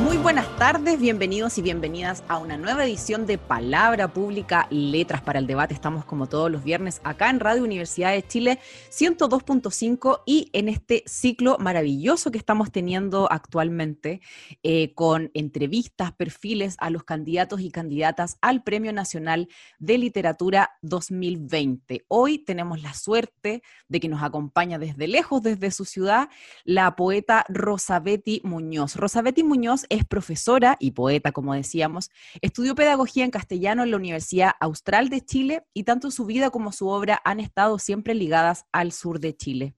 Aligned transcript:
Muy 0.00 0.16
buenas 0.16 0.48
tardes, 0.56 0.98
bienvenidos 0.98 1.58
y 1.58 1.62
bienvenidas 1.62 2.24
a 2.26 2.38
una 2.38 2.56
nueva 2.56 2.84
edición 2.84 3.26
de 3.26 3.36
Palabra 3.36 4.08
Pública, 4.08 4.66
Letras 4.70 5.20
para 5.20 5.38
el 5.38 5.46
Debate. 5.46 5.74
Estamos 5.74 6.06
como 6.06 6.26
todos 6.26 6.50
los 6.50 6.64
viernes 6.64 7.02
acá 7.04 7.28
en 7.28 7.38
Radio 7.38 7.62
Universidad 7.64 8.12
de 8.12 8.26
Chile 8.26 8.58
102.5 8.90 10.22
y 10.24 10.48
en 10.54 10.70
este 10.70 11.04
ciclo 11.06 11.58
maravilloso 11.58 12.30
que 12.30 12.38
estamos 12.38 12.72
teniendo 12.72 13.30
actualmente 13.30 14.22
eh, 14.62 14.94
con 14.94 15.30
entrevistas, 15.34 16.12
perfiles 16.12 16.76
a 16.78 16.88
los 16.88 17.04
candidatos 17.04 17.60
y 17.60 17.70
candidatas 17.70 18.38
al 18.40 18.62
Premio 18.62 18.94
Nacional 18.94 19.48
de 19.78 19.98
Literatura 19.98 20.70
2020. 20.80 22.06
Hoy 22.08 22.38
tenemos 22.38 22.82
la 22.82 22.94
suerte 22.94 23.62
de 23.88 24.00
que 24.00 24.08
nos 24.08 24.22
acompaña 24.22 24.78
desde 24.78 25.08
lejos, 25.08 25.42
desde 25.42 25.70
su 25.70 25.84
ciudad, 25.84 26.30
la 26.64 26.96
poeta 26.96 27.44
Rosabetti 27.50 28.40
Muñoz. 28.44 28.96
Rosabetti 28.96 29.44
Muñoz 29.44 29.84
es 29.90 30.06
profesora 30.06 30.76
y 30.80 30.92
poeta, 30.92 31.32
como 31.32 31.52
decíamos. 31.52 32.10
Estudió 32.40 32.74
pedagogía 32.74 33.24
en 33.24 33.30
castellano 33.30 33.82
en 33.82 33.90
la 33.90 33.96
Universidad 33.96 34.52
Austral 34.60 35.10
de 35.10 35.20
Chile 35.20 35.64
y 35.74 35.84
tanto 35.84 36.10
su 36.10 36.24
vida 36.24 36.50
como 36.50 36.72
su 36.72 36.88
obra 36.88 37.20
han 37.24 37.40
estado 37.40 37.78
siempre 37.78 38.14
ligadas 38.14 38.64
al 38.72 38.92
sur 38.92 39.20
de 39.20 39.36
Chile. 39.36 39.76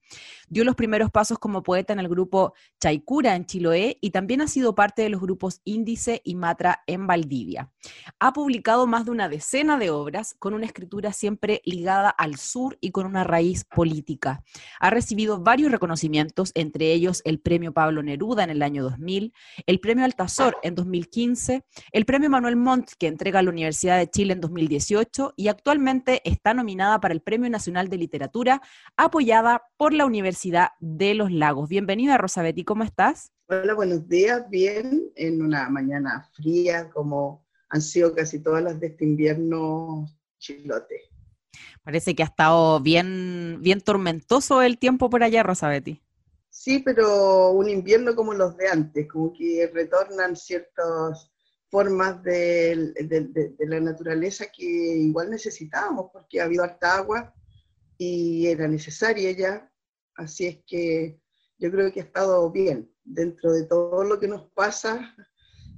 Dio 0.48 0.64
los 0.64 0.76
primeros 0.76 1.10
pasos 1.10 1.38
como 1.38 1.62
poeta 1.62 1.92
en 1.92 1.98
el 1.98 2.08
grupo 2.08 2.54
Chaicura 2.80 3.36
en 3.36 3.46
Chiloé 3.46 3.98
y 4.00 4.10
también 4.10 4.42
ha 4.42 4.48
sido 4.48 4.74
parte 4.74 5.02
de 5.02 5.08
los 5.08 5.20
grupos 5.20 5.60
Índice 5.64 6.20
y 6.24 6.34
Matra 6.34 6.82
en 6.86 7.06
Valdivia. 7.06 7.70
Ha 8.18 8.32
publicado 8.32 8.86
más 8.86 9.04
de 9.04 9.12
una 9.12 9.28
decena 9.28 9.78
de 9.78 9.90
obras 9.90 10.34
con 10.38 10.54
una 10.54 10.66
escritura 10.66 11.12
siempre 11.12 11.62
ligada 11.64 12.10
al 12.10 12.36
sur 12.36 12.76
y 12.80 12.90
con 12.90 13.06
una 13.06 13.24
raíz 13.24 13.64
política. 13.64 14.44
Ha 14.80 14.90
recibido 14.90 15.40
varios 15.40 15.72
reconocimientos, 15.72 16.52
entre 16.54 16.92
ellos 16.92 17.22
el 17.24 17.40
Premio 17.40 17.72
Pablo 17.72 18.02
Neruda 18.02 18.44
en 18.44 18.50
el 18.50 18.62
año 18.62 18.82
2000, 18.82 19.32
el 19.66 19.80
Premio 19.80 20.04
Altazor 20.04 20.56
en 20.62 20.74
2015, 20.74 21.64
el 21.92 22.04
Premio 22.04 22.30
Manuel 22.30 22.56
Montt 22.56 22.92
que 22.98 23.06
entrega 23.06 23.42
la 23.42 23.50
Universidad 23.50 23.98
de 23.98 24.10
Chile 24.10 24.34
en 24.34 24.40
2018 24.40 25.34
y 25.36 25.48
actualmente 25.48 26.20
está 26.28 26.54
nominada 26.54 27.00
para 27.00 27.14
el 27.14 27.20
Premio 27.20 27.48
Nacional 27.50 27.88
de 27.88 27.96
Literatura 27.96 28.62
apoyada 28.96 29.62
por 29.76 29.92
la 29.92 30.01
Universidad 30.06 30.68
de 30.80 31.14
Los 31.14 31.30
Lagos. 31.30 31.68
Bienvenida, 31.68 32.18
Rosabetti, 32.18 32.64
¿cómo 32.64 32.84
estás? 32.84 33.32
Hola, 33.48 33.74
buenos 33.74 34.08
días, 34.08 34.48
bien, 34.48 35.10
en 35.14 35.42
una 35.42 35.68
mañana 35.68 36.28
fría, 36.34 36.90
como 36.90 37.46
han 37.68 37.82
sido 37.82 38.14
casi 38.14 38.40
todas 38.40 38.62
las 38.62 38.80
de 38.80 38.88
este 38.88 39.04
invierno 39.04 40.06
chilote. 40.38 41.00
Parece 41.82 42.14
que 42.14 42.22
ha 42.22 42.26
estado 42.26 42.80
bien, 42.80 43.58
bien 43.60 43.80
tormentoso 43.80 44.62
el 44.62 44.78
tiempo 44.78 45.10
por 45.10 45.22
allá, 45.22 45.42
Rosabetti. 45.42 46.00
Sí, 46.48 46.80
pero 46.80 47.50
un 47.50 47.68
invierno 47.68 48.14
como 48.14 48.34
los 48.34 48.56
de 48.56 48.68
antes, 48.68 49.08
como 49.08 49.32
que 49.32 49.70
retornan 49.72 50.36
ciertas 50.36 51.30
formas 51.70 52.22
de, 52.22 52.92
de 52.94 53.66
la 53.66 53.80
naturaleza 53.80 54.46
que 54.54 54.64
igual 54.64 55.30
necesitábamos, 55.30 56.10
porque 56.12 56.40
ha 56.40 56.44
habido 56.44 56.62
harta 56.62 56.96
agua 56.96 57.34
y 57.96 58.46
era 58.48 58.68
necesaria 58.68 59.32
ya, 59.32 59.71
Así 60.16 60.46
es 60.46 60.58
que 60.66 61.18
yo 61.58 61.70
creo 61.70 61.92
que 61.92 62.00
ha 62.00 62.04
estado 62.04 62.50
bien. 62.50 62.90
Dentro 63.04 63.52
de 63.52 63.66
todo 63.66 64.04
lo 64.04 64.18
que 64.18 64.28
nos 64.28 64.50
pasa, 64.52 65.14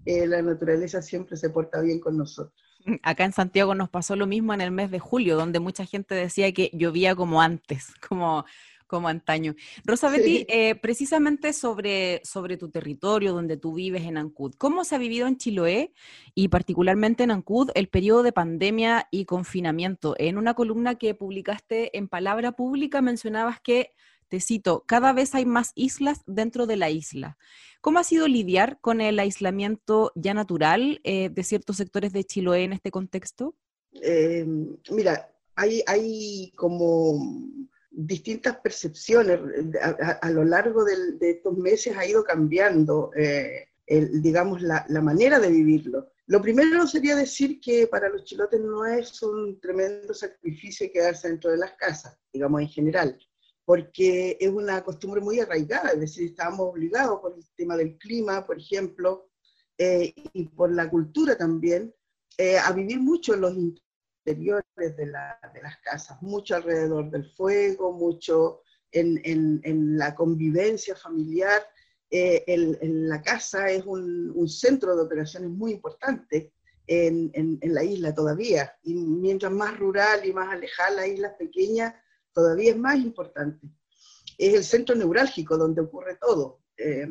eh, 0.04 0.26
la 0.26 0.42
naturaleza 0.42 1.00
siempre 1.02 1.36
se 1.36 1.50
porta 1.50 1.80
bien 1.80 2.00
con 2.00 2.16
nosotros. 2.16 2.54
Acá 3.02 3.24
en 3.24 3.32
Santiago 3.32 3.74
nos 3.74 3.88
pasó 3.88 4.16
lo 4.16 4.26
mismo 4.26 4.54
en 4.54 4.60
el 4.60 4.70
mes 4.70 4.90
de 4.90 4.98
julio, 4.98 5.36
donde 5.36 5.60
mucha 5.60 5.86
gente 5.86 6.14
decía 6.14 6.52
que 6.52 6.70
llovía 6.72 7.14
como 7.14 7.40
antes, 7.40 7.94
como, 8.08 8.44
como 8.86 9.08
antaño. 9.08 9.54
Rosa 9.84 10.10
Betty, 10.10 10.46
eh, 10.48 10.74
precisamente 10.74 11.52
sobre, 11.52 12.20
sobre 12.24 12.56
tu 12.56 12.70
territorio, 12.70 13.32
donde 13.32 13.56
tú 13.56 13.74
vives 13.74 14.04
en 14.04 14.18
Ancud, 14.18 14.54
¿cómo 14.56 14.84
se 14.84 14.94
ha 14.94 14.98
vivido 14.98 15.26
en 15.26 15.36
Chiloé 15.36 15.92
y 16.34 16.48
particularmente 16.48 17.24
en 17.24 17.30
Ancud 17.30 17.70
el 17.74 17.88
periodo 17.88 18.22
de 18.22 18.32
pandemia 18.32 19.08
y 19.10 19.24
confinamiento? 19.24 20.14
En 20.18 20.38
una 20.38 20.54
columna 20.54 20.96
que 20.96 21.14
publicaste 21.14 21.96
en 21.96 22.08
Palabra 22.08 22.52
Pública 22.52 23.00
mencionabas 23.00 23.60
que 23.60 23.92
cito, 24.40 24.84
cada 24.86 25.12
vez 25.12 25.34
hay 25.34 25.44
más 25.44 25.72
islas 25.74 26.22
dentro 26.26 26.66
de 26.66 26.76
la 26.76 26.90
isla. 26.90 27.36
¿Cómo 27.84 27.98
ha 27.98 28.04
sido 28.04 28.28
lidiar 28.28 28.78
con 28.80 29.02
el 29.02 29.18
aislamiento 29.18 30.10
ya 30.14 30.32
natural 30.32 31.02
eh, 31.04 31.28
de 31.28 31.44
ciertos 31.44 31.76
sectores 31.76 32.14
de 32.14 32.24
Chiloé 32.24 32.64
en 32.64 32.72
este 32.72 32.90
contexto? 32.90 33.54
Eh, 34.00 34.46
mira, 34.90 35.30
hay, 35.54 36.50
como 36.56 37.46
distintas 37.90 38.56
percepciones. 38.56 39.38
A, 40.22 40.30
lo 40.30 40.44
largo 40.44 40.82
de 40.84 41.30
estos 41.30 41.58
meses 41.58 41.94
ha 41.96 42.06
ido 42.06 42.24
cambiando, 42.24 43.10
eh, 43.16 43.68
digamos, 43.86 44.62
la, 44.62 44.86
la, 44.88 45.02
manera 45.02 45.38
de 45.38 45.50
vivirlo. 45.50 46.10
Lo 46.26 46.40
primero 46.40 46.86
sería 46.86 47.14
decir 47.14 47.60
que 47.60 47.86
para 47.86 48.08
los 48.08 48.24
chilotes 48.24 48.62
no 48.62 48.86
es 48.86 49.22
un 49.22 49.60
tremendo 49.60 50.14
sacrificio 50.14 50.90
quedarse 50.90 51.28
dentro 51.28 51.50
de 51.50 51.58
las 51.58 51.74
casas, 51.74 52.18
digamos, 52.32 52.62
en 52.62 52.68
general 52.68 53.18
porque 53.64 54.36
es 54.40 54.50
una 54.50 54.82
costumbre 54.82 55.20
muy 55.20 55.40
arraigada, 55.40 55.90
es 55.90 56.00
decir, 56.00 56.30
estábamos 56.30 56.68
obligados 56.70 57.20
por 57.20 57.34
el 57.34 57.44
tema 57.56 57.76
del 57.76 57.96
clima, 57.96 58.46
por 58.46 58.58
ejemplo, 58.58 59.30
eh, 59.78 60.14
y 60.32 60.44
por 60.48 60.72
la 60.72 60.88
cultura 60.88 61.36
también, 61.36 61.94
eh, 62.36 62.58
a 62.58 62.72
vivir 62.72 63.00
mucho 63.00 63.34
en 63.34 63.40
los 63.40 63.54
interiores 63.54 64.64
de, 64.76 65.06
las 65.06 65.78
casas, 65.82 66.20
mucho 66.22 66.56
alrededor 66.56 67.10
del 67.10 67.30
fuego, 67.34 67.92
mucho 67.92 68.62
en, 68.92 69.96
la 69.96 70.14
convivencia 70.14 70.94
familiar. 70.94 71.62
Eh, 72.10 72.44
en 72.46 73.08
la 73.08 73.22
casa 73.22 73.70
es 73.70 73.84
un, 73.84 74.30
un, 74.34 74.48
centro 74.48 74.94
de 74.94 75.02
operaciones 75.02 75.50
muy 75.50 75.72
importante 75.72 76.52
en, 76.86 77.58
la 77.62 77.82
isla 77.82 78.14
todavía, 78.14 78.76
y 78.82 78.94
mientras 78.94 79.52
más 79.52 79.78
rural 79.78 80.24
y 80.24 80.32
más 80.32 80.52
alejada 80.52 80.90
la 80.90 81.06
isla 81.06 81.36
pequeña, 81.36 82.00
todavía 82.34 82.72
es 82.72 82.76
más 82.76 82.96
importante. 82.96 83.66
Es 84.36 84.54
el 84.54 84.64
centro 84.64 84.94
neurálgico 84.94 85.56
donde 85.56 85.80
ocurre 85.80 86.16
todo. 86.16 86.60
Eh, 86.76 87.08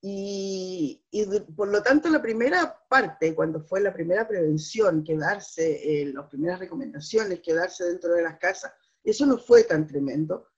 y, 0.00 1.02
por 1.56 1.68
lo 1.68 1.82
tanto, 1.82 2.08
la 2.08 2.22
primera 2.22 2.78
parte, 2.88 3.34
cuando 3.34 3.60
fue 3.60 3.80
la 3.80 3.92
primera 3.92 4.26
prevención, 4.26 5.02
quedarse, 5.02 6.02
eh, 6.02 6.12
las 6.12 6.28
primeras 6.28 6.60
recomendaciones, 6.60 7.40
quedarse 7.40 7.84
dentro 7.84 8.14
de 8.14 8.22
las 8.22 8.38
casas, 8.38 8.72
eso 9.02 9.26
no 9.26 9.36
fue 9.38 9.64
tan 9.64 9.86
tremendo. 9.86 10.48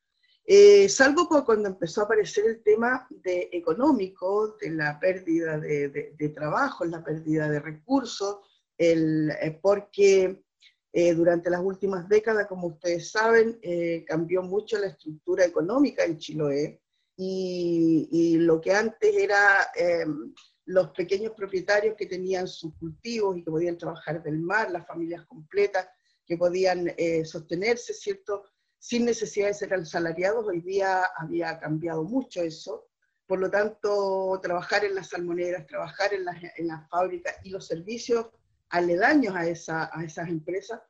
Eh, 0.45 0.89
salvo 0.89 1.29
cuando 1.45 1.69
empezó 1.69 2.01
a 2.01 2.05
aparecer 2.05 2.47
el 2.47 2.63
tema 2.63 3.07
de 3.11 3.49
económico, 3.53 4.57
de 4.61 4.71
la 4.71 4.99
pérdida 4.99 5.59
de, 5.59 6.33
trabajo, 6.35 6.85
la 6.85 7.05
pérdida 7.05 7.49
de 7.51 7.61
recursos, 7.61 8.41
el, 8.77 9.31
porque 9.61 10.43
eh, 11.01 11.15
durante 11.15 11.49
las 11.49 11.61
últimas 11.61 12.09
décadas, 12.09 12.49
como 12.49 12.67
ustedes 12.67 13.13
saben, 13.13 13.57
eh, 13.63 14.05
cambió 14.05 14.43
mucho 14.43 14.77
la 14.81 14.89
estructura 14.89 15.45
económica 15.45 16.05
en 16.05 16.19
Chiloé 16.19 16.83
y, 17.17 18.37
lo 18.39 18.61
que 18.61 18.73
antes 18.73 19.15
era 19.15 19.71
em, 19.77 20.35
los 20.65 20.91
pequeños 20.91 21.35
propietarios 21.37 21.95
que 21.97 22.07
tenían 22.07 22.49
sus 22.49 22.75
cultivos 22.81 23.37
y 23.37 23.45
que 23.45 23.51
podían 23.53 23.79
trabajar 23.79 24.25
del 24.25 24.41
mar, 24.41 24.73
las 24.73 24.89
familias 24.89 25.25
completas 25.27 25.87
que 26.27 26.37
podían 26.37 26.93
eh, 26.97 27.25
sostenerse, 27.25 27.95
¿cierto? 27.95 28.43
Sin 28.81 29.05
necesidad 29.05 29.47
de 29.47 29.55
ser 29.55 29.73
asalariados, 29.75 30.49
hoy 30.49 30.63
día 30.63 31.05
había 31.17 31.61
cambiado 31.61 32.03
mucho 32.03 32.43
eso. 32.43 32.89
Por 33.25 33.39
lo 33.39 33.49
tanto, 33.49 34.41
trabajar 34.43 34.85
en 34.85 34.97
las 34.97 35.11
salmoneras, 35.11 35.65
trabajar 35.65 36.13
en 36.13 36.25
las, 36.25 36.39
en 36.57 36.67
las 36.67 36.89
fábricas 36.89 37.37
y 37.45 37.51
los 37.51 37.69
servicios 37.69 38.27
aledaños 38.71 39.35
a, 39.35 39.49
esa, 39.49 39.91
a 39.93 40.05
esas 40.05 40.29
empresas, 40.29 40.81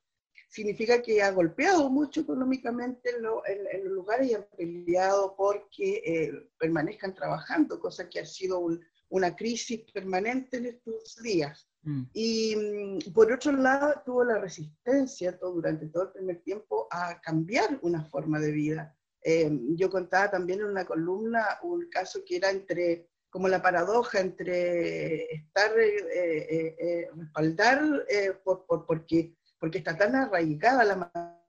significa 0.49 1.03
que 1.03 1.23
ha 1.23 1.31
golpeado 1.31 1.91
mucho 1.91 2.23
económicamente 2.23 3.11
en, 3.11 3.23
los 3.23 3.93
lugares 3.93 4.31
y 4.31 4.35
han 4.35 4.47
peleado 4.57 5.35
porque 5.37 6.03
eh, 6.05 6.51
permanezcan 6.59 7.15
trabajando, 7.15 7.79
cosa 7.79 8.09
que 8.09 8.21
ha 8.21 8.27
sido 8.27 8.67
una 9.11 9.37
crisis 9.37 9.81
permanente 9.93 10.57
en 10.57 10.67
estos 10.67 11.17
días. 11.23 11.69
Mm. 11.83 12.03
Y 12.13 12.57
mm, 12.57 13.13
por 13.13 13.31
otro 13.33 13.53
lado, 13.53 14.03
tuvo 14.05 14.25
la 14.25 14.39
resistencia 14.39 15.39
todo, 15.39 15.53
durante 15.53 15.87
todo 15.89 16.05
el 16.05 16.13
primer 16.13 16.43
tiempo 16.43 16.89
a 16.91 17.21
cambiar 17.21 17.79
una 17.83 18.05
forma 18.05 18.41
de 18.41 18.53
vida. 18.53 18.97
Eh, 19.23 19.51
yo 19.75 19.91
contaba 19.91 20.31
también 20.31 20.61
en 20.61 20.67
una 20.67 20.87
columna 20.87 21.59
un 21.63 21.89
caso 21.91 22.21
que 22.25 22.37
era 22.37 22.51
entre 22.51 23.11
como 23.31 23.49
la 23.49 23.63
paradoja 23.63 24.21
entre 24.21 25.25
estar, 25.35 25.79
eh, 25.79 25.97
eh, 26.15 26.77
eh 26.79 27.11
respaldar 27.15 28.07
por, 28.45 28.67
por, 28.67 28.87
porque, 28.87 29.35
porque 29.59 29.79
está 29.79 29.97
tan 29.97 30.15
arraigada 30.15 30.85
la 30.85 30.97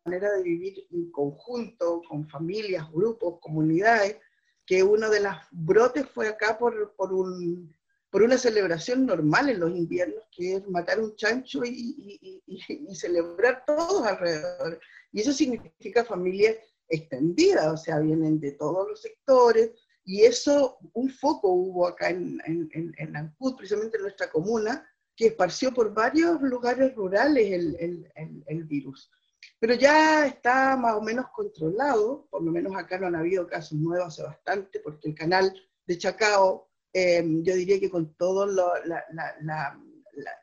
manera 0.06 0.32
de 0.32 0.44
vivir 0.44 0.88
en 0.92 1.12
conjunto, 1.12 2.02
con 2.08 2.28
familias, 2.28 2.92
grupos, 2.92 3.40
comunidades, 3.40 4.18
que 4.66 4.84
uno 4.84 5.10
de 5.10 5.22
los 5.22 5.34
brotes 5.52 6.06
fue 6.14 6.28
acá 6.28 6.58
por, 6.58 6.96
por, 6.96 7.14
un, 7.14 7.76
por 8.12 8.22
una 8.22 8.38
celebración 8.38 9.06
normal 9.06 9.50
en 9.50 9.60
los 9.60 9.72
inviernos, 9.72 10.24
que 10.32 10.56
es 10.56 10.68
matar 10.68 11.00
un 11.00 11.16
chancho 11.16 11.62
y, 11.66 12.42
y, 12.46 12.96
celebrar 12.96 13.64
todos 13.66 14.06
alrededor. 14.06 14.80
Y 15.12 15.22
eso 15.22 15.34
significa 15.34 16.04
familias 16.04 16.58
extendidas, 16.88 17.68
o 17.68 17.78
sea, 17.78 18.00
vienen 18.00 18.40
de 18.40 18.52
todos 18.54 18.88
los 18.90 19.02
sectores, 19.02 19.72
y 20.10 20.24
eso, 20.24 20.80
un 20.94 21.08
foco 21.12 21.50
hubo 21.50 21.86
acá 21.86 22.10
en, 22.10 22.42
en, 22.48 22.96
en, 22.98 23.16
Ancud, 23.16 23.56
precisamente 23.56 23.98
en 23.98 24.02
nuestra 24.02 24.28
comuna, 24.32 24.84
que 25.16 25.28
esparció 25.28 25.72
por 25.72 25.94
varios 25.94 26.42
lugares 26.42 26.96
rurales 26.96 27.52
el, 27.52 27.76
el, 28.16 28.44
el, 28.48 28.64
virus. 28.64 29.12
Pero 29.60 29.76
ya 29.76 30.26
está 30.26 30.76
más 30.76 30.96
o 30.96 31.02
menos 31.04 31.28
controlado, 31.30 32.28
por 32.32 32.42
lo 32.42 32.52
menos 32.52 32.76
acá 32.76 32.98
no 32.98 33.06
han 33.06 33.18
habido 33.18 33.46
casos 33.46 33.78
nuevos 33.78 34.08
hace 34.08 34.24
bastante, 34.24 34.80
porque 34.80 35.10
el 35.10 35.14
canal 35.14 35.54
de 35.86 35.98
Chacao, 36.00 36.72
eh, 36.92 37.24
yo 37.44 37.54
diría 37.54 37.80
que 37.80 37.92
con 37.92 38.16
todo 38.16 38.48
lo, 38.48 38.84
la, 38.86 39.06
la, 39.12 39.80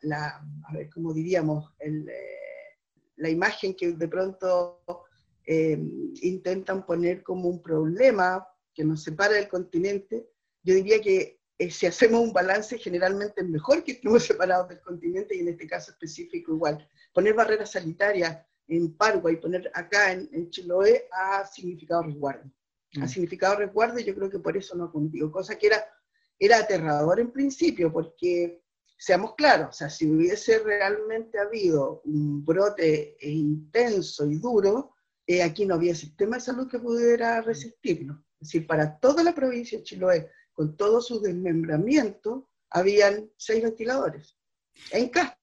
la, 0.03 0.47
a 0.63 0.73
ver, 0.75 0.89
¿cómo 0.91 1.13
diríamos? 1.13 1.75
El, 1.81 2.09
eh, 2.09 2.79
la 3.17 3.31
imagen 3.31 3.75
que 3.75 3.95
de 3.95 4.07
pronto 4.07 4.85
eh, 5.45 5.77
intentan 6.23 6.87
poner 6.87 7.25
como 7.25 7.49
un 7.49 7.61
problema 7.61 8.47
que 8.77 8.85
nos 8.85 9.03
separa 9.03 9.35
del 9.35 9.49
continente, 9.49 10.29
yo 10.63 10.75
diría 10.75 11.01
que 11.01 11.41
eh, 11.59 11.71
si 11.71 11.87
hacemos 11.87 12.21
un 12.21 12.33
balance, 12.33 12.79
generalmente 12.79 13.41
es 13.41 13.49
mejor 13.49 13.83
que 13.83 13.93
estemos 13.93 14.23
separados 14.27 14.69
del 14.69 14.81
continente 14.81 15.35
y 15.35 15.41
en 15.41 15.49
este 15.49 15.67
caso 15.67 15.91
específico 15.91 16.53
igual. 16.53 16.87
Poner 17.15 17.35
barreras 17.35 17.73
sanitarias 17.73 18.39
en 18.69 18.95
Paraguay, 18.95 19.37
poner 19.37 19.71
acá 19.75 20.13
en, 20.13 20.51
Chiloé 20.51 21.09
ha 21.11 21.47
significado 21.47 22.03
resguardo. 22.03 22.51
Ha 23.01 23.07
mm. 23.07 23.09
significado 23.09 23.57
resguardo 23.57 23.99
y 23.99 24.05
yo 24.05 24.15
creo 24.15 24.29
que 24.29 24.39
por 24.39 24.57
eso 24.57 24.77
no 24.77 24.93
cumplido, 24.93 25.33
cosa 25.33 25.57
que 25.57 25.69
era, 25.69 25.83
era 26.39 26.59
aterrador 26.59 27.19
en 27.19 27.33
principio, 27.33 27.91
porque 27.91 28.63
seamos 28.99 29.35
claros, 29.37 29.69
o 29.71 29.73
sea, 29.73 29.89
si 29.91 30.11
hubiese 30.11 30.59
realmente 30.59 31.39
habido 31.39 32.03
un 32.05 32.45
brote 32.45 33.17
intenso 33.21 34.27
y 34.27 34.39
duro, 34.39 34.95
eh, 35.27 35.43
aquí 35.43 35.65
no 35.65 35.75
había 35.75 35.95
sistema 35.95 36.37
de 36.37 36.43
salud 36.43 36.69
que 36.69 36.79
pudiera 36.79 37.41
resistirlo. 37.41 38.26
Es 38.41 38.49
decir, 38.49 38.67
para 38.67 38.99
toda 38.99 39.23
la 39.23 39.35
provincia 39.35 39.79
de 39.79 39.85
Chiloé, 39.85 40.31
con 40.53 40.77
todo 40.77 41.01
su 41.01 41.21
desmembramiento, 41.21 42.49
habían 42.71 43.31
seis 43.37 43.63
ventiladores 43.63 44.37
en 44.91 45.09
Castro. 45.09 45.37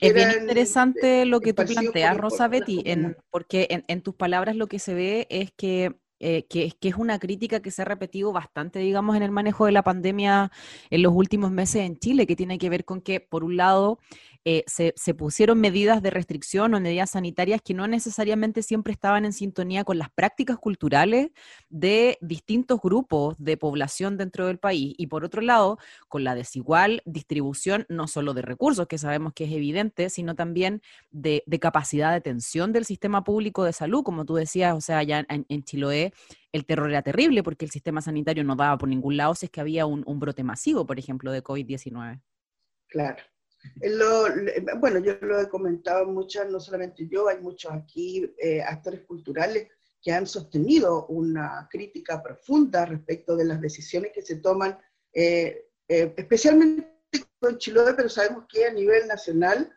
Es 0.00 0.14
bien 0.14 0.30
interesante 0.40 1.24
lo 1.24 1.40
que 1.40 1.54
tú 1.54 1.64
planteas, 1.64 2.16
Rosa 2.16 2.48
Betty, 2.48 2.84
porque 3.30 3.84
en, 3.86 4.02
tus 4.02 4.14
palabras 4.14 4.56
lo 4.56 4.66
que 4.66 4.78
se 4.78 4.94
ve 4.94 5.26
es 5.30 5.50
que, 5.56 5.96
eh, 6.20 6.44
que, 6.46 6.72
que, 6.78 6.88
es 6.88 6.96
una 6.96 7.18
crítica 7.18 7.60
que 7.60 7.70
se 7.70 7.82
ha 7.82 7.86
repetido 7.86 8.32
bastante, 8.32 8.80
digamos, 8.80 9.16
en 9.16 9.22
el 9.22 9.30
manejo 9.30 9.66
de 9.66 9.72
la 9.72 9.82
pandemia 9.82 10.52
en 10.90 11.02
los 11.02 11.14
últimos 11.14 11.50
meses 11.50 11.82
en 11.82 11.98
Chile, 11.98 12.26
que 12.26 12.36
tiene 12.36 12.58
que 12.58 12.68
ver 12.68 12.84
con 12.84 13.00
que, 13.00 13.20
por 13.20 13.44
un 13.44 13.56
lado, 13.56 13.98
eh, 14.44 14.64
se, 14.66 15.14
pusieron 15.14 15.60
medidas 15.60 16.02
de 16.02 16.10
restricción 16.10 16.74
o 16.74 16.80
medidas 16.80 17.10
sanitarias 17.10 17.62
que 17.62 17.74
no 17.74 17.86
necesariamente 17.86 18.62
siempre 18.62 18.92
estaban 18.92 19.24
en 19.24 19.32
sintonía 19.32 19.84
con 19.84 19.98
las 19.98 20.10
prácticas 20.10 20.58
culturales 20.58 21.30
de 21.68 22.18
distintos 22.20 22.80
grupos 22.80 23.36
de 23.38 23.56
población 23.56 24.16
dentro 24.16 24.48
del 24.48 24.58
país. 24.58 24.94
Y 24.98 25.06
por 25.06 25.24
otro 25.24 25.42
lado, 25.42 25.78
con 26.08 26.24
la 26.24 26.34
desigual 26.34 27.02
distribución 27.04 27.86
no 27.88 28.08
solo 28.08 28.34
de 28.34 28.42
recursos, 28.42 28.88
que 28.88 28.98
sabemos 28.98 29.32
que 29.32 29.44
es 29.44 29.52
evidente, 29.52 30.10
sino 30.10 30.34
también 30.34 30.82
de, 31.12 31.44
capacidad 31.60 32.10
de 32.10 32.16
atención 32.16 32.72
del 32.72 32.84
sistema 32.84 33.22
público 33.22 33.62
de 33.62 33.72
salud, 33.72 34.02
como 34.02 34.24
tú 34.24 34.34
decías, 34.34 34.74
o 34.74 34.80
sea, 34.80 35.04
ya 35.04 35.24
en, 35.28 35.62
Chiloé 35.62 36.12
el 36.50 36.66
terror 36.66 36.90
era 36.90 37.02
terrible 37.02 37.42
porque 37.44 37.64
el 37.64 37.70
sistema 37.70 38.02
sanitario 38.02 38.42
no 38.44 38.56
daba 38.56 38.76
por 38.76 38.88
ningún 38.88 39.16
lado 39.16 39.34
si 39.36 39.46
es 39.46 39.50
que 39.50 39.60
había 39.60 39.86
un, 39.86 40.02
un 40.06 40.18
brote 40.18 40.42
masivo, 40.42 40.84
por 40.84 40.98
ejemplo, 40.98 41.30
de 41.30 41.42
COVID-19. 41.42 42.20
Claro. 42.88 43.22
Bueno, 44.78 44.98
yo 45.00 45.14
lo 45.20 45.40
he 45.40 45.48
comentado 45.48 46.06
muchas, 46.06 46.48
no 46.50 46.60
solamente 46.60 47.06
yo, 47.08 47.28
hay 47.28 47.38
muchos 47.38 47.72
aquí 47.72 48.32
eh, 48.38 48.62
actores 48.62 49.02
culturales 49.02 49.68
que 50.02 50.12
han 50.12 50.26
sostenido 50.26 51.06
una 51.06 51.68
crítica 51.70 52.22
profunda 52.22 52.84
respecto 52.84 53.36
de 53.36 53.44
las 53.44 53.60
decisiones 53.60 54.10
que 54.12 54.22
se 54.22 54.36
toman, 54.36 54.78
eh, 55.12 55.68
eh, 55.88 56.12
especialmente 56.16 56.88
con 57.38 57.56
Chiloé, 57.58 57.94
pero 57.94 58.08
sabemos 58.08 58.46
que 58.48 58.66
a 58.66 58.72
nivel 58.72 59.06
nacional 59.06 59.72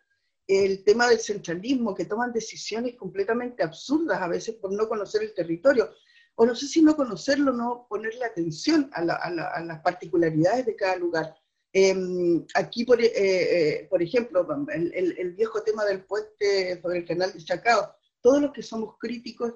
el 0.48 0.84
tema 0.84 1.08
del 1.08 1.20
centralismo, 1.20 1.96
que 1.96 2.06
toman 2.06 2.32
decisiones 2.32 2.96
completamente 2.96 3.64
absurdas 3.64 4.22
a 4.22 4.28
veces 4.28 4.56
por 4.56 4.72
no 4.72 4.88
conocer 4.88 5.24
el 5.24 5.34
territorio, 5.34 5.92
o 6.36 6.46
no 6.46 6.56
sé 6.56 6.68
si 6.68 6.82
no 6.82 6.96
conocerlo, 6.96 7.54
no 7.54 7.88
ponerle 7.90 8.26
atención 8.26 8.90
a, 8.94 9.02
a 9.02 9.64
las 9.64 9.80
particularidades 9.82 10.66
de 10.66 10.76
cada 10.76 10.98
lugar. 10.98 11.36
Em, 11.78 12.46
aquí, 12.54 12.86
por, 12.86 13.02
eh, 13.02 13.12
eh, 13.14 13.88
por 13.90 14.02
ejemplo, 14.02 14.48
el, 14.72 15.34
viejo 15.34 15.62
tema 15.62 15.84
del 15.84 16.06
puente 16.06 16.82
sobre 16.82 17.00
el 17.00 17.06
canal 17.06 17.34
de 17.34 17.44
Chacao, 17.44 17.94
todos 18.22 18.42
los 18.42 18.54
que 18.54 18.64
somos 18.64 18.96
críticos, 18.98 19.56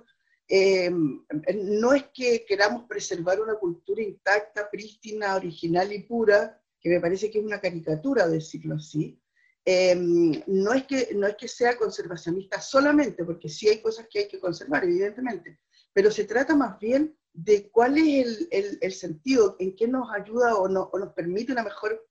em, 0.50 1.24
no 1.56 1.94
es 1.94 2.04
que 2.14 2.44
queramos 2.46 2.84
preservar 2.90 3.40
una 3.40 3.56
cultura 3.56 4.04
intacta, 4.04 4.70
prístina, 4.70 5.38
original 5.38 5.94
y 5.94 6.04
pura, 6.04 6.62
que 6.82 6.90
me 6.90 7.00
parece 7.00 7.32
que 7.32 7.40
es 7.40 7.46
una 7.46 7.62
caricatura 7.62 8.28
decirlo 8.28 8.76
así, 8.76 9.18
em, 9.64 10.44
no, 10.46 10.74
es 10.74 10.84
que, 10.88 11.12
no 11.16 11.26
es 11.26 11.38
que 11.38 11.48
sea 11.48 11.78
conservacionista 11.78 12.60
solamente, 12.60 13.24
porque 13.24 13.48
sí 13.48 13.70
hay 13.70 13.82
cosas 13.82 14.08
que 14.12 14.20
hay 14.20 14.28
que 14.28 14.42
conservar, 14.42 14.84
evidentemente, 14.84 15.62
pero 15.94 16.12
se 16.12 16.26
trata 16.26 16.54
más 16.54 16.78
bien 16.80 17.18
de 17.34 17.70
cuál 17.70 17.98
es 17.98 18.48
el, 18.52 18.94
sentido, 18.94 19.56
en 19.60 19.76
qué 19.76 19.88
nos 19.88 20.12
ayuda 20.14 20.56
o, 20.56 20.68
no, 20.68 20.90
o 20.92 21.00
nos 21.00 21.14
permite 21.14 21.52
una 21.52 21.64
mejor 21.64 22.06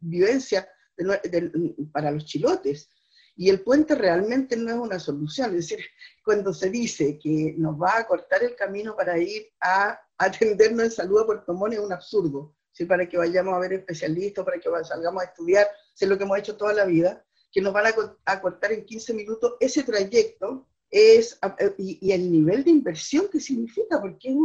vivencia 0.00 0.68
para 1.92 2.10
los 2.10 2.24
chilotes. 2.24 2.90
Y 3.36 3.50
el 3.50 3.62
puente 3.62 3.94
realmente 3.94 4.56
no 4.56 4.70
es 4.70 4.76
una 4.76 4.98
solución. 4.98 5.50
Es 5.50 5.68
decir, 5.68 5.84
cuando 6.24 6.52
se 6.52 6.70
dice 6.70 7.18
que 7.18 7.54
nos 7.56 7.80
va 7.80 7.98
a 7.98 8.06
cortar 8.06 8.42
el 8.42 8.56
camino 8.56 8.96
para 8.96 9.16
ir 9.18 9.48
a 9.60 10.00
atendernos 10.18 10.86
en 10.86 10.90
salud 10.90 11.20
a 11.20 11.26
Puerto 11.26 11.54
Montt 11.54 11.74
es 11.74 11.80
un 11.80 11.92
absurdo. 11.92 12.54
Para 12.86 13.08
que 13.08 13.16
vayamos 13.16 13.54
a 13.54 13.58
ver 13.58 13.72
especialistas, 13.72 14.44
para 14.44 14.58
que 14.58 14.68
salgamos 14.84 15.22
a 15.22 15.26
estudiar, 15.26 15.66
es 15.98 16.08
lo 16.08 16.16
que 16.16 16.22
hemos 16.22 16.38
hecho 16.38 16.56
toda 16.56 16.72
la 16.72 16.84
vida, 16.84 17.24
que 17.50 17.60
nos 17.60 17.72
van 17.72 17.92
a, 18.24 18.40
cortar 18.40 18.72
en 18.72 18.84
15 18.84 19.14
minutos 19.14 19.54
ese 19.58 19.82
trayecto 19.82 20.68
es, 20.90 21.38
y, 21.76 22.12
el 22.12 22.30
nivel 22.30 22.64
de 22.64 22.70
inversión 22.70 23.28
que 23.30 23.40
significa, 23.40 24.00
porque 24.00 24.28
es 24.28 24.36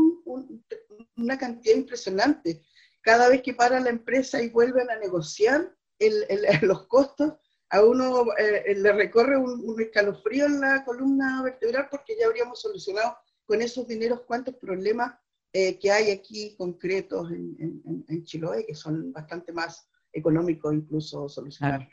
una 1.15 1.37
cantidad 1.37 1.75
impresionante 1.75 2.61
cada 3.01 3.29
vez 3.29 3.41
que 3.41 3.53
para 3.53 3.79
la 3.79 3.89
empresa 3.89 4.41
y 4.41 4.49
vuelven 4.49 4.89
a 4.89 4.97
negociar 4.97 5.75
los 6.61 6.87
costos, 6.87 7.33
a 7.69 7.83
uno 7.83 8.25
eh, 8.37 8.75
le 8.75 8.91
recorre 8.93 9.37
un, 9.37 9.79
escalofrío 9.79 10.45
en 10.45 10.61
la 10.61 10.85
columna 10.85 11.41
vertebral 11.43 11.87
porque 11.89 12.15
ya 12.19 12.27
habríamos 12.27 12.61
solucionado 12.61 13.17
con 13.45 13.61
esos 13.61 13.87
dineros 13.87 14.21
cuántos 14.21 14.55
problemas 14.55 15.15
eh, 15.51 15.77
que 15.79 15.91
hay 15.91 16.11
aquí 16.11 16.55
concretos 16.57 17.31
en, 17.31 18.23
Chiloé, 18.23 18.65
que 18.65 18.75
son 18.75 19.11
bastante 19.11 19.51
más 19.51 19.87
económicos 20.11 20.73
incluso 20.73 21.27
solucionar. 21.27 21.87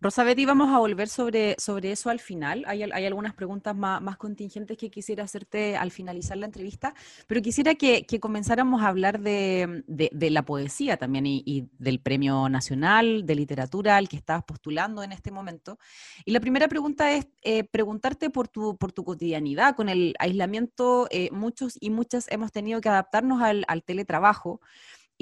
Rosabetti, 0.00 0.44
vamos 0.44 0.70
a 0.70 0.78
volver 0.78 1.08
sobre, 1.08 1.56
sobre 1.58 1.92
eso 1.92 2.10
al 2.10 2.20
final. 2.20 2.64
Hay, 2.66 2.82
hay 2.82 3.06
algunas 3.06 3.34
preguntas 3.34 3.74
más, 3.74 4.16
contingentes 4.16 4.76
que 4.76 4.90
quisiera 4.90 5.24
hacerte 5.24 5.76
al 5.76 5.90
finalizar 5.90 6.36
la 6.36 6.46
entrevista, 6.46 6.94
pero 7.26 7.40
quisiera 7.40 7.74
que, 7.74 8.06
comenzáramos 8.20 8.82
a 8.82 8.88
hablar 8.88 9.20
de, 9.20 9.82
la 10.12 10.42
poesía 10.42 10.96
también 10.96 11.26
y, 11.26 11.68
del 11.78 12.00
Premio 12.00 12.48
Nacional 12.48 13.26
de 13.26 13.34
Literatura 13.34 13.96
al 13.96 14.08
que 14.08 14.16
estabas 14.16 14.44
postulando 14.44 15.02
en 15.02 15.12
este 15.12 15.30
momento. 15.30 15.78
Y 16.24 16.32
la 16.32 16.40
primera 16.40 16.68
pregunta 16.68 17.12
es 17.12 17.26
eh, 17.42 17.64
preguntarte 17.64 18.30
por 18.30 18.48
tu, 18.48 18.76
por 18.76 18.92
tu 18.92 19.04
cotidianidad. 19.04 19.74
Con 19.74 19.88
el 19.88 20.14
aislamiento, 20.18 21.08
eh, 21.10 21.30
muchos 21.32 21.76
y 21.80 21.90
muchas 21.90 22.30
hemos 22.30 22.52
tenido 22.52 22.80
que 22.80 22.88
adaptarnos 22.88 23.42
al 23.42 23.82
teletrabajo 23.84 24.60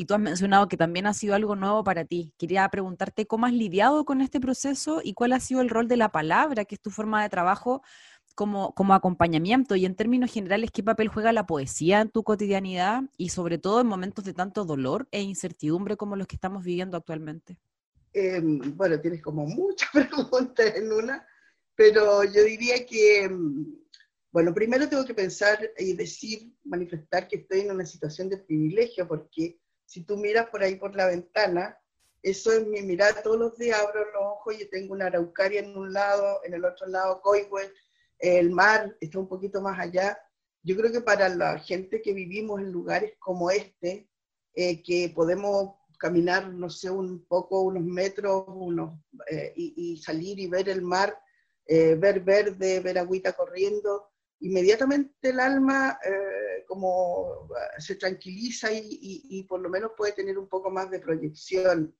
y 0.00 0.06
tú 0.06 0.14
has 0.14 0.20
mencionado 0.20 0.66
que 0.66 0.78
también 0.78 1.06
ha 1.06 1.12
sido 1.12 1.34
algo 1.34 1.56
nuevo 1.56 1.84
para 1.84 2.06
ti. 2.06 2.32
Quería 2.38 2.66
preguntarte 2.70 3.26
cómo 3.26 3.44
has 3.44 3.52
lidiado 3.52 4.06
con 4.06 4.22
este 4.22 4.40
proceso 4.40 5.02
y 5.04 5.12
cuál 5.12 5.34
ha 5.34 5.40
sido 5.40 5.60
el 5.60 5.68
rol 5.68 5.88
de 5.88 5.98
la 5.98 6.10
palabra, 6.10 6.64
que 6.64 6.76
es 6.76 6.80
tu 6.80 6.90
forma 6.90 7.22
de 7.22 7.28
trabajo 7.28 7.82
como, 8.34 8.74
como 8.74 8.94
acompañamiento 8.94 9.76
y 9.76 9.84
en 9.84 9.94
términos 9.94 10.32
generales, 10.32 10.70
qué 10.70 10.82
papel 10.82 11.08
juega 11.08 11.34
la 11.34 11.44
poesía 11.44 12.00
en 12.00 12.08
tu 12.08 12.22
cotidianidad 12.22 13.02
y 13.18 13.28
sobre 13.28 13.58
todo 13.58 13.82
en 13.82 13.88
momentos 13.88 14.24
de 14.24 14.32
tanto 14.32 14.64
dolor 14.64 15.06
e 15.10 15.20
incertidumbre 15.20 15.98
como 15.98 16.16
los 16.16 16.26
que 16.26 16.36
estamos 16.36 16.64
viviendo 16.64 16.96
actualmente. 16.96 17.58
Em, 18.14 18.74
bueno, 18.74 18.98
tienes 19.02 19.20
como 19.20 19.44
muchas 19.44 19.90
preguntas 19.92 20.76
en 20.76 20.90
una, 20.90 21.26
pero 21.74 22.24
yo 22.24 22.42
diría 22.42 22.86
que, 22.86 23.24
em, 23.24 23.66
bueno, 24.32 24.54
primero 24.54 24.88
tengo 24.88 25.04
que 25.04 25.12
pensar 25.12 25.58
y 25.76 25.92
decir, 25.92 26.54
manifestar 26.64 27.28
que 27.28 27.36
estoy 27.36 27.60
en 27.60 27.72
una 27.72 27.84
situación 27.84 28.30
de 28.30 28.38
privilegio 28.38 29.06
porque 29.06 29.59
si 29.90 30.04
tú 30.04 30.16
miras 30.16 30.48
por 30.50 30.62
ahí 30.62 30.76
por 30.76 30.94
la 30.94 31.06
ventana, 31.06 31.76
eso 32.22 32.52
es 32.52 32.64
mi 32.64 32.80
mirada 32.80 33.22
todos 33.22 33.36
los 33.36 33.58
días, 33.58 33.80
abro 33.80 34.04
los 34.12 34.22
ojos 34.22 34.54
y 34.60 34.70
tengo 34.70 34.92
una 34.92 35.06
araucaria 35.06 35.62
en 35.62 35.76
un 35.76 35.92
lado, 35.92 36.38
en 36.44 36.54
el 36.54 36.64
otro 36.64 36.86
lado 36.86 37.20
Coihue, 37.20 37.72
el 38.20 38.50
mar 38.50 38.96
está 39.00 39.18
un 39.18 39.26
poquito 39.26 39.60
más 39.60 39.80
allá. 39.80 40.16
Yo 40.62 40.76
creo 40.76 40.92
que 40.92 41.00
para 41.00 41.28
la 41.28 41.58
gente 41.58 42.00
que 42.02 42.12
vivimos 42.12 42.60
en 42.60 42.70
lugares 42.70 43.14
como 43.18 43.50
este, 43.50 44.08
eh, 44.54 44.80
que 44.80 45.12
podemos 45.12 45.74
caminar, 45.98 46.52
no 46.52 46.70
sé, 46.70 46.88
un 46.88 47.26
poco, 47.26 47.62
unos 47.62 47.82
metros 47.82 48.44
unos, 48.46 48.96
eh, 49.28 49.52
y, 49.56 49.96
salir 49.96 50.38
y 50.38 50.46
ver 50.46 50.68
el 50.68 50.82
mar, 50.82 51.18
eh, 51.66 51.96
ver 51.96 52.20
verde, 52.20 52.78
ver 52.78 52.96
agüita 52.96 53.32
corriendo, 53.32 54.08
inmediatamente 54.38 55.30
el 55.30 55.40
alma 55.40 55.98
como 56.70 57.48
se 57.78 57.96
tranquiliza 57.96 58.72
y, 58.72 59.26
y, 59.28 59.42
por 59.42 59.60
lo 59.60 59.68
menos 59.68 59.90
puede 59.96 60.12
tener 60.12 60.38
un 60.38 60.48
poco 60.48 60.70
más 60.70 60.88
de 60.88 61.00
proyección 61.00 61.92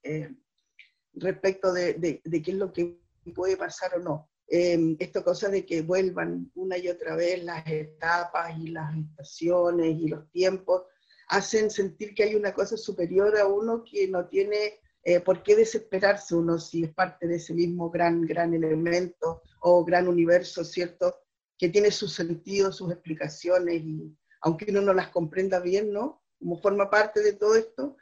respecto 1.15 1.73
de, 1.73 1.95
de, 1.95 2.21
de, 2.23 2.41
qué 2.41 2.51
es 2.51 2.57
lo 2.57 2.71
que 2.71 2.97
puede 3.35 3.57
pasar 3.57 3.95
o 3.95 3.99
no. 3.99 4.29
Eh, 4.47 4.95
esto 4.99 5.25
cosa 5.25 5.49
de 5.49 5.65
que 5.65 5.81
vuelvan 5.81 6.49
una 6.55 6.77
y 6.77 6.87
otra 6.87 7.17
vez 7.17 7.43
las 7.43 7.67
etapas 7.67 8.57
y 8.57 8.67
las 8.67 8.95
estaciones 8.95 9.97
y 9.99 10.07
los 10.07 10.31
tiempos, 10.31 10.83
hacen 11.27 11.69
sentir 11.69 12.13
que 12.13 12.23
hay 12.23 12.35
una 12.35 12.53
cosa 12.53 12.77
superior 12.77 13.37
a 13.37 13.47
uno 13.47 13.83
que 13.83 14.07
no 14.07 14.27
tiene 14.29 14.79
eh, 15.03 15.19
por 15.19 15.43
qué 15.43 15.57
desesperarse 15.57 16.33
uno 16.33 16.59
si 16.59 16.83
es 16.83 16.93
parte 16.93 17.27
de 17.27 17.35
ese 17.35 17.53
mismo 17.53 17.89
gran, 17.89 18.21
gran 18.21 18.53
elemento 18.53 19.41
o 19.59 19.83
gran 19.83 20.07
universo, 20.07 20.63
¿cierto? 20.63 21.15
Que 21.57 21.67
tiene 21.67 21.91
sus 21.91 22.13
sentidos, 22.13 22.77
sus 22.77 22.91
explicaciones 22.91 23.81
y 23.81 24.15
aunque 24.41 24.65
uno 24.69 24.81
no 24.81 24.93
las 24.93 25.09
comprenda 25.09 25.59
bien, 25.59 25.91
¿no? 25.91 26.23
Como 26.39 26.59
forma 26.59 26.89
parte 26.89 27.21
de 27.21 27.33
todo 27.33 27.55
esto, 27.55 27.97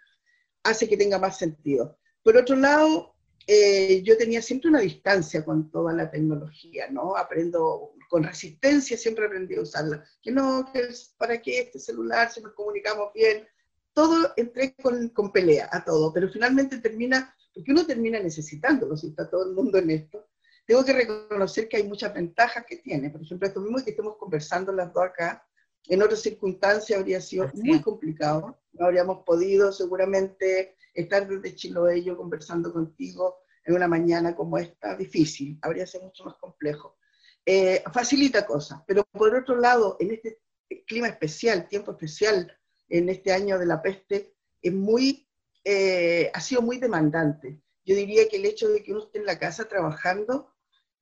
hace 0.64 0.88
que 0.88 0.98
tenga 0.98 1.20
más 1.20 1.38
sentido. 1.38 1.98
Por 2.24 2.38
otro 2.38 2.56
lado, 2.56 3.16
eh, 3.48 4.02
yo 4.04 4.18
tenía 4.18 4.42
siempre 4.42 4.70
una 4.70 4.80
distancia 4.80 5.44
con 5.44 5.72
toda 5.72 5.94
la 5.94 6.10
tecnología, 6.12 6.90
¿no? 6.90 7.16
Aprendo 7.16 7.94
con 8.10 8.24
resistencia, 8.24 8.98
siempre 8.98 9.26
aprendí 9.26 9.56
a 9.56 9.62
usarla. 9.62 10.04
Que 10.22 10.32
no, 10.32 10.70
que 10.72 10.82
es, 10.82 11.16
¿para 11.18 11.42
qué 11.42 11.62
este 11.62 11.80
celular 11.80 12.32
si 12.32 12.42
nos 12.42 12.54
comunicamos 12.54 13.12
bien? 13.14 13.48
Todo 13.94 14.34
entré 14.38 14.76
con, 14.76 15.10
con 15.10 15.32
pelea 15.32 15.68
a 15.72 15.84
todo, 15.84 16.14
pero 16.14 16.30
finalmente 16.30 16.78
termina, 16.78 17.36
porque 17.54 17.72
uno 17.72 17.86
termina 17.86 18.20
necesitándolo, 18.20 18.96
si 18.96 19.08
está 19.08 19.30
todo 19.30 19.50
el 19.50 19.56
mundo 19.56 19.78
en 19.78 19.90
esto. 19.90 20.28
Tengo 20.66 20.86
que 20.86 20.94
reconocer 20.94 21.68
que 21.68 21.78
hay 21.78 21.88
muchas 21.88 22.14
ventajas 22.14 22.64
que 22.68 22.78
tiene. 22.78 23.10
Por 23.10 23.24
ejemplo, 23.24 23.48
esto 23.48 23.62
mismo 23.62 23.84
que 23.84 23.90
estemos 23.90 24.18
conversando 24.18 24.72
las 24.72 24.94
dos 24.94 25.06
acá, 25.06 25.44
en 25.88 26.02
otras 26.04 26.22
circunstancias 26.22 27.00
habría 27.00 27.22
sido 27.22 27.50
muy 27.54 27.82
complicado. 27.82 28.60
No 28.74 28.86
habríamos 28.86 29.24
podido 29.24 29.72
seguramente 29.72 30.76
estar 30.94 31.28
desde 31.28 31.56
Chiloé 31.56 32.04
yo 32.04 32.18
conversando 32.18 32.72
contigo 32.72 33.38
en 33.66 33.76
una 33.76 33.88
mañana 33.88 34.36
como 34.36 34.58
esta, 34.58 34.96
difícil, 34.96 35.58
habría 35.62 35.86
sido 35.86 36.06
mucho 36.06 36.26
más 36.26 36.36
complejo. 36.36 36.98
Eh, 37.46 37.84
facilita 37.94 38.46
cosas, 38.46 38.82
pero 38.86 39.04
por 39.12 39.36
otro 39.36 39.56
lado, 39.56 39.98
en 40.00 40.12
este 40.12 40.40
clima 40.86 41.08
especial, 41.08 41.68
tiempo 41.68 41.92
especial, 41.92 42.56
en 42.90 43.10
este 43.10 43.32
año 43.32 43.58
de 43.58 43.66
la 43.66 43.82
peste, 43.82 44.36
es 44.62 44.74
muy, 44.74 45.28
eh, 45.64 46.30
ha 46.34 46.42
sido 46.42 46.62
muy 46.62 46.78
demandante. 46.78 47.62
Yo 47.86 47.96
diría 47.96 48.28
que 48.28 48.38
el 48.38 48.46
hecho 48.46 48.70
de 48.70 48.84
que 48.84 48.92
uno 48.92 49.04
esté 49.04 49.20
en 49.20 49.26
la 49.26 49.40
casa 49.40 49.68
trabajando 49.68 50.52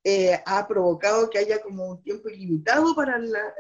eh, 0.04 0.40
ha 0.46 0.68
provocado 0.68 1.30
que 1.30 1.40
haya 1.40 1.62
como 1.62 1.86
un 1.90 2.02
tiempo 2.02 2.30
ilimitado 2.30 2.96
para, 2.96 3.20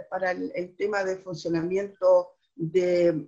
para 0.09 0.31
el, 0.31 0.75
tema 0.77 1.03
de 1.03 1.17
funcionamiento 1.17 2.29
de, 2.55 3.27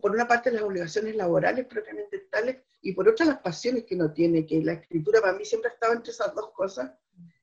por 0.00 0.10
una 0.12 0.26
parte, 0.26 0.50
las 0.50 0.62
obligaciones 0.62 1.16
laborales 1.16 1.66
propiamente 1.66 2.26
tales 2.30 2.56
y 2.80 2.92
por 2.92 3.08
otra, 3.08 3.26
las 3.26 3.38
pasiones 3.40 3.84
que 3.84 3.94
uno 3.94 4.12
tiene, 4.12 4.46
que 4.46 4.62
la 4.62 4.74
escritura 4.74 5.20
para 5.20 5.32
mí 5.32 5.44
siempre 5.44 5.70
ha 5.70 5.74
estado 5.74 5.94
entre 5.94 6.12
esas 6.12 6.34
dos 6.34 6.52
cosas. 6.52 6.92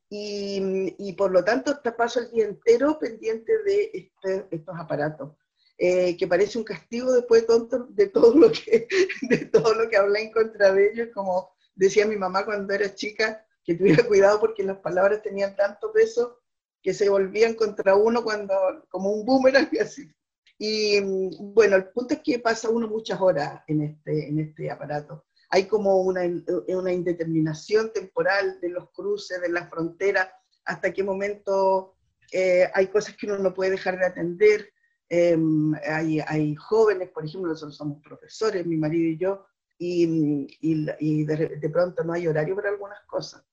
Y, 0.10 0.96
y 0.98 1.14
por 1.14 1.32
lo 1.32 1.44
tanto, 1.44 1.82
paso 1.98 2.20
el 2.20 2.32
día 2.32 2.46
entero 2.46 2.98
pendiente 3.00 3.52
de 3.64 3.92
este, 3.94 4.48
estos 4.52 4.76
aparatos. 4.78 5.32
Eh, 5.78 6.16
que 6.18 6.28
parece 6.28 6.60
un 6.60 6.64
castigo 6.64 7.12
después 7.12 7.46
de 7.48 7.80
de 7.90 8.08
todo 8.08 8.36
lo 8.36 8.52
que 8.52 8.88
de 9.24 9.38
todo 9.46 9.74
lo 9.74 9.90
que 9.90 9.98
hablé 9.98 10.22
en 10.22 10.32
contra 10.32 10.72
de 10.72 10.92
ellos, 10.92 11.10
como 11.14 11.52
decía 11.74 12.06
mi 12.06 12.16
mamá 12.16 12.46
cuando 12.46 12.74
era 12.74 12.94
chica, 12.94 13.44
que 13.64 13.76
tuviera 13.76 14.04
cuidado 14.08 14.40
porque 14.40 14.64
las 14.64 14.78
palabras 14.78 15.22
tenían 15.22 15.56
tanto 15.56 15.92
peso 15.92 16.40
que 16.82 16.94
se 16.94 17.10
volvían 17.10 17.54
contra 17.54 17.96
uno 17.96 18.24
cuando, 18.24 18.54
como 18.90 19.12
un 19.12 19.26
boomerang 19.26 19.70
y 19.72 19.78
así. 19.80 20.12
Y 20.58 21.00
bueno, 21.40 21.78
el 21.78 21.90
punto 21.90 22.14
es 22.14 22.22
que 22.22 22.40
pasa 22.40 22.70
uno 22.70 22.88
muchas 22.88 23.20
horas 23.20 23.64
en 23.68 23.82
este, 23.82 24.30
en 24.30 24.40
este 24.40 24.70
aparato. 24.70 25.26
Hay 25.50 25.66
como 25.66 26.02
una, 26.02 26.22
una 26.68 26.92
indeterminación 26.92 27.92
temporal 27.92 28.60
de 28.62 28.70
los 28.70 28.90
cruces, 28.92 29.42
de 29.42 29.50
la 29.50 29.68
frontera, 29.68 30.32
hasta 30.66 30.94
qué 30.94 31.04
momento 31.04 31.96
eh, 32.32 32.70
hay 32.74 32.88
cosas 32.88 33.16
que 33.16 33.28
uno 33.28 33.38
no 33.38 33.54
puede 33.54 33.72
dejar 33.72 33.98
de 33.98 34.06
atender. 34.06 34.70
Em, 35.10 35.74
hay, 35.86 36.20
hay, 36.22 36.56
jóvenes, 36.56 37.10
por 37.10 37.26
ejemplo, 37.26 37.52
nosotros 37.52 37.78
somos 37.78 38.02
profesores, 38.02 38.66
mi 38.66 38.78
marido 38.78 39.10
y 39.10 39.18
yo, 39.18 39.46
y, 39.78 40.48
y, 40.62 41.24
de, 41.26 41.58
de, 41.60 41.70
pronto 41.70 42.04
no 42.04 42.14
hay 42.14 42.28
horario 42.28 42.56
para 42.56 42.70
algunas 42.70 43.02
cosas. 43.06 43.44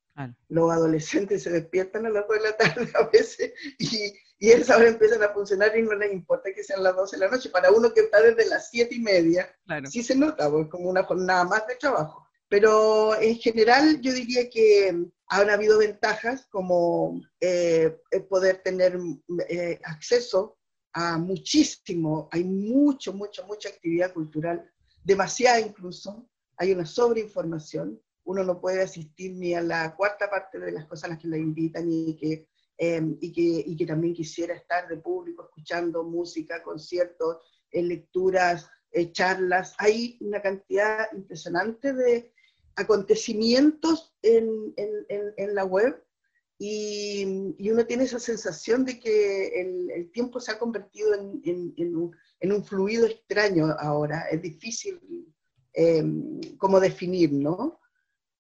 Los 0.49 0.71
adolescentes 0.71 1.43
se 1.43 1.50
despiertan 1.50 2.07
a 2.07 2.11
las 2.11 2.26
2 2.29 2.37
de 2.37 2.43
la 2.43 2.57
tarde 2.57 2.93
a 2.95 3.07
veces 3.07 3.52
y, 3.79 4.12
y 4.38 4.50
esa 4.50 4.76
hora 4.76 4.88
empiezan 4.88 5.23
a 5.23 5.31
funcionar 5.31 5.76
y 5.76 5.83
no 5.83 5.95
les 5.95 6.12
importa 6.12 6.50
que 6.55 6.64
sean 6.64 6.83
las 6.83 6.97
12 6.97 7.17
de 7.17 7.25
la 7.25 7.31
noche. 7.31 7.50
Para 7.50 7.71
uno 7.71 7.93
que 7.93 8.00
está 8.00 8.21
desde 8.23 8.49
las 8.49 8.71
7 8.71 8.95
y 8.95 9.00
media, 9.00 9.55
sí 9.88 10.02
se 10.02 10.14
nota, 10.14 10.50
pues, 10.50 10.69
como 10.69 10.88
una 10.88 11.05
jornada 11.05 11.45
más 11.45 11.67
de 11.67 11.76
trabajo. 11.76 12.26
Pero 12.49 13.14
en 13.21 13.37
general 13.37 14.00
yo 14.00 14.12
diría 14.12 14.50
que 14.50 15.07
han 15.29 15.50
habido 15.50 15.79
ventajas 15.79 16.47
como 16.50 17.21
eh, 17.40 17.97
poder 18.29 18.62
tener 18.62 18.99
eh, 19.49 19.79
acceso 19.85 20.59
a 20.93 21.19
muchísimo, 21.19 22.29
hay 22.33 22.43
mucho, 22.45 23.12
mucho, 23.12 23.47
mucha 23.47 23.69
actividad 23.69 24.12
cultural, 24.12 24.69
demasiada 25.05 25.61
incluso, 25.61 26.29
hay 26.57 26.73
una 26.73 26.85
sobreinformación, 26.85 28.00
uno 28.31 28.45
no 28.45 28.61
puede 28.61 28.83
asistir 28.83 29.33
ni 29.33 29.55
a 29.55 29.61
la 29.61 29.97
cuarta 29.97 30.31
parte 30.31 30.61
de 30.61 30.71
las 30.71 30.87
cosas 30.87 31.05
a 31.05 31.09
las 31.09 31.19
que 31.19 31.27
le 31.27 31.39
invitan 31.39 31.91
y 31.91 32.17
que, 32.17 32.47
em, 32.79 33.17
y 33.21 33.33
que, 33.33 33.65
y 33.67 33.77
que 33.77 33.87
también 33.87 34.15
quisiera 34.15 34.55
estar 34.55 34.87
de 34.87 34.99
público 34.99 35.43
escuchando 35.45 36.05
música, 36.05 36.63
conciertos, 36.63 37.39
eh, 37.73 37.83
lecturas, 37.83 38.69
eh, 38.93 39.11
charlas. 39.11 39.75
Hay 39.79 40.17
una 40.21 40.41
cantidad 40.41 41.09
impresionante 41.13 41.93
de 41.93 42.33
acontecimientos 42.77 44.15
en, 44.23 44.75
en, 44.77 45.35
en, 45.37 45.55
la 45.55 45.65
web 45.65 46.01
y, 46.57 47.55
y, 47.59 47.71
uno 47.71 47.85
tiene 47.85 48.05
esa 48.05 48.21
sensación 48.21 48.85
de 48.85 49.01
que 49.01 49.61
el, 49.61 50.11
tiempo 50.13 50.39
se 50.39 50.53
ha 50.53 50.59
convertido 50.59 51.15
en, 51.15 51.21
un, 51.97 52.17
en, 52.41 52.53
un, 52.53 52.65
fluido 52.65 53.07
extraño 53.07 53.75
ahora. 53.79 54.29
Es 54.31 54.41
difícil 54.41 55.01
eh, 55.75 56.05
como 56.59 56.79
definir, 56.79 57.33
¿no? 57.33 57.80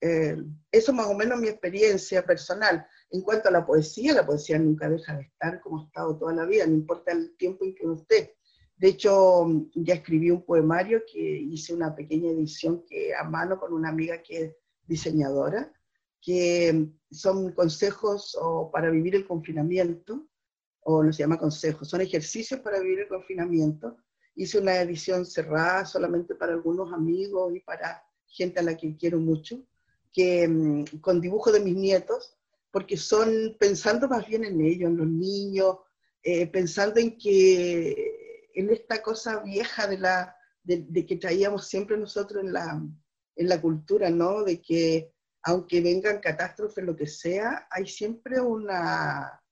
Eh, 0.00 0.36
eso 0.72 0.92
más 0.92 1.06
o 1.06 1.14
menos 1.14 1.40
mi 1.40 1.48
experiencia 1.48 2.24
personal. 2.24 2.86
En 3.10 3.22
cuanto 3.22 3.48
a 3.48 3.52
la 3.52 3.66
poesía, 3.66 4.14
la 4.14 4.24
poesía 4.24 4.58
nunca 4.58 4.88
deja 4.88 5.16
de 5.16 5.22
estar 5.22 5.60
como 5.60 5.80
ha 5.80 5.86
estado 5.86 6.16
toda 6.16 6.32
la 6.32 6.46
vida, 6.46 6.66
no 6.66 6.74
importa 6.74 7.12
el 7.12 7.36
tiempo 7.36 7.64
en 7.64 7.74
que 7.74 7.86
esté. 7.92 8.36
De 8.76 8.88
hecho, 8.88 9.46
ya 9.74 9.94
escribí 9.94 10.30
un 10.30 10.44
poemario 10.44 11.02
que 11.10 11.20
hice 11.20 11.74
una 11.74 11.94
pequeña 11.94 12.30
edición 12.30 12.82
que 12.88 13.14
a 13.14 13.24
mano 13.24 13.60
con 13.60 13.74
una 13.74 13.90
amiga 13.90 14.22
que 14.22 14.42
es 14.42 14.56
diseñadora, 14.86 15.70
que 16.22 16.88
son 17.10 17.52
consejos 17.52 18.36
o 18.40 18.70
para 18.70 18.90
vivir 18.90 19.14
el 19.16 19.26
confinamiento, 19.26 20.26
o 20.82 21.02
no 21.02 21.12
se 21.12 21.22
llama 21.22 21.38
consejos, 21.38 21.88
son 21.88 22.00
ejercicios 22.00 22.60
para 22.60 22.80
vivir 22.80 23.00
el 23.00 23.08
confinamiento. 23.08 23.98
Hice 24.34 24.58
una 24.58 24.80
edición 24.80 25.26
cerrada 25.26 25.84
solamente 25.84 26.34
para 26.34 26.52
algunos 26.52 26.90
amigos 26.92 27.54
y 27.54 27.60
para 27.60 28.02
gente 28.26 28.60
a 28.60 28.62
la 28.62 28.76
que 28.76 28.96
quiero 28.96 29.18
mucho 29.18 29.62
que, 30.12 30.46
mm, 30.48 30.84
con 31.00 31.20
dibujos 31.20 31.52
de 31.52 31.60
mis 31.60 31.76
nietos, 31.76 32.36
porque 32.70 32.96
son 32.96 33.56
pensando 33.58 34.08
más 34.08 34.26
bien 34.26 34.44
en 34.44 34.60
ellos, 34.60 34.90
en 34.90 34.96
los 34.96 35.08
niños, 35.08 35.78
eh, 36.22 36.46
pensando 36.46 37.00
en 37.00 37.16
que 37.16 38.50
en 38.54 38.70
esta 38.70 39.02
cosa 39.02 39.40
vieja 39.40 39.86
de, 39.86 39.98
la, 39.98 40.36
de, 40.62 41.06
que 41.06 41.16
traíamos 41.16 41.66
siempre 41.66 41.96
nosotros 41.96 42.44
en 42.44 42.52
la, 42.52 42.82
en 43.36 43.48
la 43.48 43.60
cultura, 43.60 44.10
¿no? 44.10 44.44
De 44.44 44.60
que 44.60 45.12
aunque 45.42 45.80
vengan 45.80 46.20
catástrofes, 46.20 46.84
lo 46.84 46.94
que 46.94 47.06
sea, 47.06 47.66
hay 47.70 47.86
siempre 47.86 48.40
una, 48.40 49.42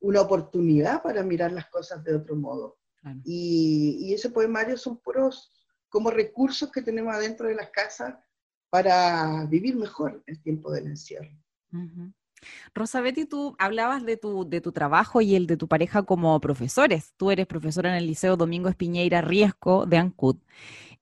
una 0.00 0.20
oportunidad 0.20 1.02
para 1.02 1.22
mirar 1.24 1.50
las 1.52 1.68
cosas 1.68 2.04
de 2.04 2.14
otro 2.14 2.36
modo. 2.36 2.78
Y, 3.24 3.96
y, 4.00 4.14
ese 4.14 4.30
poemario 4.30 4.76
son 4.76 4.98
puros 4.98 5.50
como 5.88 6.08
recursos 6.12 6.70
que 6.70 6.82
tenemos 6.82 7.12
adentro 7.12 7.48
de 7.48 7.56
las 7.56 7.70
casas 7.70 8.14
para 8.72 9.44
vivir 9.44 9.76
mejor 9.76 10.22
el 10.26 10.40
tiempo 10.40 10.72
del 10.72 10.86
encierro. 10.86 11.28
Betty, 13.02 13.26
tú 13.26 13.54
hablabas 13.58 14.06
de 14.06 14.16
tu, 14.16 14.48
de 14.48 14.62
tu 14.62 14.72
trabajo 14.72 15.20
y 15.20 15.36
el 15.36 15.46
de 15.46 15.58
tu 15.58 15.68
pareja 15.68 16.04
como 16.04 16.40
profesores. 16.40 17.12
Tú 17.18 17.30
eres 17.30 17.46
profesora 17.46 17.90
en 17.90 17.96
el 17.96 18.06
Liceo 18.06 18.38
Domingo 18.38 18.70
Espiñeira 18.70 19.20
Riesco 19.20 19.84
de 19.84 19.98
Ancud. 19.98 20.36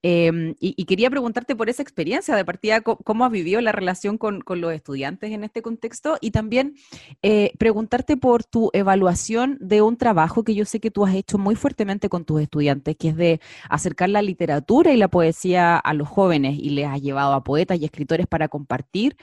Em, 0.02 0.54
y, 0.60 0.84
quería 0.86 1.10
preguntarte 1.10 1.54
por 1.54 1.68
esa 1.68 1.82
experiencia 1.82 2.34
de 2.34 2.44
partida, 2.44 2.80
cómo 2.80 3.24
has 3.26 3.30
vivido 3.30 3.60
la 3.60 3.72
relación 3.72 4.16
con, 4.16 4.42
los 4.46 4.72
estudiantes 4.72 5.30
en 5.30 5.44
este 5.44 5.60
contexto 5.60 6.16
y 6.20 6.30
también 6.30 6.74
eh, 7.22 7.52
preguntarte 7.58 8.16
por 8.16 8.42
tu 8.44 8.70
evaluación 8.72 9.58
de 9.60 9.82
un 9.82 9.96
trabajo 9.96 10.42
que 10.42 10.54
yo 10.54 10.64
sé 10.64 10.80
que 10.80 10.90
tú 10.90 11.04
has 11.04 11.14
hecho 11.14 11.36
muy 11.36 11.54
fuertemente 11.54 12.08
con 12.08 12.24
tus 12.24 12.40
estudiantes, 12.40 12.96
que 12.96 13.08
es 13.10 13.16
de 13.16 13.40
acercar 13.68 14.08
la 14.08 14.22
literatura 14.22 14.92
y 14.92 14.96
la 14.96 15.08
poesía 15.08 15.76
a 15.76 15.94
los 15.94 16.08
jóvenes 16.08 16.58
y 16.58 16.70
les 16.70 16.86
has 16.86 17.02
llevado 17.02 17.34
a 17.34 17.44
poetas 17.44 17.78
y 17.78 17.84
escritores 17.84 18.26
para 18.26 18.48
compartir 18.48 19.16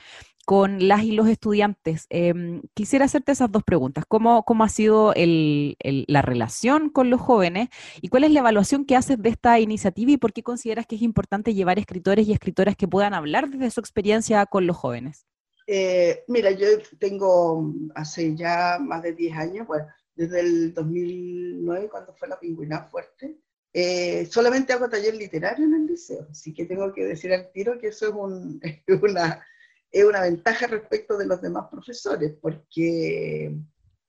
con 0.48 0.88
las 0.88 1.02
y 1.02 1.12
los 1.12 1.28
estudiantes. 1.28 2.06
Em, 2.08 2.62
quisiera 2.72 3.04
hacerte 3.04 3.32
esas 3.32 3.52
dos 3.52 3.62
preguntas. 3.64 4.06
¿Cómo, 4.08 4.46
cómo 4.46 4.64
ha 4.64 4.70
sido 4.70 5.12
la 5.14 6.22
relación 6.22 6.88
con 6.88 7.10
los 7.10 7.20
jóvenes 7.20 7.68
y 8.00 8.08
cuál 8.08 8.24
es 8.24 8.32
la 8.32 8.40
evaluación 8.40 8.86
que 8.86 8.96
haces 8.96 9.20
de 9.20 9.28
esta 9.28 9.60
iniciativa 9.60 10.12
y 10.12 10.16
por 10.16 10.32
qué 10.32 10.42
consideras 10.42 10.86
que 10.86 10.96
es 10.96 11.02
importante 11.02 11.52
llevar 11.52 11.78
escritores 11.78 12.26
y 12.26 12.32
escritoras 12.32 12.76
que 12.76 12.88
puedan 12.88 13.12
hablar 13.12 13.50
desde 13.50 13.70
su 13.70 13.80
experiencia 13.80 14.46
con 14.46 14.66
los 14.66 14.78
jóvenes? 14.78 15.26
Eh, 15.66 16.24
mira, 16.28 16.50
yo 16.52 16.66
tengo 16.98 17.70
hace 17.94 18.34
ya 18.34 18.78
más 18.80 19.02
de 19.02 19.12
10 19.12 19.36
años, 19.36 19.66
bueno, 19.66 19.84
desde 20.14 20.40
el 20.40 20.72
2009, 20.72 21.90
cuando 21.90 22.14
fue 22.14 22.26
la 22.26 22.40
pingüina 22.40 22.84
fuerte, 22.84 23.36
eh, 23.74 24.24
solamente 24.24 24.72
hago 24.72 24.88
taller 24.88 25.14
literario 25.14 25.66
en 25.66 25.74
el 25.74 25.84
liceo, 25.84 26.26
así 26.30 26.54
que 26.54 26.64
tengo 26.64 26.90
que 26.94 27.04
decir 27.04 27.34
al 27.34 27.52
tiro 27.52 27.78
que 27.78 27.88
eso 27.88 28.08
es, 28.08 28.14
un, 28.14 28.62
una 29.02 29.44
es 29.90 30.04
una 30.04 30.22
ventaja 30.22 30.66
respecto 30.66 31.16
de 31.16 31.26
los 31.26 31.40
demás 31.40 31.66
profesores, 31.70 32.34
porque 32.40 33.54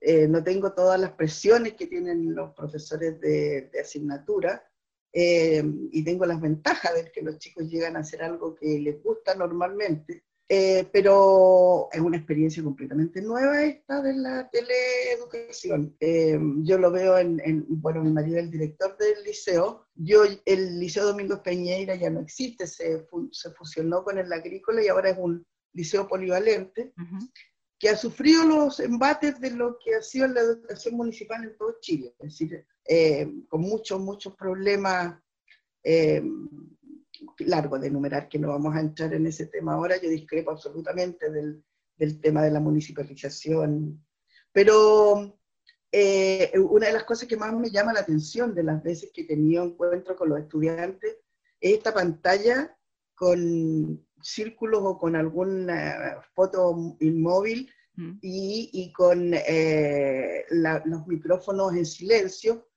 eh, 0.01 0.27
no 0.27 0.43
tengo 0.43 0.73
todas 0.73 0.99
las 0.99 1.11
presiones 1.11 1.73
que 1.73 1.87
tienen 1.87 2.33
los 2.33 2.53
profesores 2.53 3.19
de, 3.19 3.69
asignatura 3.81 4.63
eh, 5.11 5.63
y 5.91 6.03
tengo 6.03 6.25
las 6.25 6.39
ventajas 6.39 6.93
de 6.95 7.11
que 7.11 7.21
los 7.21 7.37
chicos 7.39 7.69
llegan 7.69 7.95
a 7.95 7.99
hacer 7.99 8.23
algo 8.23 8.55
que 8.55 8.79
les 8.79 9.01
gusta 9.03 9.35
normalmente. 9.35 10.23
Eh, 10.51 10.89
pero 10.91 11.89
es 11.91 11.99
una 11.99 12.17
experiencia 12.17 12.63
completamente 12.63 13.21
nueva 13.21 13.63
esta 13.63 14.01
de 14.01 14.15
la 14.15 14.49
teleeducación. 14.49 15.95
yo 16.63 16.79
lo 16.79 16.89
veo 16.89 17.19
en, 17.19 17.65
bueno, 17.69 18.03
mi 18.03 18.11
marido 18.11 18.37
es 18.37 18.45
el 18.45 18.51
director 18.51 18.97
del 18.97 19.23
liceo. 19.23 19.85
Yo, 19.93 20.23
el 20.45 20.79
Liceo 20.79 21.05
Domingos 21.05 21.41
Peñeira 21.41 21.93
ya 21.95 22.09
no 22.09 22.21
existe, 22.21 22.65
se, 22.65 23.05
se 23.31 23.51
fusionó 23.51 24.03
con 24.03 24.17
el 24.17 24.33
agrícola 24.33 24.83
y 24.83 24.87
ahora 24.87 25.11
es 25.11 25.17
un 25.19 25.45
liceo 25.73 26.07
polivalente, 26.07 26.93
que 27.77 27.89
ha 27.89 27.95
sufrido 27.95 28.45
los 28.45 28.79
embates 28.79 29.39
de 29.39 29.51
lo 29.51 29.77
que 29.79 29.95
ha 29.95 30.01
sido 30.01 30.27
la 30.27 30.41
educación 30.41 30.95
municipal 30.95 31.43
en 31.43 31.57
todo 31.57 31.77
Chile, 31.79 32.13
es 32.19 32.29
decir, 32.29 32.65
eh, 32.85 33.31
con 33.47 33.61
muchos, 33.61 33.99
muchos 34.01 34.35
problemas 34.35 35.17
eh, 35.83 36.21
largos 37.39 37.81
de 37.81 37.87
enumerar, 37.87 38.27
que 38.27 38.39
no 38.39 38.49
vamos 38.49 38.75
a 38.75 38.81
entrar 38.81 39.13
en 39.13 39.27
ese 39.27 39.45
tema 39.45 39.73
ahora, 39.73 40.01
yo 40.01 40.09
discrepo 40.09 40.51
absolutamente 40.51 41.31
del, 41.31 41.63
del 41.97 42.19
tema 42.19 42.43
de 42.43 42.51
la 42.51 42.59
municipalización, 42.59 44.05
pero 44.51 45.39
eh, 45.91 46.51
una 46.57 46.87
de 46.87 46.93
las 46.93 47.03
cosas 47.03 47.27
que 47.27 47.37
más 47.37 47.53
me 47.53 47.71
llama 47.71 47.93
la 47.93 48.01
atención 48.01 48.53
de 48.53 48.63
las 48.63 48.83
veces 48.83 49.11
que 49.13 49.21
he 49.21 49.27
tenido 49.27 49.63
encuentro 49.63 50.15
con 50.15 50.29
los 50.29 50.39
estudiantes 50.39 51.17
es 51.59 51.77
esta 51.77 51.93
pantalla 51.93 52.77
con 53.15 54.07
círculos 54.21 54.81
o 54.83 54.97
con 54.97 55.15
alguna 55.15 56.21
foto 56.33 56.95
inmóvil 56.99 57.71
mm. 57.95 58.19
y, 58.21 58.91
con 58.93 59.33
eh, 59.33 60.45
los 60.49 61.07
micrófonos 61.07 61.73
en 61.75 61.85
silencio 61.85 62.69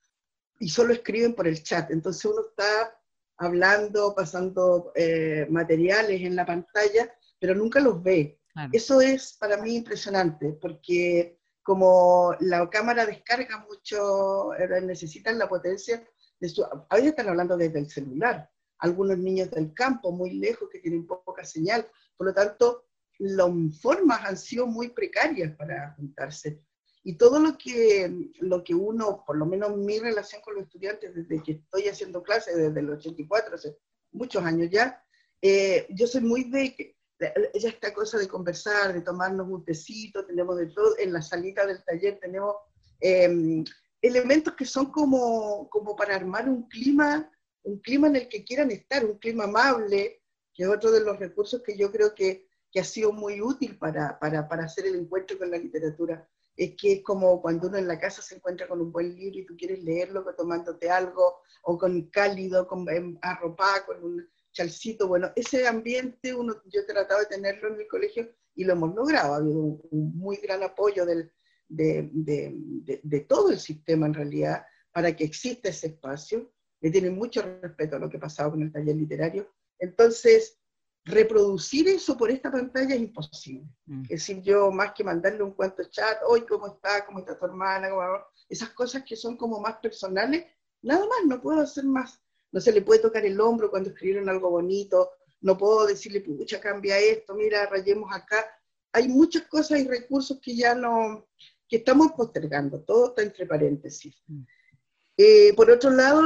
y 0.59 0.69
solo 0.69 0.93
escriben 0.93 1.33
por 1.33 1.47
el 1.47 1.61
chat. 1.61 1.91
Entonces 1.91 2.25
uno 2.25 2.41
está 2.47 2.97
hablando, 3.37 4.13
pasando 4.15 4.91
eh, 4.95 5.47
materiales 5.49 6.21
en 6.21 6.35
la 6.35 6.45
pantalla, 6.45 7.13
pero 7.39 7.55
nunca 7.55 7.79
los 7.79 8.01
ve. 8.01 8.39
Eso 8.71 9.01
es 9.01 9.35
para 9.39 9.57
mí 9.57 9.75
impresionante, 9.75 10.53
porque 10.61 11.39
como 11.63 12.35
la 12.39 12.69
cámara 12.69 13.05
descarga 13.05 13.65
mucho, 13.67 14.53
eh, 14.53 14.81
necesitan 14.81 15.39
la 15.39 15.49
potencia 15.49 16.07
de 16.39 16.49
su... 16.49 16.63
A 16.63 16.95
veces 16.95 17.09
están 17.09 17.29
hablando 17.29 17.57
desde 17.57 17.79
el 17.79 17.89
celular, 17.89 18.49
algunos 18.83 19.17
niños 19.17 19.49
del 19.49 19.73
campo 19.73 20.11
muy 20.11 20.31
lejos 20.31 20.69
que 20.69 20.79
tienen 20.79 21.07
poca 21.07 21.45
señal. 21.45 21.87
Por 22.17 22.27
lo 22.27 22.33
tanto, 22.33 22.85
las 23.17 23.49
formas 23.81 24.25
han 24.25 24.37
sido 24.37 24.67
muy 24.67 24.89
precarias 24.89 25.55
para 25.55 25.93
juntarse. 25.95 26.61
Y 27.01 27.15
todo 27.15 27.39
lo 27.39 27.57
que, 27.57 28.29
lo 28.41 28.61
que 28.61 28.75
uno, 28.75 29.23
por 29.25 29.37
lo 29.37 29.45
menos 29.45 29.77
mi 29.77 29.99
relación 29.99 30.41
con 30.41 30.55
los 30.55 30.65
estudiantes 30.65 31.15
desde 31.15 31.41
que 31.41 31.53
estoy 31.53 31.87
haciendo 31.87 32.21
clases, 32.21 32.57
desde 32.57 32.79
el 32.81 32.89
84, 32.89 33.55
hace 33.55 33.77
muchos 34.11 34.43
años 34.43 34.69
ya, 34.69 35.01
eh, 35.41 35.87
yo 35.89 36.05
soy 36.05 36.21
muy 36.21 36.43
de 36.43 36.95
ya 37.19 37.69
esta 37.69 37.93
cosa 37.93 38.17
de 38.17 38.27
conversar, 38.27 38.91
de 38.91 39.01
tomarnos 39.01 39.47
un 39.47 39.63
tecito, 39.63 40.25
tenemos 40.25 40.57
de 40.57 40.67
todo, 40.67 40.97
en 40.97 41.13
la 41.13 41.21
salita 41.21 41.65
del 41.65 41.81
taller 41.85 42.19
tenemos 42.19 42.55
em, 42.99 43.63
elementos 44.01 44.53
que 44.55 44.65
son 44.65 44.91
como, 44.91 45.69
como 45.69 45.95
para 45.95 46.17
armar 46.17 46.49
un 46.49 46.67
clima 46.67 47.31
un 47.63 47.79
clima 47.79 48.07
en 48.07 48.17
el 48.17 48.29
que 48.29 48.43
quieran 48.43 48.71
estar, 48.71 49.05
un 49.05 49.17
clima 49.17 49.45
amable, 49.45 50.21
que 50.53 50.63
es 50.63 50.69
otro 50.69 50.91
de 50.91 51.01
los 51.01 51.19
recursos 51.19 51.61
que 51.63 51.77
yo 51.77 51.91
creo 51.91 52.13
que, 52.13 52.47
que 52.71 52.79
ha 52.79 52.83
sido 52.83 53.11
muy 53.11 53.41
útil 53.41 53.77
para, 53.77 54.19
para, 54.19 54.47
para, 54.47 54.65
hacer 54.65 54.85
el 54.85 54.95
encuentro 54.95 55.37
con 55.37 55.51
la 55.51 55.57
literatura. 55.57 56.27
Es 56.55 56.75
que 56.79 56.93
es 56.93 57.03
como 57.03 57.41
cuando 57.41 57.67
uno 57.67 57.77
en 57.77 57.87
la 57.87 57.99
casa 57.99 58.21
se 58.21 58.35
encuentra 58.35 58.67
con 58.67 58.79
un 58.79 58.91
buen 58.91 59.15
libro 59.15 59.39
y 59.39 59.45
tú 59.45 59.55
quieres 59.57 59.83
leerlo 59.83 60.23
tomándote 60.37 60.89
algo, 60.89 61.41
o 61.63 61.77
con 61.77 62.09
cálido, 62.09 62.67
con 62.67 62.85
arropado, 63.21 63.85
con 63.87 64.03
un 64.03 64.29
chalcito. 64.51 65.07
Bueno, 65.07 65.31
ese 65.35 65.67
ambiente 65.67 66.33
uno, 66.33 66.61
yo 66.65 66.81
he 66.81 66.85
tratado 66.85 67.21
de 67.21 67.25
tenerlo 67.27 67.69
en 67.69 67.77
mi 67.77 67.87
colegio 67.87 68.29
y 68.55 68.65
lo 68.65 68.73
hemos 68.73 68.93
logrado. 68.93 69.33
Ha 69.33 69.37
habido 69.37 69.59
un, 69.59 69.81
un 69.89 70.17
muy 70.17 70.37
gran 70.37 70.61
apoyo 70.61 71.05
del, 71.05 71.31
de, 71.67 72.09
de, 72.13 72.99
de, 73.01 73.19
todo 73.21 73.49
el 73.49 73.59
sistema 73.59 74.05
en 74.05 74.13
realidad 74.13 74.65
para 74.91 75.15
que 75.15 75.23
exista 75.23 75.69
ese 75.69 75.87
espacio 75.87 76.51
le 76.83 76.91
tienen 76.91 77.15
mucho 77.15 77.41
respeto 77.61 77.95
a 77.95 77.99
lo 77.99 78.09
que 78.09 78.17
ha 78.17 78.19
pasado 78.19 78.51
con 78.51 78.61
el 78.61 78.71
taller 78.71 78.97
literario. 78.97 79.49
Entonces, 79.79 80.59
reproducir 81.05 81.87
eso 81.87 82.17
por 82.17 82.29
esta 82.29 82.51
pantalla 82.51 82.93
es 82.93 83.01
imposible. 83.01 83.65
Mm. 83.85 84.01
Es 84.03 84.09
decir, 84.09 84.41
yo 84.41 84.69
más 84.69 84.93
que 84.93 85.05
mandarle 85.05 85.43
un 85.43 85.53
cuento 85.53 85.85
chat, 85.85 86.17
hoy 86.27 86.41
cómo 86.41 86.67
está, 86.67 87.05
cómo 87.05 87.19
está 87.19 87.39
tu 87.39 87.45
hermana, 87.45 87.87
esas 88.49 88.71
cosas 88.71 89.03
que 89.07 89.15
son 89.15 89.37
como 89.37 89.61
más 89.61 89.77
personales, 89.77 90.45
nada 90.81 91.05
más, 91.07 91.25
no 91.25 91.41
puedo 91.41 91.61
hacer 91.61 91.85
más. 91.85 92.21
No 92.51 92.59
se 92.59 92.73
le 92.73 92.81
puede 92.81 92.99
tocar 92.99 93.25
el 93.25 93.39
hombro 93.39 93.71
cuando 93.71 93.89
escribieron 93.89 94.27
algo 94.27 94.49
bonito, 94.49 95.11
no 95.39 95.57
puedo 95.57 95.87
decirle, 95.87 96.19
pucha, 96.19 96.59
cambia 96.59 96.99
esto, 96.99 97.33
mira, 97.33 97.65
rayemos 97.65 98.13
acá. 98.13 98.45
Hay 98.91 99.07
muchas 99.07 99.43
cosas 99.43 99.79
y 99.79 99.87
recursos 99.87 100.37
que 100.41 100.53
ya 100.53 100.75
no, 100.75 101.29
que 101.69 101.77
estamos 101.77 102.11
postergando, 102.11 102.81
todo 102.81 103.07
está 103.07 103.21
entre 103.21 103.45
paréntesis. 103.45 104.21
Mm. 104.27 104.43
Eh, 105.15 105.53
por 105.55 105.69
otro 105.69 105.91
lado, 105.91 106.23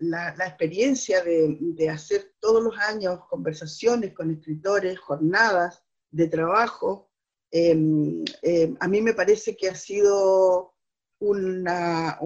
la, 0.00 0.34
experiencia 0.44 1.22
de, 1.22 1.88
hacer 1.88 2.34
todos 2.40 2.62
los 2.62 2.76
años 2.78 3.20
conversaciones 3.28 4.12
con 4.12 4.30
escritores, 4.30 4.98
jornadas 4.98 5.82
de 6.10 6.26
trabajo, 6.26 7.10
em, 7.52 8.24
em, 8.42 8.76
a 8.80 8.88
mí 8.88 9.00
me 9.00 9.14
parece 9.14 9.56
que 9.56 9.68
ha 9.68 9.74
sido 9.76 10.74
una, 11.20 12.18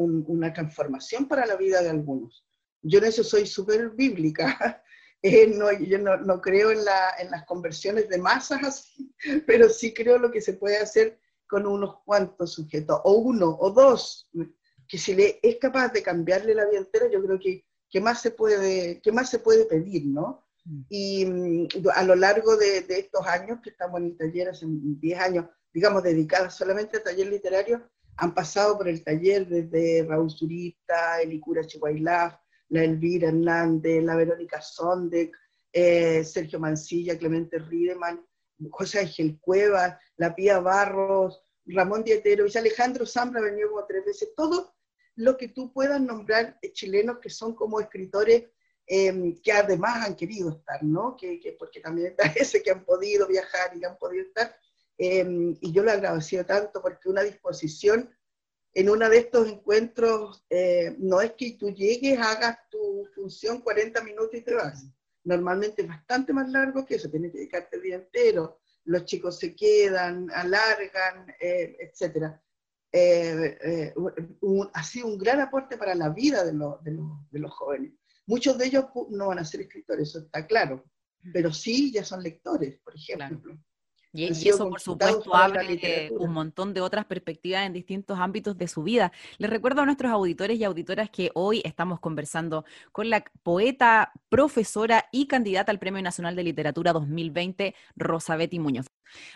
transformación 0.54 1.28
para 1.28 1.44
la 1.44 1.56
vida 1.56 1.82
de 1.82 1.90
algunos. 1.90 2.46
Yo 2.80 2.98
en 2.98 3.06
eso 3.06 3.22
soy 3.24 3.46
súper 3.46 3.90
bíblica. 3.90 4.44
Eh, 5.26 5.46
no, 5.46 5.72
yo 5.72 5.98
no, 5.98 6.38
creo 6.42 6.70
en, 6.70 6.80
en, 6.80 7.30
las 7.30 7.46
conversiones 7.46 8.10
de 8.10 8.18
masas 8.18 8.62
así, 8.62 9.10
pero 9.46 9.70
sí 9.70 9.94
creo 9.94 10.18
lo 10.18 10.30
que 10.30 10.42
se 10.42 10.52
puede 10.52 10.76
hacer 10.76 11.18
con 11.46 11.66
unos 11.66 12.02
cuantos 12.04 12.52
sujetos, 12.52 13.00
o 13.04 13.12
uno, 13.12 13.56
o 13.58 13.70
dos 13.70 14.28
que 14.88 14.98
si 14.98 15.14
le 15.14 15.38
es 15.42 15.56
capaz 15.56 15.88
de 15.88 16.02
cambiarle 16.02 16.54
la 16.54 16.66
vida 16.66 16.78
entera, 16.78 17.08
yo 17.10 17.22
creo 17.22 17.38
que 17.38 17.64
¿qué 17.94 18.00
más 18.00 18.20
se 18.20 18.32
puede, 18.32 19.00
qué 19.00 19.12
más 19.12 19.30
se 19.30 19.38
puede 19.38 19.66
pedir, 19.66 20.04
no? 20.06 20.44
Mm. 20.64 20.80
Y 20.88 21.24
mm, 21.26 21.68
a 21.94 22.02
lo 22.02 22.16
largo 22.16 22.56
de, 22.56 22.82
de, 22.82 22.98
estos 22.98 23.24
años 23.26 23.60
que 23.62 23.70
estamos 23.70 24.00
en 24.00 24.06
el 24.06 24.16
taller, 24.16 24.48
hace 24.48 24.66
10 24.68 25.20
años, 25.20 25.46
digamos, 25.72 26.02
dedicados 26.02 26.54
solamente 26.54 26.96
al 26.96 27.04
taller 27.04 27.28
literario, 27.28 27.88
han 28.16 28.34
pasado 28.34 28.76
por 28.76 28.88
el 28.88 29.02
taller 29.04 29.46
desde 29.46 30.04
Raúl 30.08 30.30
Zurita, 30.30 31.20
Elicura 31.20 31.64
Chihuahilaf, 31.64 32.34
la 32.68 32.82
Elvira 32.82 33.28
Hernández, 33.28 34.02
la 34.02 34.16
Verónica 34.16 34.60
Sondek, 34.60 35.36
eh, 35.72 36.24
Sergio 36.24 36.58
Mancilla, 36.58 37.16
Clemente 37.16 37.58
Riedemann, 37.58 38.24
José 38.70 39.00
Ángel 39.00 39.38
Cuevas, 39.40 39.96
la 40.16 40.34
Pía 40.34 40.58
Barros, 40.58 41.40
Ramón 41.66 42.02
Dietero, 42.02 42.46
y 42.46 42.58
Alejandro 42.58 43.06
Zambra 43.06 43.40
venido 43.40 43.70
como 43.70 43.86
tres 43.86 44.04
veces, 44.04 44.30
todo 44.36 44.73
lo 45.16 45.36
que 45.36 45.48
tú 45.48 45.72
puedas 45.72 46.00
nombrar 46.00 46.58
chilenos 46.72 47.18
que 47.18 47.30
son 47.30 47.54
como 47.54 47.80
escritores 47.80 48.44
em, 48.86 49.40
que 49.40 49.52
además 49.52 50.06
han 50.06 50.16
querido 50.16 50.50
estar, 50.50 50.82
¿no? 50.82 51.16
Que, 51.16 51.56
porque 51.58 51.80
también 51.80 52.08
está 52.18 52.24
ese 52.38 52.62
que 52.62 52.70
han 52.70 52.84
podido 52.84 53.26
viajar 53.26 53.76
y 53.76 53.80
que 53.80 53.86
han 53.86 53.98
podido 53.98 54.26
estar. 54.26 54.56
Em, 54.98 55.56
y 55.60 55.72
yo 55.72 55.82
lo 55.82 55.90
agradecido 55.90 56.44
tanto 56.44 56.80
porque 56.80 57.08
una 57.08 57.22
disposición 57.22 58.14
en 58.74 58.90
uno 58.90 59.08
de 59.08 59.18
estos 59.18 59.48
encuentros, 59.48 60.44
eh, 60.50 60.96
no 60.98 61.20
es 61.20 61.32
que 61.32 61.52
tú 61.52 61.70
llegues, 61.70 62.18
hagas 62.18 62.58
tu 62.70 63.08
función 63.14 63.60
40 63.60 64.02
minutos 64.02 64.34
y 64.34 64.40
te 64.40 64.54
vas. 64.54 64.84
Normalmente 65.22 65.82
es 65.82 65.88
bastante 65.88 66.32
más 66.32 66.50
largo 66.50 66.84
que 66.84 66.96
eso, 66.96 67.08
tienes 67.08 67.30
que 67.30 67.38
dedicarte 67.38 67.76
el 67.76 67.82
día 67.82 67.94
entero, 67.96 68.58
los 68.84 69.04
chicos 69.04 69.38
se 69.38 69.54
quedan, 69.54 70.28
alargan, 70.32 71.34
eh, 71.40 71.76
etc. 71.78 72.34
Eh, 72.96 73.92
ha 74.72 74.82
sido 74.84 75.08
un 75.08 75.18
gran 75.18 75.40
aporte 75.40 75.76
para 75.76 75.96
la 75.96 76.10
vida 76.10 76.44
de, 76.44 76.52
de 76.52 77.38
los 77.40 77.52
jóvenes. 77.52 77.92
Muchos 78.26 78.56
de 78.56 78.66
ellos 78.66 78.84
no 79.10 79.28
van 79.28 79.40
a 79.40 79.44
ser 79.44 79.62
escritores, 79.62 80.10
eso 80.10 80.20
está 80.20 80.46
claro, 80.46 80.84
pero 81.32 81.52
sí 81.52 81.92
ya 81.92 82.04
son 82.04 82.22
lectores, 82.22 82.78
por 82.84 82.94
ejemplo. 82.94 83.58
Y, 84.16 84.26
eso, 84.48 84.70
por 84.70 84.80
supuesto, 84.80 85.34
abre 85.34 86.08
un 86.12 86.32
montón 86.32 86.72
de 86.72 86.80
otras 86.80 87.04
perspectivas 87.04 87.66
en 87.66 87.72
distintos 87.72 88.16
ámbitos 88.20 88.56
de 88.56 88.68
su 88.68 88.84
vida. 88.84 89.10
Les 89.38 89.50
recuerdo 89.50 89.82
a 89.82 89.86
nuestros 89.86 90.12
auditores 90.12 90.56
y 90.56 90.62
auditoras 90.62 91.10
que 91.10 91.32
hoy 91.34 91.60
estamos 91.64 91.98
conversando 91.98 92.64
con 92.92 93.10
la 93.10 93.24
poeta, 93.42 94.12
profesora 94.28 95.06
y 95.10 95.26
candidata 95.26 95.72
al 95.72 95.80
Premio 95.80 96.00
Nacional 96.00 96.36
de 96.36 96.44
Literatura 96.44 96.92
2020, 96.92 97.74
Rosabetti 97.96 98.60
Muñoz. 98.60 98.86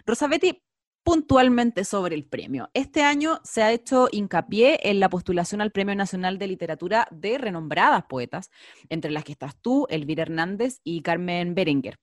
Rosabetti, 0.06 0.62
puntualmente 1.02 1.84
sobre 1.84 2.14
el 2.14 2.24
premio. 2.24 2.68
Este 2.74 3.02
año 3.02 3.40
se 3.44 3.62
ha 3.62 3.72
hecho 3.72 4.08
hincapié 4.10 4.78
en 4.90 5.00
la 5.00 5.08
postulación 5.08 5.60
al 5.60 5.72
Premio 5.72 5.94
Nacional 5.94 6.38
de 6.38 6.48
Literatura 6.48 7.08
de 7.10 7.38
renombradas 7.38 8.04
poetas, 8.08 8.50
entre 8.88 9.10
las 9.10 9.24
que 9.24 9.32
estás 9.32 9.56
tú, 9.60 9.86
Elvira 9.88 10.22
Hernández 10.22 10.80
y 10.84 11.02
Carmen 11.02 11.54
Berenguer. 11.54 11.98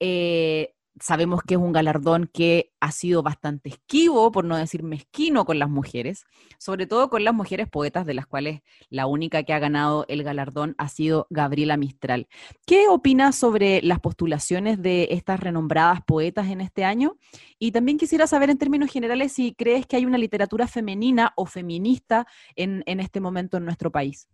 Eh, 0.00 0.74
sabemos 1.00 1.42
que 1.42 1.54
es 1.54 1.60
un 1.60 1.72
galardón 1.72 2.30
que 2.32 2.72
ha 2.80 2.92
sido 2.92 3.22
bastante 3.22 3.70
esquivo, 3.70 4.30
por 4.32 4.44
no 4.44 4.56
decir 4.56 4.82
mezquino, 4.82 5.44
con 5.44 5.58
las 5.58 5.68
mujeres, 5.68 6.24
sobre 6.58 6.86
todo 6.86 7.10
con 7.10 7.24
las 7.24 7.34
mujeres 7.34 7.68
poetas, 7.68 8.06
de 8.06 8.14
las 8.14 8.26
cuales 8.26 8.60
la 8.88 9.06
única 9.06 9.42
que 9.42 9.52
ha 9.52 9.58
ganado 9.58 10.04
el 10.08 10.22
galardón 10.22 10.74
ha 10.78 10.88
sido 10.88 11.26
Gabriela 11.30 11.76
Mistral. 11.76 12.28
¿Qué 12.66 12.88
opinas 12.88 13.36
sobre 13.36 13.82
las 13.82 14.00
postulaciones 14.00 14.80
de 14.80 15.08
estas 15.10 15.40
renombradas 15.40 16.00
poetas 16.04 16.48
en 16.48 16.60
este 16.60 16.84
año? 16.84 17.16
Y 17.58 17.72
también 17.72 17.98
quisiera 17.98 18.26
saber 18.26 18.50
en 18.50 18.58
términos 18.58 18.90
generales 18.90 19.32
si 19.32 19.54
crees 19.54 19.86
que 19.86 19.96
hay 19.96 20.06
una 20.06 20.18
literatura 20.18 20.66
femenina 20.66 21.32
o 21.36 21.46
feminista 21.46 22.26
en, 22.54 22.82
este 22.86 23.20
momento 23.20 23.56
en 23.56 23.64
nuestro 23.64 23.90
país. 23.90 24.28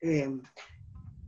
Eh, 0.00 0.28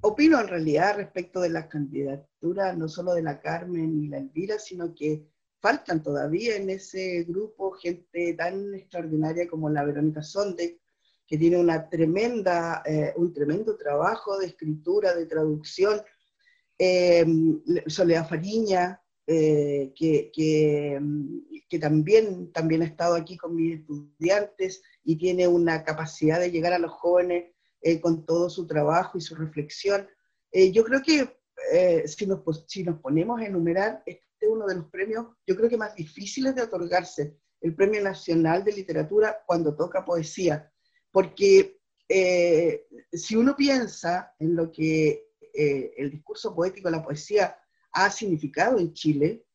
opino 0.00 0.40
en 0.40 0.48
realidad 0.48 0.96
respecto 0.96 1.40
de 1.40 1.50
las 1.50 1.66
candidaturas, 1.66 2.76
no 2.76 2.88
solo 2.88 3.14
de 3.14 3.22
la 3.22 3.40
Carmen 3.40 4.04
y 4.04 4.08
la 4.08 4.18
Elvira, 4.18 4.58
sino 4.58 4.94
que 4.94 5.26
faltan 5.60 6.02
todavía 6.02 6.56
en 6.56 6.70
ese 6.70 7.24
grupo 7.24 7.72
gente 7.72 8.34
tan 8.34 8.74
extraordinaria 8.74 9.48
como 9.48 9.68
la 9.68 9.84
Verónica 9.84 10.22
Sonde, 10.22 10.80
que 11.26 11.38
tiene 11.38 11.58
una 11.58 11.88
tremenda, 11.88 12.82
eh, 12.86 13.12
un 13.16 13.32
tremendo 13.32 13.76
trabajo 13.76 14.38
de 14.38 14.46
escritura, 14.46 15.14
de 15.14 15.26
traducción, 15.26 16.00
eh, 16.78 17.26
Soledad 17.86 18.28
Fariña, 18.28 19.02
eh, 19.26 19.92
que, 19.96 20.30
que, 20.32 21.00
que, 21.68 21.78
también, 21.80 22.52
también 22.52 22.82
ha 22.82 22.84
estado 22.84 23.16
aquí 23.16 23.36
con 23.36 23.56
mis 23.56 23.80
estudiantes 23.80 24.82
y 25.02 25.16
tiene 25.16 25.48
una 25.48 25.82
capacidad 25.82 26.38
de 26.38 26.52
llegar 26.52 26.72
a 26.72 26.78
los 26.78 26.92
jóvenes 26.92 27.55
eh, 27.88 28.00
con 28.00 28.26
todo 28.26 28.50
su 28.50 28.66
trabajo 28.66 29.16
y 29.16 29.20
su 29.20 29.36
reflexión. 29.36 30.08
Eh, 30.50 30.72
yo 30.72 30.82
creo 30.82 31.00
que 31.00 31.38
eh, 31.72 32.08
si, 32.08 32.26
nos, 32.26 32.40
si 32.66 32.82
nos 32.82 32.98
ponemos 32.98 33.40
a 33.40 33.46
enumerar, 33.46 34.02
este 34.04 34.26
es 34.40 34.48
uno 34.48 34.66
de 34.66 34.74
los 34.74 34.86
premios, 34.86 35.26
yo 35.46 35.54
creo 35.54 35.68
que 35.68 35.76
más 35.76 35.94
difíciles 35.94 36.56
de 36.56 36.62
otorgarse, 36.62 37.38
el 37.60 37.76
Premio 37.76 38.02
Nacional 38.02 38.64
de 38.64 38.72
Literatura 38.72 39.38
cuando 39.46 39.76
toca 39.76 40.04
poesía, 40.04 40.68
porque 41.12 41.78
si 43.12 43.36
uno 43.36 43.54
piensa 43.54 44.34
en 44.40 44.56
lo 44.56 44.72
que 44.72 45.28
el 45.54 46.10
discurso 46.10 46.56
poético, 46.56 46.90
la 46.90 47.04
poesía 47.04 47.56
ha 47.92 48.10
significado 48.10 48.80
en 48.80 48.92
Chile, 48.94 49.46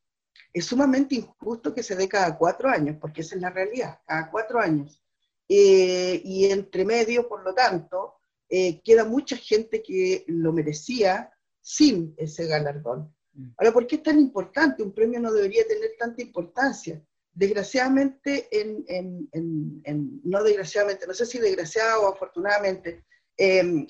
es 0.53 0.65
sumamente 0.65 1.15
injusto 1.15 1.73
que 1.73 1.83
se 1.83 1.97
dé 1.97 2.07
cada 2.07 2.37
cuatro 2.37 2.69
años, 2.69 2.95
porque 2.99 3.21
esa 3.21 3.35
es 3.35 3.41
la 3.41 3.49
realidad, 3.49 3.99
cada 4.05 4.31
cuatro 4.31 4.61
años. 4.61 5.03
y 5.47 6.45
entre 6.49 6.85
medio, 6.85 7.27
por 7.27 7.43
lo 7.43 7.53
tanto, 7.53 8.20
eh, 8.53 8.81
queda 8.83 9.05
mucha 9.05 9.37
gente 9.37 9.81
que 9.81 10.25
lo 10.27 10.51
merecía 10.51 11.31
sin 11.61 12.13
ese 12.17 12.45
galardón. 12.47 13.15
Mm. 13.33 13.51
Ahora, 13.57 13.71
¿por 13.71 13.87
qué 13.87 13.95
es 13.95 14.03
tan 14.03 14.19
importante? 14.19 14.83
Un 14.83 14.93
premio 14.93 15.19
no 15.19 15.31
debería 15.31 15.65
tener 15.65 15.91
tanta 15.97 16.21
importancia. 16.21 17.01
Desgraciadamente, 17.33 18.49
en, 18.51 19.29
no 20.25 20.43
desgraciadamente, 20.43 21.07
no 21.07 21.13
sé 21.13 21.25
si 21.25 21.39
desgraciado 21.39 22.03
o 22.03 22.13
afortunadamente, 22.13 23.05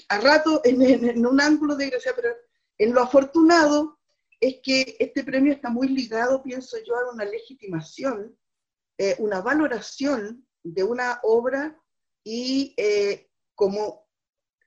a 0.09 0.19
rato 0.19 0.61
en, 0.63 1.25
un 1.25 1.41
ángulo 1.41 1.75
desgraciado, 1.75 2.17
pero 2.21 2.35
en 2.77 2.93
lo 2.93 3.01
afortunado 3.01 3.99
es 4.39 4.57
que 4.63 4.95
este 4.99 5.23
premio 5.23 5.53
está 5.53 5.69
muy 5.69 5.87
ligado, 5.87 6.41
pienso 6.41 6.77
yo, 6.85 6.95
a 6.95 7.11
una 7.11 7.25
legitimación, 7.25 8.37
eh, 8.97 9.15
una 9.19 9.41
valoración 9.41 10.45
de 10.63 10.83
una 10.83 11.19
obra 11.23 11.79
y 12.23 12.73
eh, 12.77 13.29
como 13.55 14.07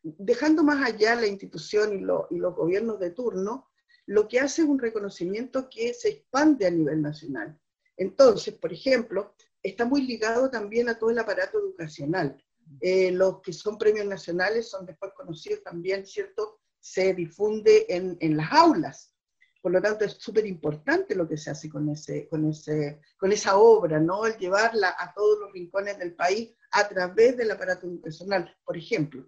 dejando 0.04 0.62
más 0.62 0.86
allá 0.86 1.14
la 1.14 1.26
institución 1.26 1.98
y, 1.98 2.00
los 2.00 2.54
gobiernos 2.54 3.00
de 3.00 3.10
turno, 3.10 3.70
lo 4.06 4.28
que 4.28 4.38
hace 4.38 4.62
es 4.62 4.68
un 4.68 4.78
reconocimiento 4.78 5.68
que 5.70 5.94
se 5.94 6.10
expande 6.10 6.66
a 6.66 6.70
nivel 6.70 7.00
nacional. 7.00 7.58
Entonces, 7.96 8.54
por 8.54 8.72
ejemplo, 8.72 9.34
está 9.62 9.86
muy 9.86 10.02
ligado 10.02 10.50
también 10.50 10.88
a 10.88 10.98
todo 10.98 11.10
el 11.10 11.18
aparato 11.18 11.58
educacional. 11.58 12.36
Eh, 12.80 13.12
los 13.12 13.40
que 13.40 13.52
son 13.52 13.78
premios 13.78 14.06
nacionales 14.06 14.68
son 14.68 14.84
después 14.84 15.12
conocidos 15.14 15.62
también, 15.62 16.06
¿cierto? 16.06 16.60
Se 16.80 17.14
difunde 17.14 17.86
en, 17.88 18.16
en 18.20 18.36
las 18.36 18.52
aulas. 18.52 19.14
Por 19.62 19.72
lo 19.72 19.80
tanto, 19.80 20.04
es 20.04 20.12
súper 20.18 20.44
importante 20.44 21.14
lo 21.14 21.26
que 21.26 21.38
se 21.38 21.50
hace 21.50 21.70
con, 21.70 21.88
ese, 21.88 22.28
con, 22.28 22.46
ese, 22.50 23.00
con 23.16 23.32
esa 23.32 23.56
obra, 23.56 23.98
¿no? 23.98 24.26
El 24.26 24.36
llevarla 24.36 24.94
a 24.98 25.14
todos 25.14 25.38
los 25.40 25.52
rincones 25.52 25.98
del 25.98 26.14
país 26.14 26.54
a 26.72 26.86
través 26.86 27.38
del 27.38 27.50
aparato 27.50 27.86
educacional. 27.86 28.54
Por 28.62 28.76
ejemplo, 28.76 29.26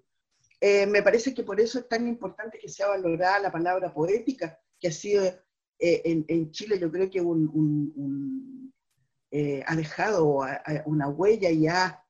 eh, 0.60 0.86
me 0.86 1.02
parece 1.02 1.34
que 1.34 1.42
por 1.42 1.60
eso 1.60 1.78
es 1.78 1.88
tan 1.88 2.06
importante 2.08 2.58
que 2.58 2.68
sea 2.68 2.88
valorada 2.88 3.40
la 3.40 3.52
palabra 3.52 3.92
poética, 3.92 4.58
que 4.80 4.88
ha 4.88 4.92
sido 4.92 5.24
eh, 5.78 6.02
en, 6.04 6.50
Chile, 6.50 6.78
yo 6.78 6.90
creo 6.90 7.10
que 7.10 7.22
eh, 9.32 9.62
ha 9.66 9.76
dejado 9.76 10.40
una 10.86 11.08
huella 11.08 11.50
y 11.50 11.66
ha 11.66 12.02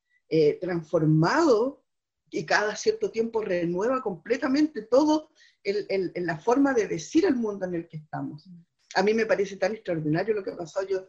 transformado 0.61 1.85
y 2.30 2.44
cada 2.44 2.76
cierto 2.76 3.11
tiempo 3.11 3.40
renueva 3.40 4.02
completamente 4.02 4.82
todo 4.82 5.30
en 5.64 6.26
la 6.26 6.38
forma 6.38 6.72
de 6.72 6.87
decir 6.87 7.24
el 7.24 7.35
mundo 7.35 7.66
en 7.66 7.74
el 7.74 7.88
que 7.88 7.96
estamos. 7.96 8.48
A 8.94 9.02
mí 9.02 9.12
me 9.14 9.26
parece 9.26 9.56
tan 9.56 9.72
extraordinario 9.74 10.35
lo 10.35 10.44
que 10.44 10.50
ha 10.50 10.56
pasado. 10.56 10.87
Yo 10.87 11.09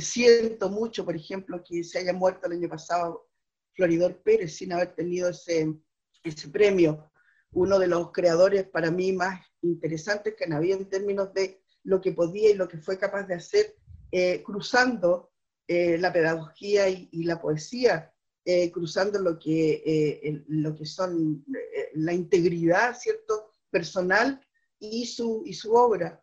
siento 0.00 0.70
mucho, 0.70 1.04
por 1.04 1.16
ejemplo, 1.16 1.62
que 1.62 1.84
se 1.84 1.98
haya 1.98 2.14
muerto 2.14 2.46
el 2.46 2.52
año 2.54 2.68
pasado 2.70 3.28
Floridor 3.74 4.22
Pérez 4.22 4.56
sin 4.56 4.72
haber 4.72 4.94
tenido 4.94 5.28
ese, 5.28 5.74
ese 6.22 6.48
premio, 6.48 7.10
uno 7.52 7.78
de 7.78 7.86
los 7.86 8.12
creadores 8.12 8.64
para 8.64 8.90
mí 8.90 9.12
más 9.12 9.40
interesantes 9.62 10.34
que 10.34 10.52
habido 10.52 10.78
en 10.78 10.88
términos 10.88 11.32
de 11.34 11.62
lo 11.84 12.00
que 12.00 12.12
podía 12.12 12.50
y 12.50 12.54
lo 12.54 12.68
que 12.68 12.78
fue 12.78 12.98
capaz 12.98 13.24
de 13.24 13.34
hacer 13.34 13.76
eh, 14.10 14.42
cruzando 14.42 15.32
eh, 15.66 15.98
la 15.98 16.12
pedagogía 16.12 16.88
y, 16.88 17.24
la 17.24 17.40
poesía, 17.40 18.12
eh, 18.44 18.70
cruzando 18.70 19.18
lo 19.20 19.38
que, 19.38 20.44
lo 20.48 20.74
que 20.74 20.84
son 20.84 21.44
la 21.94 22.12
integridad, 22.12 22.96
¿cierto?, 22.98 23.50
personal 23.70 24.40
y 24.78 25.06
su, 25.06 25.42
y 25.46 25.54
su 25.54 25.72
obra. 25.72 26.22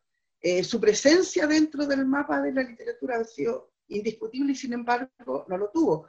su 0.63 0.79
presencia 0.79 1.47
dentro 1.47 1.87
del 1.87 2.05
mapa 2.05 2.41
de 2.41 2.53
la 2.53 2.63
literatura 2.63 3.17
ha 3.17 3.23
sido 3.23 3.71
indiscutible 3.87 4.51
y 4.51 4.55
sin 4.55 4.73
embargo 4.73 5.45
no 5.47 5.57
lo 5.57 5.69
tuvo 5.71 6.07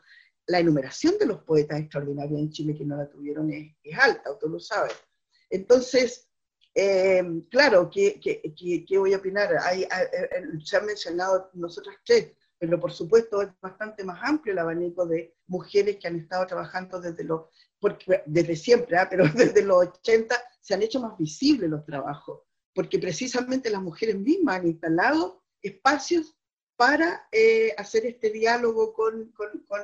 la 0.51 0.59
enumeración 0.59 1.17
de 1.17 1.27
los 1.27 1.43
poetas 1.45 1.79
extraordinarios 1.79 2.41
en 2.41 2.51
Chile 2.51 2.75
que 2.77 2.85
no 2.85 2.97
la 2.97 3.09
tuvieron 3.09 3.53
es, 3.53 3.73
alta, 3.97 4.33
usted 4.33 4.49
lo 4.49 4.59
sabe. 4.59 4.91
Entonces, 5.49 6.29
eh, 6.75 7.23
claro, 7.49 7.89
¿qué, 7.89 8.21
qué, 8.21 8.99
voy 8.99 9.15
a 9.15 9.19
opinar? 9.19 9.57
Hay, 9.63 9.87
se 10.65 10.77
han 10.77 10.87
mencionado 10.87 11.51
nosotras 11.55 11.97
tres, 12.05 12.33
pero 12.59 12.81
por 12.81 12.91
supuesto 12.91 13.43
es 13.43 13.49
bastante 13.61 14.03
más 14.03 14.19
amplio 14.25 14.53
el 14.53 14.59
abanico 14.59 15.07
de 15.07 15.37
mujeres 15.47 15.99
que 15.99 16.09
han 16.09 16.17
estado 16.17 16.45
trabajando 16.49 17.01
desde, 17.01 17.23
los, 17.23 17.43
porque, 17.79 18.25
desde 18.27 18.57
siempre, 18.57 18.99
¿ah? 18.99 19.07
pero 19.09 19.25
desde 19.35 19.63
los 19.63 19.87
80 20.01 20.35
se 20.61 20.75
han 20.75 20.83
hecho 20.83 21.01
más 21.01 21.17
visibles 21.17 21.71
los 21.71 21.87
trabajos, 21.87 22.41
porque 22.75 22.99
precisamente 22.99 23.71
las 23.71 23.83
mujeres 23.83 24.19
mismas 24.19 24.57
han 24.57 24.67
instalado 24.67 25.45
espacios 25.63 26.37
para 26.77 27.29
eh, 27.31 27.73
hacer 27.79 28.05
este 28.07 28.31
diálogo 28.31 28.93
con, 28.93 29.31
con, 29.33 29.51
con 29.69 29.81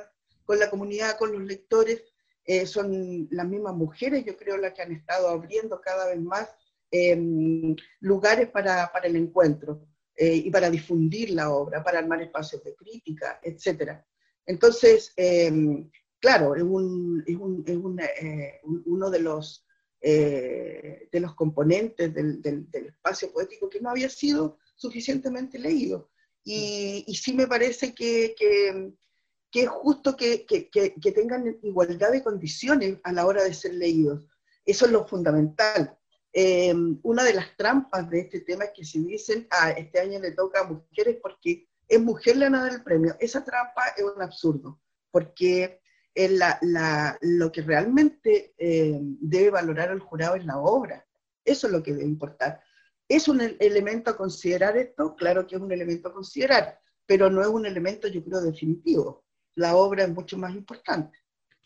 con 0.47 0.57
la 0.57 0.69
comunidad, 0.69 1.17
con 1.17 1.33
los 1.33 1.43
lectores. 1.43 2.03
Eh, 2.45 2.65
son 2.65 3.27
las 3.29 3.45
mismas 3.45 3.75
mujeres, 3.75 4.23
yo 4.23 4.37
creo, 4.37 4.55
las 4.55 4.73
que 4.73 4.81
han 4.81 4.93
estado 4.93 5.27
abriendo 5.27 5.81
cada 5.81 6.07
vez 6.07 6.19
más 6.19 6.49
em, 6.89 7.75
lugares 7.99 8.49
para, 8.49 8.89
para, 8.93 9.07
el 9.07 9.17
encuentro 9.17 9.85
eh, 10.15 10.35
y 10.35 10.49
para 10.49 10.69
difundir 10.69 11.31
la 11.31 11.51
obra, 11.51 11.83
para 11.83 11.99
armar 11.99 12.21
espacios 12.21 12.63
de 12.63 12.73
crítica, 12.73 13.41
etc. 13.43 13.99
Entonces, 14.45 15.11
em, 15.17 15.91
claro, 16.21 16.55
es, 16.55 16.63
un, 16.63 17.21
es, 17.27 17.35
un, 17.35 17.99
es 17.99 18.13
eh, 18.23 18.61
uno 18.63 19.09
de 19.09 19.19
los, 19.19 19.65
de 20.01 21.19
los 21.19 21.35
componentes 21.35 22.13
del, 22.13 22.41
del, 22.41 22.85
espacio 22.85 23.33
poético 23.33 23.69
que 23.69 23.81
no 23.81 23.89
había 23.89 24.09
sido 24.09 24.57
suficientemente 24.77 25.59
leído. 25.59 26.11
Y, 26.45 27.03
y 27.05 27.15
sí 27.15 27.33
me 27.33 27.45
parece 27.45 27.93
que, 27.93 28.33
que 29.51 29.63
es 29.63 29.69
justo 29.69 30.15
que, 30.15 30.45
que, 30.45 31.11
tengan 31.11 31.57
igualdad 31.63 32.11
de 32.11 32.23
condiciones 32.23 32.99
a 33.03 33.11
la 33.13 33.25
hora 33.25 33.43
de 33.43 33.53
ser 33.53 33.73
leídos. 33.73 34.25
Eso 34.65 34.85
es 34.85 34.91
lo 34.91 35.07
fundamental. 35.07 35.97
Eh, 36.33 36.73
una 37.03 37.23
de 37.23 37.33
las 37.33 37.55
trampas 37.55 38.09
de 38.09 38.19
este 38.19 38.41
tema 38.41 38.65
es 38.65 38.71
que 38.75 38.85
si 38.85 39.03
dicen, 39.03 39.47
ah, 39.49 39.71
este 39.71 39.99
año 39.99 40.19
le 40.19 40.31
toca 40.31 40.61
a 40.61 40.67
mujeres 40.67 41.17
porque 41.21 41.67
es 41.87 41.99
mujer 41.99 42.37
la 42.37 42.49
nada 42.49 42.69
del 42.69 42.83
premio, 42.83 43.15
esa 43.19 43.43
trampa 43.43 43.87
es 43.95 44.03
un 44.03 44.21
absurdo, 44.21 44.81
porque 45.09 45.79
la, 46.15 46.57
la, 46.61 47.17
lo 47.21 47.51
que 47.51 47.61
realmente 47.61 48.55
eh, 48.57 48.99
debe 49.01 49.51
valorar 49.51 49.91
el 49.91 49.99
jurado 49.99 50.35
es 50.35 50.45
la 50.45 50.57
obra. 50.57 51.05
Eso 51.45 51.67
es 51.67 51.73
lo 51.73 51.83
que 51.83 51.93
debe 51.93 52.05
importar. 52.05 52.61
¿Es 53.07 53.27
un 53.27 53.39
elemento 53.39 54.11
a 54.11 54.17
considerar 54.17 54.75
esto? 54.75 55.15
Claro 55.15 55.45
que 55.45 55.55
es 55.55 55.61
un 55.61 55.71
elemento 55.71 56.09
a 56.09 56.13
considerar, 56.13 56.79
pero 57.05 57.29
no 57.29 57.41
es 57.41 57.47
un 57.47 57.65
elemento, 57.65 58.07
yo 58.07 58.23
creo, 58.23 58.41
definitivo. 58.41 59.26
La 59.57 59.75
obra 59.75 60.03
es 60.03 60.09
mucho 60.13 60.37
más 60.37 60.53
importante. 60.53 61.17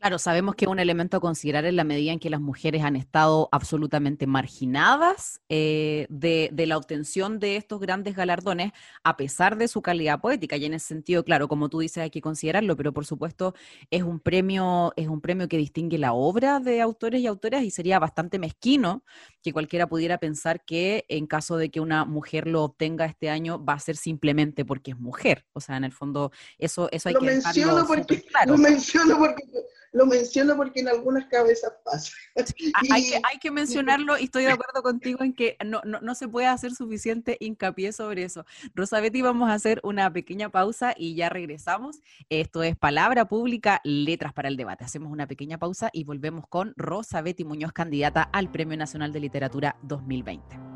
Claro, 0.02 0.18
sabemos 0.18 0.56
que 0.56 0.66
es 0.66 0.72
un 0.72 0.80
elemento 0.80 1.18
a 1.18 1.20
considerar 1.20 1.64
en 1.66 1.76
la 1.76 1.84
medida 1.84 2.12
en 2.12 2.18
que 2.18 2.32
las 2.32 2.42
mujeres 2.42 2.82
han 2.82 2.96
estado 2.96 3.50
absolutamente 3.52 4.26
marginadas 4.26 5.42
eh, 5.48 6.08
de, 6.10 6.50
la 6.66 6.78
obtención 6.78 7.38
de 7.38 7.56
estos 7.56 7.80
grandes 7.80 8.16
galardones, 8.16 8.72
a 9.04 9.16
pesar 9.16 9.58
de 9.58 9.68
su 9.68 9.84
calidad 9.84 10.20
poética. 10.20 10.58
Y 10.58 10.66
en 10.66 10.74
ese 10.74 10.88
sentido, 10.88 11.24
claro, 11.24 11.48
como 11.48 11.70
tú 11.70 11.82
dices, 11.82 12.02
hay 12.02 12.10
que 12.10 12.20
considerarlo, 12.20 12.76
pero 12.76 12.94
por 12.94 13.06
supuesto 13.06 13.54
es 13.92 14.02
un 14.02 14.20
premio, 14.20 14.92
es 14.96 15.08
un 15.08 15.22
premio 15.22 15.48
que 15.48 15.58
distingue 15.58 16.00
la 16.00 16.14
obra 16.14 16.60
de 16.60 16.82
autores 16.82 17.22
y 17.22 17.28
autoras 17.28 17.62
y 17.62 17.70
sería 17.70 18.00
bastante 18.00 18.40
mezquino 18.40 19.04
que 19.44 19.54
cualquiera 19.54 19.86
pudiera 19.86 20.18
pensar 20.18 20.66
que 20.66 21.06
en 21.10 21.28
caso 21.28 21.58
de 21.58 21.70
que 21.70 21.80
una 21.80 22.06
mujer 22.06 22.48
lo 22.48 22.64
obtenga 22.64 23.06
este 23.06 23.30
año 23.30 23.64
va 23.64 23.74
a 23.74 23.80
ser 23.80 23.98
simplemente 23.98 24.66
porque 24.66 24.90
es 24.90 24.98
mujer. 24.98 25.46
O 25.54 25.62
sea, 25.62 25.78
en 25.78 25.84
el 25.84 25.92
fondo, 25.92 26.32
eso, 26.58 26.90
eso 26.92 27.08
hay 27.08 27.14
lo 27.14 27.20
que 27.20 27.28
menciono 27.28 27.86
porque, 27.86 28.24
Lo 28.48 28.58
menciono 28.58 29.20
porque 29.20 29.44
lo 29.92 30.06
menciono 30.06 30.56
porque 30.56 30.80
en 30.80 30.88
algunas 30.88 31.26
cabezas 31.26 31.74
pasa. 31.84 32.12
hay, 32.36 33.04
que, 33.04 33.22
hay, 33.24 33.38
que, 33.40 33.52
mencionarlo 33.52 34.18
y 34.18 34.26
estoy 34.26 34.44
de 34.44 34.52
acuerdo 34.52 34.82
contigo 34.82 35.24
en 35.24 35.34
que 35.34 35.58
no, 35.66 35.82
no, 35.84 36.00
no, 36.00 36.16
se 36.16 36.28
puede 36.28 36.48
hacer 36.48 36.74
suficiente 36.74 37.38
hincapié 37.40 37.92
sobre 37.92 38.24
eso. 38.24 38.46
Rosabetti, 38.74 39.22
vamos 39.22 39.50
a 39.50 39.54
hacer 39.54 39.82
una 39.84 40.12
pequeña 40.12 40.50
pausa 40.50 40.94
y 40.98 41.16
ya 41.16 41.30
regresamos. 41.30 42.00
Esto 42.30 42.64
es 42.64 42.78
Palabra 42.78 43.26
Pública, 43.26 43.82
Letras 43.84 44.34
para 44.34 44.48
el 44.48 44.58
Debate. 44.58 44.86
Hacemos 44.86 45.12
una 45.12 45.28
pequeña 45.28 45.58
pausa 45.58 45.90
y 45.92 46.04
volvemos 46.04 46.48
con 46.48 46.74
Rosabetti 46.78 47.44
Muñoz, 47.44 47.74
candidata 47.74 48.24
al 48.24 48.50
Premio 48.50 48.78
Nacional 48.78 49.12
de 49.12 49.20
Literatura 49.20 49.76
2020. 49.84 50.71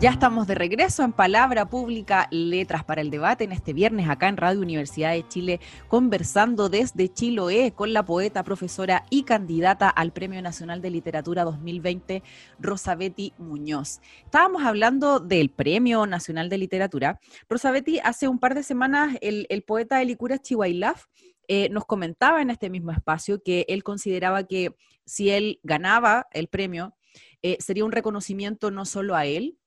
Ya 0.00 0.10
estamos 0.10 0.46
de 0.46 0.54
regreso 0.54 1.02
en 1.02 1.12
Palabra 1.12 1.68
Pública, 1.68 2.28
Letras 2.30 2.84
para 2.84 3.00
el 3.00 3.10
Debate, 3.10 3.42
en 3.42 3.50
este 3.50 3.72
viernes 3.72 4.08
acá 4.08 4.28
en 4.28 4.36
Radio 4.36 4.60
Universidad 4.60 5.10
de 5.10 5.26
Chile, 5.26 5.58
conversando 5.88 6.68
desde 6.68 7.12
Chiloé 7.12 7.72
con 7.72 7.92
la 7.92 8.04
poeta, 8.04 8.44
profesora 8.44 9.04
y 9.10 9.24
candidata 9.24 9.88
al 9.90 10.12
Premio 10.12 10.40
Nacional 10.40 10.80
de 10.82 10.90
Literatura 10.90 11.42
2020, 11.42 12.22
Rosabetti 12.60 13.32
Muñoz. 13.38 14.00
Estábamos 14.24 14.62
hablando 14.62 15.18
del 15.18 15.50
Premio 15.50 16.06
Nacional 16.06 16.48
de 16.48 16.58
Literatura. 16.58 17.18
Rosabetti, 17.48 17.98
hace 17.98 18.28
un 18.28 18.38
par 18.38 18.54
de 18.54 18.62
semanas 18.62 19.16
el, 19.20 19.64
poeta 19.66 20.00
Elicura 20.00 20.38
Chihuailaf 20.38 21.06
eh, 21.48 21.70
nos 21.70 21.86
comentaba 21.86 22.40
en 22.40 22.50
este 22.50 22.70
mismo 22.70 22.92
espacio 22.92 23.42
que 23.42 23.66
él 23.68 23.82
consideraba 23.82 24.44
que 24.44 24.76
si 25.04 25.30
él 25.30 25.58
ganaba 25.64 26.28
el 26.30 26.46
premio, 26.46 26.94
eh, 27.42 27.56
sería 27.58 27.84
un 27.84 27.90
reconocimiento 27.90 28.70
no 28.70 28.84
solo 28.84 29.16
a 29.16 29.26
él, 29.26 29.58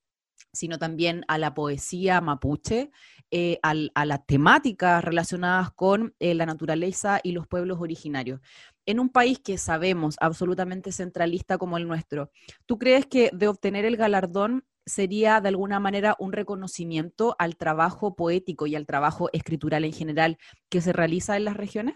sino 0.53 0.77
también 0.77 1.23
a 1.27 1.37
la 1.37 1.53
poesía 1.53 2.21
mapuche, 2.21 2.91
eh, 3.31 3.59
a 3.63 4.05
las 4.05 4.25
temáticas 4.25 5.03
relacionadas 5.03 5.71
con 5.71 6.13
eh, 6.19 6.33
la 6.33 6.45
naturaleza 6.45 7.21
y 7.23 7.31
los 7.31 7.47
pueblos 7.47 7.79
originarios. 7.79 8.41
En 8.85 8.99
un 8.99 9.09
país 9.09 9.39
que 9.39 9.57
sabemos 9.57 10.15
absolutamente 10.19 10.91
centralista 10.91 11.57
como 11.57 11.77
el 11.77 11.87
nuestro, 11.87 12.31
¿tú 12.65 12.77
crees 12.77 13.05
que 13.05 13.29
de 13.31 13.47
obtener 13.47 13.85
el 13.85 13.95
galardón 13.95 14.65
sería 14.85 15.39
de 15.39 15.49
alguna 15.49 15.79
manera 15.79 16.17
un 16.19 16.33
reconocimiento 16.33 17.35
al 17.39 17.55
trabajo 17.55 18.15
poético 18.15 18.67
y 18.67 18.75
al 18.75 18.85
trabajo 18.85 19.29
escritural 19.31 19.85
en 19.85 19.93
general 19.93 20.37
que 20.69 20.81
se 20.81 20.91
realiza 20.91 21.37
en 21.37 21.45
las 21.45 21.55
regiones? 21.55 21.95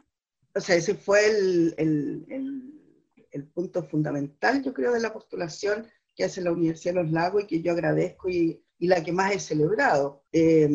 O 0.54 0.62
sea, 0.62 0.78
ese 0.78 0.96
fue 0.96 1.26
el, 1.28 1.76
el 3.36 3.48
punto 3.48 3.84
fundamental, 3.84 4.63
yo 4.63 4.74
creo, 4.74 4.94
de 4.94 5.02
la 5.02 5.12
postulación 5.12 5.86
que 6.15 6.23
hace 6.23 6.41
la 6.41 6.51
Universidad 6.51 6.95
de 6.95 7.04
los 7.04 7.12
Lagos 7.12 7.43
y 7.43 7.47
que 7.47 7.62
yo 7.62 7.71
agradezco 7.73 8.30
y, 8.30 8.63
y 8.78 8.88
la 8.88 9.04
que 9.04 9.12
más 9.12 9.34
he 9.34 9.39
celebrado. 9.39 10.23
Eh, 10.32 10.69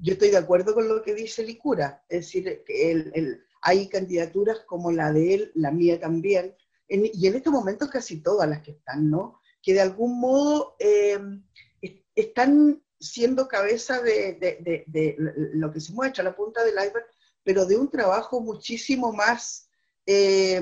yo 0.00 0.12
estoy 0.12 0.30
de 0.30 0.36
acuerdo 0.36 0.74
con 0.74 0.88
lo 0.88 1.02
que 1.02 1.14
dice 1.14 1.44
Licura, 1.44 2.04
es 2.08 2.20
decir, 2.20 2.62
que 2.66 2.90
el, 2.90 3.44
hay 3.62 3.88
candidaturas 3.88 4.60
como 4.66 4.90
la 4.90 5.12
de 5.12 5.34
él, 5.34 5.52
la 5.54 5.70
mía 5.70 6.00
también, 6.00 6.54
y 6.88 7.26
en 7.26 7.34
estos 7.34 7.52
momentos 7.52 7.88
casi 7.88 8.20
todas 8.20 8.48
las 8.48 8.60
que 8.60 8.72
están, 8.72 9.08
¿no? 9.08 9.40
Que 9.62 9.72
de 9.72 9.80
algún 9.80 10.20
modo 10.20 10.76
eh, 10.78 11.18
están 12.14 12.82
siendo 13.00 13.48
cabeza 13.48 14.02
de, 14.02 14.34
de, 14.34 14.84
de, 14.86 15.16
lo 15.54 15.72
que 15.72 15.80
se 15.80 15.92
muestra, 15.92 16.22
la 16.22 16.36
punta 16.36 16.62
del 16.64 16.74
iceberg, 16.74 17.06
pero 17.42 17.64
de 17.64 17.76
un 17.76 17.90
trabajo 17.90 18.40
muchísimo 18.40 19.12
más 19.12 19.68
eh, 20.06 20.60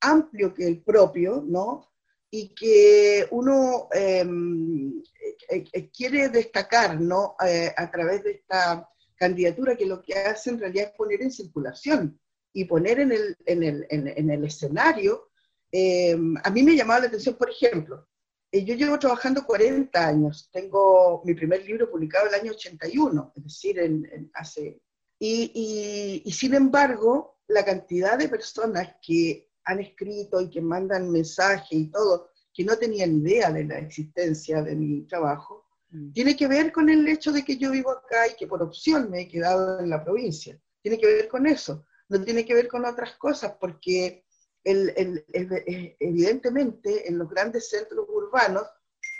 amplio 0.00 0.52
que 0.52 0.66
el 0.66 0.82
propio, 0.82 1.42
¿no? 1.46 1.88
Y 2.30 2.54
que 2.54 3.26
uno 3.30 3.88
em, 3.92 5.02
eh, 5.48 5.64
eh, 5.72 5.90
quiere 5.90 6.28
destacar 6.28 7.00
¿no? 7.00 7.36
Eh, 7.44 7.72
a 7.74 7.90
través 7.90 8.22
de 8.22 8.32
esta 8.32 8.88
candidatura, 9.16 9.76
que 9.76 9.86
lo 9.86 10.02
que 10.02 10.14
hace 10.14 10.50
en 10.50 10.60
realidad 10.60 10.88
es 10.88 10.96
poner 10.96 11.22
en 11.22 11.32
circulación 11.32 12.20
y 12.52 12.64
poner 12.64 13.00
en 13.00 13.12
el, 13.12 13.36
en 13.46 13.62
el, 13.62 13.86
en, 13.90 14.30
el 14.30 14.44
escenario. 14.44 15.30
Em, 15.72 16.36
a 16.42 16.50
mí 16.50 16.62
me 16.62 16.76
llamaba 16.76 17.00
la 17.00 17.06
atención, 17.06 17.36
por 17.36 17.50
ejemplo, 17.50 18.06
yo 18.50 18.74
llevo 18.74 18.98
trabajando 18.98 19.44
40 19.44 20.06
años, 20.06 20.48
tengo 20.50 21.22
mi 21.24 21.34
primer 21.34 21.64
libro 21.66 21.90
publicado 21.90 22.28
el 22.28 22.34
año 22.34 22.52
81, 22.52 23.32
es 23.36 23.44
decir, 23.44 23.78
en, 23.78 24.30
hace... 24.34 24.80
Y, 25.20 25.50
y, 25.52 26.22
y 26.24 26.32
sin 26.32 26.54
embargo, 26.54 27.38
la 27.48 27.64
cantidad 27.64 28.16
de 28.16 28.28
personas 28.28 28.96
que 29.02 29.47
han 29.68 29.80
escrito 29.80 30.40
y 30.40 30.48
que 30.48 30.62
mandan 30.62 31.10
mensajes 31.10 31.72
y 31.72 31.90
todo, 31.90 32.30
que 32.54 32.64
no 32.64 32.76
tenían 32.76 33.20
idea 33.20 33.52
de 33.52 33.64
la 33.64 33.78
existencia 33.78 34.62
de 34.62 34.74
mi 34.74 35.02
trabajo, 35.02 35.66
mm. 35.90 36.12
tiene 36.12 36.34
que 36.34 36.48
ver 36.48 36.72
con 36.72 36.88
el 36.88 37.06
hecho 37.06 37.32
de 37.32 37.44
que 37.44 37.58
yo 37.58 37.70
vivo 37.70 37.90
acá 37.90 38.26
y 38.28 38.34
que 38.36 38.46
por 38.46 38.62
opción 38.62 39.10
me 39.10 39.22
he 39.22 39.28
quedado 39.28 39.78
en 39.80 39.90
la 39.90 40.02
provincia. 40.02 40.58
Tiene 40.82 40.98
que 40.98 41.06
ver 41.06 41.28
con 41.28 41.46
eso, 41.46 41.84
no 42.08 42.22
tiene 42.24 42.46
que 42.46 42.54
ver 42.54 42.66
con 42.66 42.84
otras 42.86 43.16
cosas, 43.16 43.54
porque 43.60 44.24
el, 44.64 44.92
el, 44.96 45.24
eh, 45.34 45.96
evidentemente 46.00 47.08
en 47.08 47.18
los 47.18 47.28
grandes 47.28 47.68
centros 47.68 48.06
urbanos, 48.08 48.64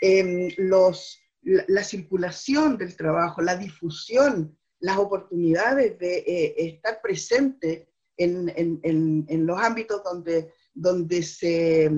em, 0.01 0.49
los, 0.57 1.19
la, 1.43 1.83
circulación 1.83 2.77
del 2.77 2.95
trabajo, 2.95 3.41
la 3.41 3.55
difusión, 3.55 4.57
las 4.79 4.97
oportunidades 4.97 5.99
de 5.99 6.17
eh, 6.19 6.55
estar 6.57 7.01
presente 7.01 7.88
en, 8.19 9.45
los 9.45 9.59
ámbitos 9.59 10.03
donde, 10.03 10.53
donde 10.73 11.23
se, 11.23 11.89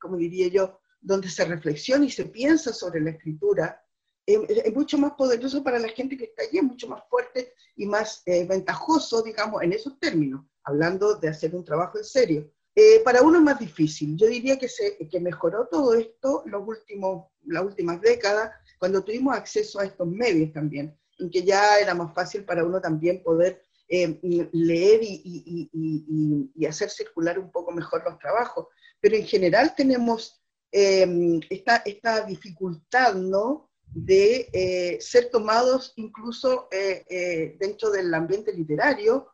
como 0.00 0.16
diría 0.16 0.48
yo, 0.48 0.80
donde 1.00 1.28
se 1.28 1.44
reflexiona 1.44 2.06
y 2.06 2.10
se 2.10 2.24
piensa 2.24 2.72
sobre 2.72 3.00
la 3.00 3.10
escritura, 3.10 3.84
es, 4.26 4.74
mucho 4.74 4.98
más 4.98 5.12
poderoso 5.12 5.62
para 5.62 5.78
la 5.78 5.88
gente 5.88 6.16
que 6.16 6.24
está 6.24 6.42
allí, 6.42 6.58
es 6.58 6.64
mucho 6.64 6.88
más 6.88 7.02
fuerte 7.08 7.54
y 7.76 7.86
más 7.86 8.22
eh, 8.26 8.46
ventajoso, 8.46 9.22
digamos, 9.22 9.62
en 9.62 9.72
esos 9.72 9.98
términos, 9.98 10.44
hablando 10.64 11.14
de 11.14 11.28
hacer 11.28 11.54
un 11.54 11.64
trabajo 11.64 11.98
en 11.98 12.04
serio. 12.04 12.50
Eh, 12.74 13.00
para 13.04 13.22
uno 13.22 13.38
es 13.38 13.44
más 13.44 13.58
difícil. 13.58 14.16
Yo 14.16 14.26
diría 14.26 14.58
que, 14.58 14.68
se, 14.68 14.96
que 15.08 15.18
mejoró 15.18 15.66
todo 15.66 15.94
esto 15.94 16.42
los 16.46 16.66
últimos, 16.66 17.26
las 17.46 17.64
últimas 17.64 18.00
décadas, 18.00 18.52
cuando 18.78 19.02
tuvimos 19.02 19.34
acceso 19.36 19.80
a 19.80 19.84
estos 19.84 20.06
medios 20.06 20.52
también, 20.52 20.96
en 21.18 21.30
que 21.30 21.42
ya 21.42 21.78
era 21.78 21.94
más 21.94 22.14
fácil 22.14 22.44
para 22.44 22.64
uno 22.64 22.80
también 22.80 23.22
poder 23.22 23.67
eh, 23.88 24.18
leer 24.52 25.00
y, 25.02 26.50
hacer 26.66 26.90
circular 26.90 27.38
un 27.38 27.50
poco 27.50 27.72
mejor 27.72 28.04
los 28.04 28.18
trabajos. 28.18 28.66
Pero 29.00 29.16
en 29.16 29.26
general 29.26 29.74
tenemos 29.74 30.42
em, 30.70 31.40
esta, 31.48 31.76
esta, 31.84 32.24
dificultad, 32.26 33.14
¿no? 33.14 33.70
de 33.90 34.50
eh, 34.52 34.98
ser 35.00 35.30
tomados 35.30 35.94
incluso 35.96 36.68
eh, 36.70 37.56
dentro 37.58 37.90
del 37.90 38.12
ambiente 38.12 38.52
literario 38.52 39.28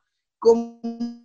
como 0.45 0.79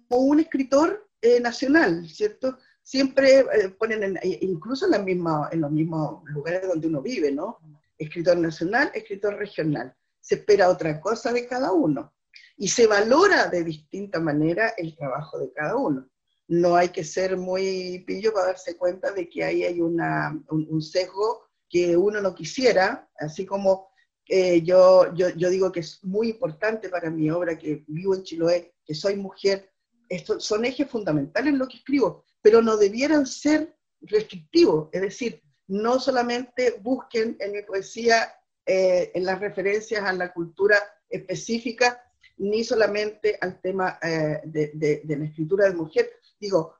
un 0.09 0.39
escritor 0.39 1.09
eh, 1.21 1.41
nacional, 1.41 2.07
¿cierto? 2.07 2.57
Siempre 2.81 3.39
eh, 3.39 3.69
ponen, 3.77 4.03
en, 4.03 4.19
incluso 4.23 4.85
en, 4.85 4.91
la 4.91 4.99
misma, 4.99 5.49
en 5.51 5.59
los 5.59 5.71
mismos 5.71 6.23
lugares 6.29 6.65
donde 6.65 6.87
uno 6.87 7.01
vive, 7.01 7.29
¿no? 7.29 7.59
Escritor 7.97 8.37
nacional, 8.37 8.89
escritor 8.93 9.35
regional. 9.35 9.93
Se 10.21 10.35
espera 10.35 10.69
otra 10.69 11.01
cosa 11.01 11.33
de 11.33 11.45
cada 11.45 11.73
uno 11.73 12.13
y 12.59 12.67
se 12.67 12.87
valora 12.87 13.47
de 13.47 13.63
distinta 13.63 14.19
manera 14.19 14.73
el 14.77 14.93
trabajo 14.95 15.39
de 15.39 15.51
cada 15.53 15.77
uno. 15.77 16.09
No 16.49 16.75
hay 16.75 16.89
que 16.89 17.05
ser 17.05 17.37
muy 17.37 18.03
pillo 18.05 18.33
para 18.33 18.47
darse 18.47 18.75
cuenta 18.75 19.11
de 19.11 19.29
que 19.29 19.45
ahí 19.45 19.63
hay 19.63 19.79
una, 19.79 20.37
un, 20.49 20.81
sesgo 20.81 21.47
que 21.69 21.95
uno 21.95 22.19
no 22.19 22.35
quisiera, 22.35 23.09
así 23.17 23.45
como 23.45 23.91
eh, 24.27 24.61
yo, 24.61 25.13
yo, 25.13 25.29
yo, 25.29 25.49
digo 25.49 25.71
que 25.71 25.79
es 25.79 26.03
muy 26.03 26.31
importante 26.31 26.89
para 26.89 27.09
mi 27.09 27.31
obra, 27.31 27.57
que 27.57 27.85
vivo 27.87 28.13
en 28.13 28.23
Chiloé, 28.23 28.73
que 28.83 28.93
soy 28.93 29.15
mujer, 29.15 29.71
estos 30.09 30.43
son 30.43 30.65
ejes 30.65 30.89
fundamentales 30.89 31.53
en 31.53 31.59
lo 31.59 31.67
que 31.67 31.77
escribo, 31.77 32.25
pero 32.41 32.61
no 32.61 32.75
debieran 32.75 33.25
ser 33.25 33.73
restrictivos, 34.01 34.89
es 34.91 35.01
decir, 35.01 35.41
no 35.67 35.97
solamente 35.99 36.77
busquen 36.81 37.37
en 37.39 37.53
mi 37.53 37.61
poesía 37.61 38.33
eh, 38.65 39.11
en 39.13 39.23
las 39.23 39.39
referencias 39.39 40.03
a 40.03 40.11
la 40.11 40.33
cultura 40.33 40.77
específica, 41.09 42.03
ni 42.39 42.63
solamente 42.63 43.37
al 43.39 43.59
tema 43.61 43.99
eh, 44.01 44.41
de, 44.45 45.03
la 45.05 45.25
escritura 45.25 45.65
de 45.65 45.75
mujer. 45.75 46.09
Digo, 46.39 46.75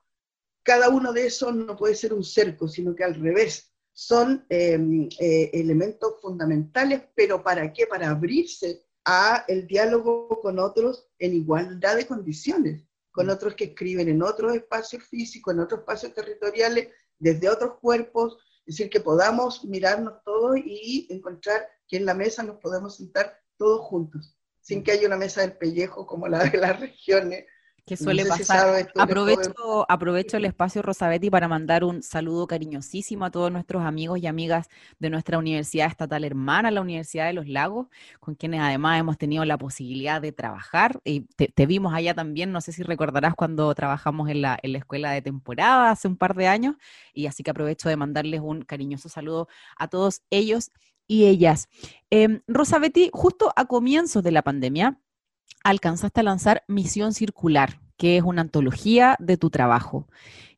cada 0.62 0.88
uno 0.88 1.12
de 1.12 1.26
esos 1.26 1.54
no 1.54 1.76
puede 1.76 1.94
ser 1.94 2.12
un 2.12 2.24
cerco, 2.24 2.66
sino 2.66 2.94
que 2.94 3.04
al 3.04 3.14
revés, 3.14 3.66
son 3.92 4.46
em, 4.48 5.08
eh, 5.18 5.50
elementos 5.52 6.20
fundamentales, 6.22 7.02
pero 7.14 7.42
¿para 7.42 7.70
qué? 7.72 7.86
Para 7.86 8.08
abrirse 8.08 8.86
a 9.04 9.44
el 9.46 9.66
diálogo 9.66 10.40
con 10.40 10.58
otros 10.58 11.08
en 11.18 11.34
igualdad 11.34 11.96
de 11.96 12.06
condiciones, 12.06 12.82
con 13.10 13.26
mm. 13.26 13.30
otros 13.30 13.54
que 13.54 13.64
escriben 13.64 14.08
en 14.08 14.22
otros 14.22 14.54
espacios 14.54 15.04
físicos, 15.04 15.52
en 15.52 15.60
otros 15.60 15.80
espacios 15.80 16.14
territoriales, 16.14 16.88
desde 17.18 17.50
otros 17.50 17.74
cuerpos, 17.80 18.38
es 18.64 18.76
decir, 18.76 18.88
que 18.88 19.00
podamos 19.00 19.64
mirarnos 19.64 20.22
todos 20.24 20.56
y 20.56 21.06
encontrar 21.10 21.68
que 21.86 21.98
en 21.98 22.06
la 22.06 22.14
mesa 22.14 22.42
nos 22.42 22.58
podemos 22.58 22.96
sentar 22.96 23.38
todos 23.58 23.80
juntos 23.80 24.39
sin 24.60 24.82
que 24.82 24.92
haya 24.92 25.06
una 25.06 25.16
mesa 25.16 25.40
del 25.40 25.56
pellejo 25.56 26.06
como 26.06 26.28
la 26.28 26.44
de 26.44 26.58
las 26.58 26.78
regiones. 26.78 27.44
Que 27.86 27.96
suele 27.96 28.24
pasar. 28.24 28.88
aprovecho, 28.96 29.86
aprovecho 29.88 30.36
el 30.36 30.44
espacio 30.44 30.80
Rosabetti 30.80 31.28
para 31.28 31.48
mandar 31.48 31.82
un 31.82 32.02
saludo 32.02 32.46
cariñosísimo 32.46 33.24
a 33.24 33.30
todos 33.32 33.50
nuestros 33.50 33.82
amigos 33.82 34.20
y 34.20 34.28
amigas 34.28 34.68
de 35.00 35.10
nuestra 35.10 35.38
universidad 35.38 35.88
estatal 35.88 36.22
hermana, 36.22 36.70
la 36.70 36.82
Universidad 36.82 37.26
de 37.26 37.32
los 37.32 37.48
Lagos, 37.48 37.88
con 38.20 38.36
quienes 38.36 38.60
además 38.60 39.00
hemos 39.00 39.18
tenido 39.18 39.44
la 39.44 39.58
posibilidad 39.58 40.20
de 40.20 40.30
trabajar. 40.30 41.00
Y 41.04 41.22
te, 41.22 41.66
vimos 41.66 41.92
allá 41.92 42.14
también, 42.14 42.52
no 42.52 42.60
sé 42.60 42.70
si 42.70 42.84
recordarás 42.84 43.34
cuando 43.34 43.74
trabajamos 43.74 44.28
en 44.28 44.42
la, 44.42 44.58
en 44.62 44.72
la 44.72 44.78
escuela 44.78 45.10
de 45.10 45.22
temporada 45.22 45.90
hace 45.90 46.06
un 46.06 46.16
par 46.16 46.36
de 46.36 46.46
años. 46.46 46.76
Y 47.12 47.26
así 47.26 47.42
que 47.42 47.50
aprovecho 47.50 47.88
de 47.88 47.96
mandarles 47.96 48.40
un 48.40 48.62
cariñoso 48.62 49.08
saludo 49.08 49.48
a 49.76 49.88
todos 49.88 50.22
ellos 50.30 50.70
y 51.10 51.26
ellas. 51.26 51.68
Eh, 52.10 52.40
Rosa 52.46 52.78
Betty, 52.78 53.10
justo 53.12 53.52
a 53.56 53.64
comienzos 53.64 54.22
de 54.22 54.30
la 54.30 54.42
pandemia, 54.42 55.00
alcanzaste 55.64 56.20
a 56.20 56.22
lanzar 56.22 56.62
Misión 56.68 57.12
Circular, 57.12 57.80
que 57.96 58.16
es 58.16 58.22
una 58.22 58.42
antología 58.42 59.16
de 59.18 59.36
tu 59.36 59.50
trabajo. 59.50 60.06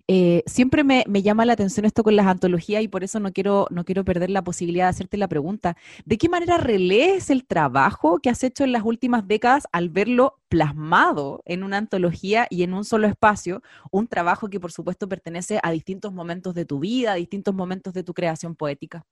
Eh, 0.09 0.43
siempre 0.45 0.85
me, 0.85 1.05
llama 1.23 1.47
la 1.47 1.55
atención 1.55 1.87
esto 1.87 2.03
con 2.03 2.17
las 2.17 2.27
antologías 2.27 2.83
y 2.83 2.89
por 2.89 3.03
eso 3.03 3.19
no 3.19 3.33
quiero, 3.33 3.67
no 3.71 3.87
quiero 3.87 4.05
perder 4.05 4.29
la 4.29 4.45
posibilidad 4.45 4.85
de 4.85 4.91
hacerte 4.91 5.17
la 5.17 5.27
pregunta. 5.27 5.75
¿De 6.05 6.19
qué 6.19 6.29
manera 6.29 6.59
relees 6.59 7.31
el 7.31 7.47
trabajo 7.47 8.19
que 8.19 8.29
has 8.29 8.45
hecho 8.45 8.63
en 8.63 8.73
las 8.73 8.83
últimas 8.83 9.27
décadas 9.27 9.67
al 9.73 9.89
verlo 9.89 10.39
plasmado 10.51 11.41
en 11.47 11.63
una 11.63 11.79
antología 11.79 12.47
y 12.51 12.63
en 12.63 12.75
un 12.75 12.85
solo 12.85 13.07
espacio? 13.07 13.63
Un 13.91 14.07
trabajo 14.07 14.51
que 14.51 14.61
por 14.61 14.71
supuesto 14.71 15.09
pertenece 15.09 15.61
a 15.63 15.71
distintos 15.71 16.13
momentos 16.13 16.55
de 16.55 16.67
tu 16.67 16.79
vida, 16.79 17.13
a 17.13 17.15
distintos 17.15 17.55
momentos 17.55 17.95
de 17.95 18.03
tu 18.03 18.13
creación 18.13 18.55
poética 18.55 19.07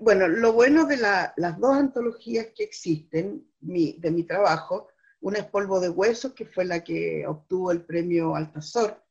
bueno, 0.00 0.28
lo 0.28 0.52
bueno 0.54 0.86
de 0.86 0.96
las 0.96 1.60
dos 1.60 1.76
antologías 1.76 2.48
que 2.54 2.64
existen 2.64 3.46
de 3.60 4.10
mi 4.10 4.24
trabajo, 4.24 4.88
una 5.20 5.40
es 5.40 5.44
Polvo 5.44 5.78
de 5.80 5.90
Huesos, 5.90 6.32
que 6.32 6.46
fue 6.46 6.64
la 6.64 6.82
que 6.82 7.26
obtuvo 7.26 7.70
el 7.70 7.84
premio 7.84 8.34
Altazor, 8.34 9.02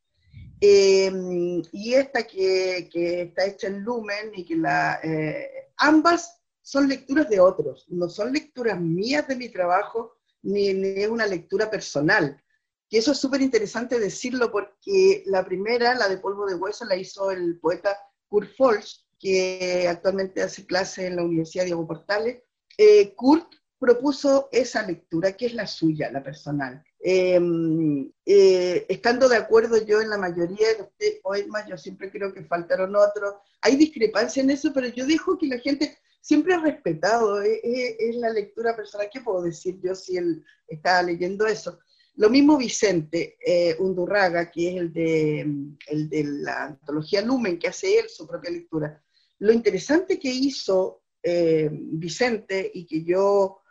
em, 0.59 1.61
y 1.71 1.93
esta 1.93 2.23
que, 2.23 2.89
está 2.93 3.45
hecha 3.45 3.67
en 3.67 3.83
Lumen 3.83 4.31
y 4.35 4.43
que 4.43 4.55
la, 4.55 4.99
eh, 5.03 5.71
ambas 5.77 6.41
son 6.61 6.87
lecturas 6.89 7.29
de 7.29 7.39
otros, 7.39 7.85
no 7.89 8.09
son 8.09 8.33
lecturas 8.33 8.79
mías 8.81 9.27
de 9.27 9.35
mi 9.35 9.49
trabajo, 9.49 10.17
ni, 10.41 10.73
ni 10.73 11.01
es 11.01 11.07
una 11.07 11.27
lectura 11.27 11.69
personal. 11.69 12.41
Y 12.89 12.97
eso 12.97 13.11
es 13.11 13.19
súper 13.19 13.41
interesante 13.41 13.99
decirlo 13.99 14.51
porque 14.51 15.23
la 15.27 15.45
primera, 15.45 15.93
la 15.93 16.09
de 16.09 16.17
Polvo 16.17 16.47
de 16.47 16.55
Huesos, 16.55 16.87
la 16.87 16.95
hizo 16.95 17.29
el 17.29 17.59
poeta 17.59 17.95
Kurt 18.27 18.49
Fols, 18.57 19.08
que 19.19 19.87
actualmente 19.87 20.41
hace 20.41 20.65
clase 20.65 21.07
en 21.07 21.17
la 21.17 21.23
Universidad 21.23 21.65
Diego 21.65 21.85
Portales, 21.85 22.41
eh, 22.77 23.13
Kurt 23.13 23.55
propuso 23.77 24.47
esa 24.51 24.85
lectura, 24.87 25.33
que 25.33 25.47
es 25.47 25.53
la 25.53 25.67
suya, 25.67 26.09
la 26.11 26.23
personal. 26.23 26.81
Em, 27.01 28.09
eh, 28.25 28.85
estando 28.89 29.27
de 29.27 29.37
acuerdo 29.37 29.85
yo 29.85 30.01
en 30.01 30.09
la 30.09 30.17
mayoría 30.17 30.69
de 30.69 30.77
los 30.79 30.87
poemas, 31.21 31.65
yo 31.67 31.77
siempre 31.77 32.09
creo 32.09 32.33
que 32.33 32.45
faltaron 32.45 32.95
otros. 32.95 33.35
Hay 33.61 33.75
discrepancia 33.75 34.41
en 34.41 34.49
eso, 34.51 34.71
pero 34.73 34.87
yo 34.87 35.05
dejo 35.05 35.37
que 35.37 35.47
la 35.47 35.59
gente 35.59 35.97
siempre 36.21 36.53
ha 36.53 36.59
respetado, 36.61 37.41
eh, 37.41 37.97
es 37.99 38.15
la 38.15 38.29
lectura 38.29 38.75
personal. 38.75 39.09
¿Qué 39.11 39.21
puedo 39.21 39.41
decir 39.41 39.79
yo 39.81 39.95
si 39.95 40.17
él 40.17 40.43
estaba 40.67 41.03
leyendo 41.03 41.45
eso? 41.45 41.79
Lo 42.15 42.29
mismo 42.29 42.57
Vicente 42.57 43.37
Undurraga, 43.79 44.51
que 44.51 44.69
es 44.69 44.77
el 44.77 44.93
de, 44.93 45.39
el 45.87 46.09
de 46.09 46.23
la 46.23 46.65
antología 46.65 47.21
Lumen, 47.21 47.57
que 47.59 47.69
hace 47.69 47.99
él 47.99 48.09
su 48.09 48.27
propia 48.27 48.51
lectura. 48.51 49.01
Lo 49.39 49.51
interesante 49.51 50.19
que 50.19 50.29
hizo 50.29 51.03
eh, 51.23 51.69
Vicente 51.71 52.69
y 52.73 52.85
que 52.85 53.03
yo 53.03 53.61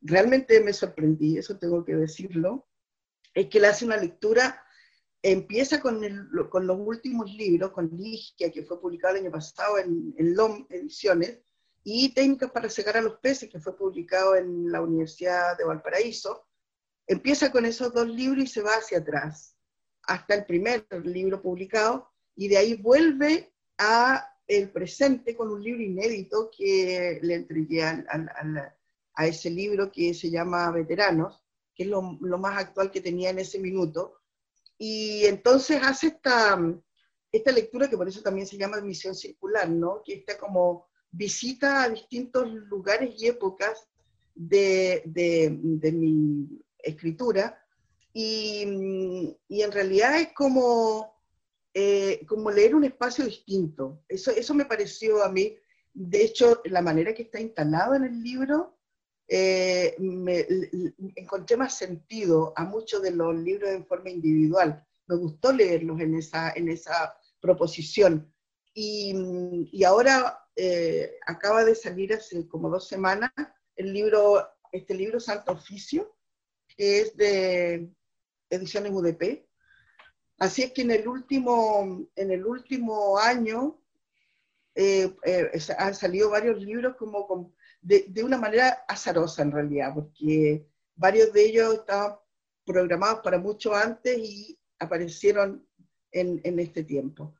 realmente 0.00 0.60
me 0.60 0.72
sorprendí, 0.72 1.38
eso 1.38 1.58
tengo 1.58 1.84
que 1.84 1.96
decirlo, 1.96 2.68
es 3.34 3.48
que 3.48 3.58
él 3.58 3.64
hace 3.64 3.84
una 3.84 3.96
lectura, 3.96 4.62
empieza 5.22 5.80
con, 5.80 6.00
con 6.48 6.66
los 6.66 6.78
últimos 6.78 7.32
libros, 7.32 7.72
con 7.72 7.88
Ligia, 7.88 8.50
que 8.50 8.62
fue 8.62 8.80
publicado 8.80 9.14
el 9.16 9.22
año 9.22 9.32
pasado 9.32 9.78
en, 9.78 10.14
en 10.16 10.34
LOM 10.34 10.66
Ediciones, 10.70 11.40
y 11.82 12.12
Técnicas 12.14 12.50
para 12.50 12.68
secar 12.68 12.96
a 12.96 13.00
los 13.02 13.18
peces, 13.18 13.48
que 13.48 13.60
fue 13.60 13.76
publicado 13.76 14.34
en 14.34 14.72
la 14.72 14.80
Universidad 14.80 15.56
de 15.56 15.64
Valparaíso. 15.64 16.44
Empieza 17.06 17.52
con 17.52 17.64
esos 17.64 17.94
dos 17.94 18.08
libros 18.08 18.42
y 18.42 18.46
se 18.48 18.60
va 18.60 18.72
hacia 18.72 18.98
atrás, 18.98 19.56
hasta 20.02 20.34
el 20.34 20.46
primer 20.46 20.84
libro 21.04 21.40
publicado, 21.40 22.10
y 22.34 22.48
de 22.48 22.56
ahí 22.56 22.74
vuelve 22.74 23.52
a 23.78 24.35
el 24.46 24.70
presente 24.70 25.36
con 25.36 25.50
un 25.50 25.62
libro 25.62 25.82
inédito 25.82 26.50
que 26.56 27.18
le 27.22 27.34
entregué 27.34 27.82
a 27.82 29.26
ese 29.26 29.50
libro 29.50 29.90
que 29.90 30.14
se 30.14 30.30
llama 30.30 30.70
Veteranos, 30.70 31.42
que 31.74 31.84
es 31.84 31.88
lo, 31.88 32.02
más 32.02 32.58
actual 32.58 32.90
que 32.90 33.00
tenía 33.00 33.30
en 33.30 33.40
ese 33.40 33.58
minuto. 33.58 34.20
Y 34.78 35.24
entonces 35.24 35.80
hace 35.82 36.08
esta, 36.08 36.58
esta 37.32 37.52
lectura 37.52 37.88
que 37.88 37.96
por 37.96 38.08
eso 38.08 38.22
también 38.22 38.46
se 38.46 38.56
llama 38.56 38.80
Misión 38.80 39.14
Circular, 39.14 39.68
¿no? 39.68 40.02
que 40.04 40.14
está 40.14 40.38
como 40.38 40.86
visita 41.10 41.82
a 41.82 41.88
distintos 41.88 42.50
lugares 42.52 43.14
y 43.18 43.26
épocas 43.26 43.88
de, 44.34 45.02
de, 45.06 45.92
mi 45.92 46.62
escritura. 46.78 47.62
Y, 48.12 49.36
y 49.48 49.62
en 49.62 49.72
realidad 49.72 50.20
es 50.20 50.32
como 50.34 51.15
eh, 51.78 52.24
como 52.26 52.50
leer 52.50 52.74
un 52.74 52.84
espacio 52.84 53.26
distinto. 53.26 54.02
Eso, 54.08 54.30
eso 54.30 54.54
me 54.54 54.64
pareció 54.64 55.22
a 55.22 55.28
mí, 55.30 55.54
de 55.92 56.24
hecho, 56.24 56.62
la 56.64 56.80
manera 56.80 57.12
que 57.12 57.24
está 57.24 57.38
instalado 57.38 57.94
en 57.94 58.04
el 58.04 58.22
libro, 58.22 58.78
eh, 59.28 59.94
me, 59.98 60.46
encontré 61.16 61.58
más 61.58 61.76
sentido 61.76 62.54
a 62.56 62.64
muchos 62.64 63.02
de 63.02 63.10
los 63.10 63.34
libros 63.36 63.68
en 63.68 63.84
forma 63.84 64.08
individual. 64.08 64.82
Me 65.06 65.16
gustó 65.16 65.52
leerlos 65.52 66.00
en 66.00 66.14
esa, 66.14 66.50
en 66.52 66.70
esa 66.70 67.14
proposición. 67.40 68.32
Y, 68.72 69.68
y 69.70 69.84
ahora 69.84 70.48
eh, 70.56 71.18
acaba 71.26 71.62
de 71.62 71.74
salir 71.74 72.14
hace 72.14 72.48
como 72.48 72.70
dos 72.70 72.88
semanas 72.88 73.32
el 73.76 73.92
libro, 73.92 74.48
este 74.72 74.94
libro 74.94 75.20
Santo 75.20 75.52
Oficio, 75.52 76.16
que 76.74 77.00
es 77.00 77.16
de 77.18 77.90
Ediciones 78.48 78.92
UDP, 78.92 79.45
Así 80.38 80.62
es 80.62 80.72
que 80.72 80.82
en 80.82 80.90
el 80.90 81.08
último, 81.08 82.06
en 82.14 82.30
el 82.30 82.44
último 82.44 83.18
año 83.18 83.80
eh, 84.74 85.16
eh, 85.24 85.50
han 85.78 85.94
salido 85.94 86.30
varios 86.30 86.60
libros 86.60 86.96
como 86.96 87.54
de, 87.80 88.22
una 88.22 88.36
manera 88.36 88.84
azarosa 88.88 89.42
en 89.42 89.52
realidad, 89.52 89.94
porque 89.94 90.66
varios 90.94 91.32
de 91.32 91.46
ellos 91.46 91.74
estaban 91.74 92.16
programados 92.64 93.20
para 93.20 93.38
mucho 93.38 93.74
antes 93.74 94.18
y 94.18 94.58
aparecieron 94.78 95.66
en, 96.12 96.58
este 96.58 96.82
tiempo. 96.82 97.34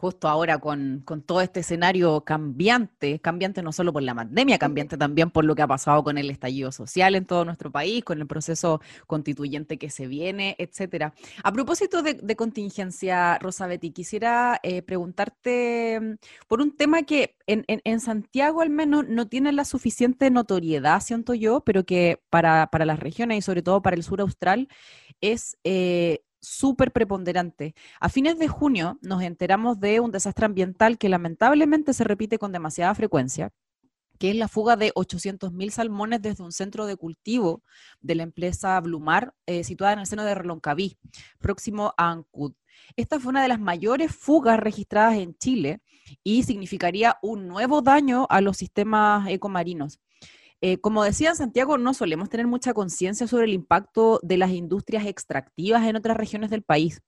Justo 0.00 0.28
ahora 0.28 0.58
con, 0.58 1.04
todo 1.26 1.42
este 1.42 1.60
escenario 1.60 2.22
cambiante, 2.22 3.20
cambiante 3.20 3.62
no 3.62 3.70
solo 3.70 3.92
por 3.92 4.02
la 4.02 4.14
pandemia, 4.14 4.58
cambiante 4.58 4.96
también 4.96 5.30
por 5.30 5.44
lo 5.44 5.54
que 5.54 5.60
ha 5.60 5.66
pasado 5.66 6.02
con 6.02 6.16
el 6.16 6.30
estallido 6.30 6.72
social 6.72 7.14
en 7.14 7.26
todo 7.26 7.44
nuestro 7.44 7.70
país, 7.70 8.02
con 8.02 8.18
el 8.18 8.26
proceso 8.26 8.80
constituyente 9.06 9.76
que 9.76 9.90
se 9.90 10.06
viene, 10.06 10.56
etcétera. 10.58 11.12
A 11.44 11.52
propósito 11.52 12.02
de, 12.02 12.36
contingencia, 12.36 13.38
Rosabetti, 13.40 13.90
quisiera 13.90 14.58
eh, 14.62 14.80
preguntarte 14.80 16.00
mm, 16.00 16.14
por 16.48 16.62
un 16.62 16.74
tema 16.74 17.02
que 17.02 17.36
en, 17.46 18.00
Santiago 18.00 18.62
al 18.62 18.70
menos 18.70 19.06
no 19.06 19.28
tiene 19.28 19.52
la 19.52 19.66
suficiente 19.66 20.30
notoriedad, 20.30 21.02
siento 21.02 21.34
yo, 21.34 21.60
pero 21.60 21.84
que 21.84 22.22
para, 22.30 22.68
para 22.68 22.86
las 22.86 23.00
regiones 23.00 23.36
y 23.36 23.42
sobre 23.42 23.60
todo 23.60 23.82
para 23.82 23.96
el 23.96 24.02
sur 24.02 24.22
austral 24.22 24.68
es 25.20 25.58
eh, 25.64 26.22
súper 26.40 26.92
preponderante. 26.92 27.74
A 28.00 28.08
fines 28.08 28.38
de 28.38 28.48
junio 28.48 28.98
nos 29.02 29.22
enteramos 29.22 29.80
de 29.80 30.00
un 30.00 30.10
desastre 30.10 30.46
ambiental 30.46 30.98
que 30.98 31.08
lamentablemente 31.08 31.92
se 31.92 32.04
repite 32.04 32.38
con 32.38 32.52
demasiada 32.52 32.94
frecuencia 32.94 33.52
que 34.20 34.28
es 34.28 34.36
la 34.36 34.48
fuga 34.48 34.76
de 34.76 34.92
800.000 34.92 35.70
salmones 35.70 36.20
desde 36.20 36.44
un 36.44 36.52
centro 36.52 36.84
de 36.84 36.94
cultivo 36.94 37.62
de 38.02 38.14
la 38.14 38.22
empresa 38.22 38.78
Blumar, 38.80 39.34
eh, 39.46 39.64
situada 39.64 39.94
en 39.94 40.00
el 40.00 40.06
seno 40.06 40.24
de 40.24 40.34
Reloncaví, 40.34 40.98
próximo 41.38 41.94
a 41.96 42.10
Ancud. 42.10 42.52
Esta 42.96 43.18
fue 43.18 43.30
una 43.30 43.40
de 43.40 43.48
las 43.48 43.60
mayores 43.60 44.14
fugas 44.14 44.60
registradas 44.60 45.16
en 45.16 45.34
Chile 45.36 45.80
y 46.22 46.42
significaría 46.42 47.16
un 47.22 47.48
nuevo 47.48 47.80
daño 47.80 48.26
a 48.28 48.42
los 48.42 48.58
sistemas 48.58 49.26
ecomarinos. 49.26 50.00
Eh, 50.62 50.78
como 50.78 51.04
decía 51.04 51.34
Santiago, 51.34 51.78
no 51.78 51.94
solemos 51.94 52.28
tener 52.28 52.46
mucha 52.46 52.74
conciencia 52.74 53.26
sobre 53.26 53.44
el 53.44 53.52
impacto 53.54 54.20
de 54.22 54.36
las 54.36 54.50
industrias 54.50 55.06
extractivas 55.06 55.86
en 55.86 55.96
otras 55.96 56.16
regiones 56.16 56.50
del 56.50 56.62
país. 56.62 57.00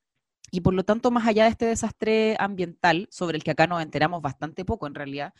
Y 0.54 0.60
por 0.60 0.74
lo 0.74 0.84
tanto, 0.84 1.10
más 1.10 1.26
allá 1.26 1.44
de 1.44 1.50
este 1.50 1.64
desastre 1.64 2.36
ambiental, 2.38 3.08
sobre 3.10 3.38
el 3.38 3.42
que 3.42 3.52
acá 3.52 3.66
nos 3.66 3.82
enteramos 3.82 4.20
bastante 4.20 4.66
poco 4.66 4.86
en 4.86 4.94
realidad, 4.94 5.32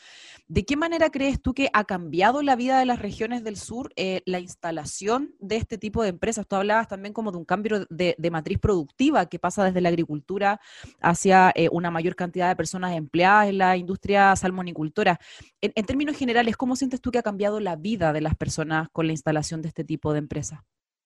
¿de 0.48 0.64
qué 0.64 0.74
manera 0.74 1.10
crees 1.10 1.42
tú 1.42 1.52
que 1.52 1.68
ha 1.74 1.84
cambiado 1.84 2.40
la 2.40 2.56
vida 2.56 2.78
de 2.78 2.86
las 2.86 2.98
regiones 2.98 3.44
del 3.44 3.58
sur 3.58 3.92
eh, 3.96 4.22
la 4.24 4.40
instalación 4.40 5.34
de 5.38 5.56
este 5.56 5.76
tipo 5.76 6.02
de 6.02 6.08
empresas? 6.08 6.46
Tú 6.48 6.56
hablabas 6.56 6.88
también 6.88 7.12
como 7.12 7.30
de 7.30 7.36
un 7.36 7.44
cambio 7.44 7.86
de, 7.90 8.16
matriz 8.30 8.58
productiva 8.58 9.26
que 9.26 9.38
pasa 9.38 9.64
desde 9.64 9.82
la 9.82 9.90
agricultura 9.90 10.58
hacia 11.02 11.52
eh, 11.54 11.68
una 11.70 11.90
mayor 11.90 12.16
cantidad 12.16 12.48
de 12.48 12.56
personas 12.56 12.96
empleadas 12.96 13.50
en 13.50 13.58
la 13.58 13.76
industria 13.76 14.34
salmonicultora. 14.34 15.20
En, 15.60 15.72
en 15.74 15.84
términos 15.84 16.16
generales, 16.16 16.56
¿cómo 16.56 16.74
sientes 16.74 17.02
tú 17.02 17.10
que 17.10 17.18
ha 17.18 17.22
cambiado 17.22 17.60
la 17.60 17.76
vida 17.76 18.14
de 18.14 18.22
las 18.22 18.34
personas 18.34 18.88
con 18.92 19.06
la 19.06 19.12
instalación 19.12 19.60
de 19.60 19.68
este 19.68 19.84
tipo 19.84 20.14
de 20.14 20.20
empresas? 20.20 20.60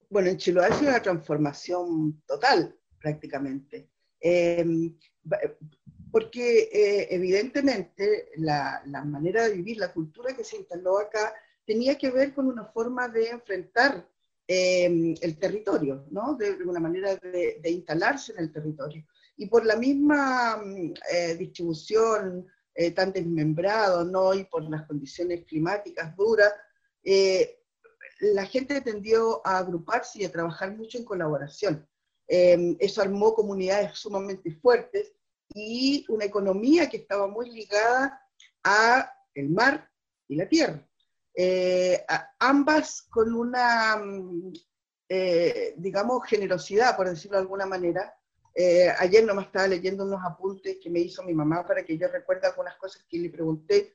Bueno, 0.08 0.28
en 0.28 0.36
Chiloé 0.36 0.66
ha 0.66 0.74
sido 0.74 0.90
una 0.90 1.02
transformación 1.02 2.22
total 2.24 2.72
prácticamente. 3.00 3.88
Em, 4.20 4.96
porque 6.10 6.70
eh, 6.72 7.08
evidentemente 7.10 8.30
la, 8.36 8.82
manera 9.04 9.44
de 9.44 9.54
vivir, 9.54 9.78
la 9.78 9.92
cultura 9.92 10.34
que 10.34 10.44
se 10.44 10.56
instaló 10.56 10.98
acá, 10.98 11.34
tenía 11.66 11.98
que 11.98 12.10
ver 12.10 12.32
con 12.32 12.46
una 12.46 12.64
forma 12.64 13.08
de 13.08 13.28
enfrentar 13.28 14.08
em, 14.46 15.14
el 15.20 15.38
territorio, 15.38 16.06
¿no? 16.10 16.34
De, 16.36 16.52
una 16.64 16.80
manera 16.80 17.16
de, 17.16 17.60
instalarse 17.70 18.32
en 18.32 18.38
el 18.38 18.52
territorio. 18.52 19.04
Y 19.36 19.46
por 19.46 19.66
la 19.66 19.76
misma 19.76 20.56
mm, 20.56 20.94
eh, 21.12 21.34
distribución 21.36 22.46
eh, 22.74 22.92
tan 22.92 23.12
desmembrado, 23.12 24.04
¿no? 24.04 24.32
Y 24.32 24.44
por 24.44 24.62
las 24.70 24.86
condiciones 24.86 25.44
climáticas 25.44 26.16
duras, 26.16 26.52
la 28.20 28.46
gente 28.46 28.80
tendió 28.80 29.46
a 29.46 29.58
agruparse 29.58 30.20
y 30.20 30.24
a 30.24 30.32
trabajar 30.32 30.76
mucho 30.76 30.98
en 30.98 31.04
colaboración. 31.04 31.86
Em, 32.28 32.76
eso 32.80 33.02
armó 33.02 33.34
comunidades 33.34 33.98
sumamente 33.98 34.50
fuertes 34.50 35.12
y 35.54 36.04
una 36.08 36.24
economía 36.24 36.88
que 36.88 36.96
estaba 36.98 37.28
muy 37.28 37.50
ligada 37.50 38.20
a 38.64 39.12
el 39.34 39.50
mar 39.50 39.88
y 40.28 40.36
la 40.36 40.48
tierra. 40.48 40.84
Eh, 41.34 42.04
ambas 42.40 43.02
con 43.10 43.32
una, 43.34 43.96
mm, 43.96 44.52
eh, 45.08 45.74
digamos, 45.76 46.26
generosidad, 46.26 46.96
por 46.96 47.08
decirlo 47.08 47.36
de 47.36 47.42
alguna 47.42 47.66
manera. 47.66 48.12
Eh, 48.54 48.88
ayer 48.98 49.24
nomás 49.24 49.46
estaba 49.46 49.68
leyendo 49.68 50.04
unos 50.04 50.20
apuntes 50.24 50.78
que 50.82 50.90
me 50.90 51.00
hizo 51.00 51.22
mi 51.22 51.34
mamá 51.34 51.66
para 51.66 51.84
que 51.84 51.98
yo 51.98 52.08
recuerde 52.08 52.48
algunas 52.48 52.76
cosas 52.76 53.04
que 53.08 53.18
le 53.18 53.30
pregunté, 53.30 53.94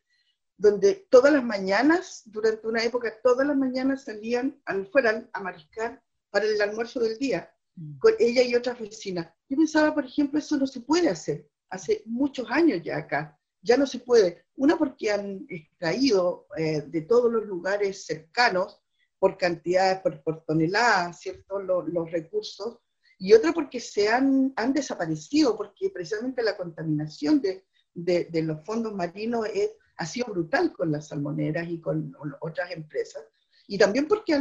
donde 0.55 1.07
todas 1.09 1.33
las 1.33 1.43
mañanas, 1.43 2.21
durante 2.25 2.67
una 2.67 2.83
época, 2.83 3.11
todas 3.23 3.45
las 3.45 3.57
mañanas 3.57 4.03
salían 4.03 4.61
al 4.65 4.87
fuera 4.87 5.27
a 5.33 5.39
mariscar 5.41 6.01
para 6.29 6.45
el 6.45 6.61
almuerzo 6.61 6.99
del 6.99 7.17
día 7.17 7.51
con 7.99 8.13
ella 8.19 8.43
y 8.43 8.55
otras 8.55 8.79
vecinas. 8.79 9.27
Yo 9.49 9.57
pensaba, 9.57 9.93
por 9.93 10.05
ejemplo, 10.05 10.39
eso 10.39 10.57
no 10.57 10.67
se 10.67 10.81
puede 10.81 11.09
hacer. 11.09 11.47
Hace 11.69 12.03
muchos 12.05 12.49
años 12.49 12.81
ya 12.83 12.97
acá. 12.97 13.37
Ya 13.61 13.77
no 13.77 13.85
se 13.85 13.99
puede. 13.99 14.45
Una 14.55 14.77
porque 14.77 15.11
han 15.11 15.45
extraído 15.49 16.47
eh, 16.57 16.81
de 16.81 17.01
todos 17.01 17.31
los 17.31 17.45
lugares 17.45 18.05
cercanos 18.05 18.81
por 19.19 19.37
cantidades, 19.37 19.99
por, 20.01 20.43
toneladas, 20.45 21.19
¿cierto? 21.19 21.59
Los, 21.59 22.11
recursos. 22.11 22.79
Y 23.19 23.33
otra 23.33 23.53
porque 23.53 23.79
se 23.79 24.09
han, 24.09 24.51
han 24.55 24.73
desaparecido, 24.73 25.55
porque 25.55 25.91
precisamente 25.91 26.41
la 26.41 26.57
contaminación 26.57 27.39
de, 27.39 27.63
de, 27.93 28.41
los 28.41 28.65
fondos 28.65 28.95
marinos 28.95 29.47
es, 29.53 29.71
ha 29.97 30.05
sido 30.07 30.27
brutal 30.27 30.73
con 30.73 30.91
las 30.91 31.09
salmoneras 31.09 31.69
y 31.69 31.79
con 31.79 32.15
otras 32.39 32.71
empresas. 32.71 33.23
Y 33.67 33.77
también 33.77 34.07
porque 34.07 34.37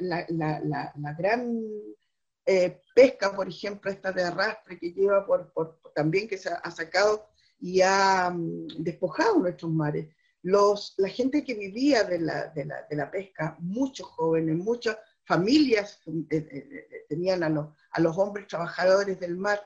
la, 0.00 0.26
la, 0.28 0.60
la, 0.60 1.14
gran 1.14 1.62
eh, 2.46 2.80
pesca, 2.94 3.34
por 3.34 3.48
ejemplo, 3.48 3.90
esta 3.90 4.12
de 4.12 4.24
arrastre 4.24 4.78
que 4.78 4.92
lleva 4.92 5.26
por, 5.26 5.52
también 5.94 6.28
que 6.28 6.38
se 6.38 6.50
ha, 6.50 6.70
sacado 6.70 7.28
y 7.58 7.80
ha 7.82 8.30
mm, 8.30 8.66
despojado 8.78 9.38
nuestros 9.38 9.70
mares. 9.70 10.08
Los, 10.42 10.94
la 10.96 11.08
gente 11.08 11.44
que 11.44 11.54
vivía 11.54 12.04
de 12.04 12.18
la, 12.18 12.46
de 12.48 12.64
la, 12.64 12.86
de 12.88 12.96
la 12.96 13.10
pesca, 13.10 13.56
muchos 13.60 14.06
jóvenes, 14.06 14.56
muchas 14.56 14.96
familias 15.24 16.00
eh, 16.06 16.24
eh, 16.30 17.06
tenían 17.08 17.42
a 17.42 17.48
los, 17.48 17.66
a 17.92 18.00
los 18.00 18.16
hombres 18.16 18.48
trabajadores 18.48 19.20
del 19.20 19.36
mar 19.36 19.60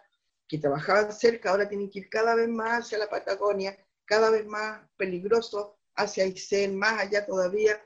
que 0.48 0.58
trabajaban 0.58 1.12
cerca, 1.12 1.50
ahora 1.50 1.68
tienen 1.68 1.90
que 1.90 2.00
ir 2.00 2.10
cada 2.10 2.34
vez 2.34 2.48
más 2.48 2.84
hacia 2.84 2.98
la 2.98 3.08
Patagonia, 3.08 3.76
cada 4.04 4.30
vez 4.30 4.44
más 4.46 4.82
peligroso 4.96 5.78
hacia 5.96 6.24
Aysén, 6.24 6.76
más 6.76 7.00
allá 7.00 7.24
todavía, 7.24 7.80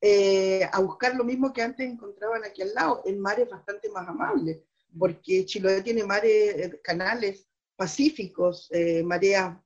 eh, 0.00 0.68
a 0.70 0.80
buscar 0.80 1.16
lo 1.16 1.24
mismo 1.24 1.52
que 1.52 1.62
antes 1.62 1.88
encontraban 1.88 2.44
aquí 2.44 2.62
al 2.62 2.72
lado, 2.74 3.02
en 3.04 3.18
mares 3.18 3.48
bastante 3.50 3.90
más 3.90 4.06
amables, 4.08 4.58
porque 4.96 5.44
Chiloé 5.44 5.82
tiene 5.82 6.04
mares, 6.04 6.56
eh, 6.56 6.80
canales 6.82 7.48
pacíficos, 7.76 8.68
eh, 8.70 9.02
mareas 9.02 9.56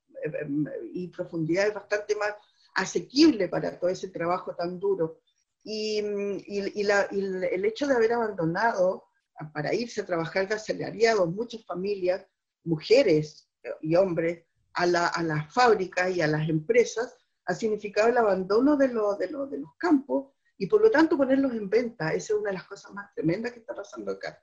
y 0.92 1.08
profundidades 1.08 1.74
bastante 1.74 2.14
más 2.14 2.34
asequibles 2.74 3.48
para 3.50 3.78
todo 3.78 3.90
ese 3.90 4.08
trabajo 4.08 4.54
tan 4.54 4.78
duro. 4.78 5.20
Y, 5.64 5.98
el 5.98 7.64
hecho 7.64 7.86
de 7.86 7.94
haber 7.94 8.12
abandonado 8.12 9.04
para 9.52 9.74
irse 9.74 10.00
a 10.00 10.06
trabajar 10.06 10.48
de 10.48 10.54
asalariados 10.54 11.28
muchas 11.28 11.64
familias, 11.64 12.24
mujeres 12.64 13.48
y 13.80 13.96
hombres, 13.96 14.44
a, 14.74 14.86
la, 14.86 15.08
a 15.08 15.22
las 15.22 15.52
fábricas 15.52 16.16
y 16.16 16.22
a 16.22 16.26
las 16.26 16.48
empresas, 16.48 17.14
ha 17.46 17.54
significado 17.54 18.08
el 18.08 18.18
abandono 18.18 18.76
de, 18.76 18.88
de, 18.88 18.94
de 19.26 19.58
los 19.58 19.76
campos 19.78 20.32
y 20.58 20.66
por 20.66 20.80
lo 20.80 20.90
tanto 20.90 21.16
ponerlos 21.16 21.52
en 21.52 21.68
venta. 21.68 22.12
Esa 22.12 22.34
es 22.34 22.40
una 22.40 22.50
de 22.50 22.56
las 22.56 22.64
cosas 22.64 22.92
más 22.92 23.12
tremendas 23.14 23.52
que 23.52 23.60
está 23.60 23.74
pasando 23.74 24.12
acá. 24.12 24.42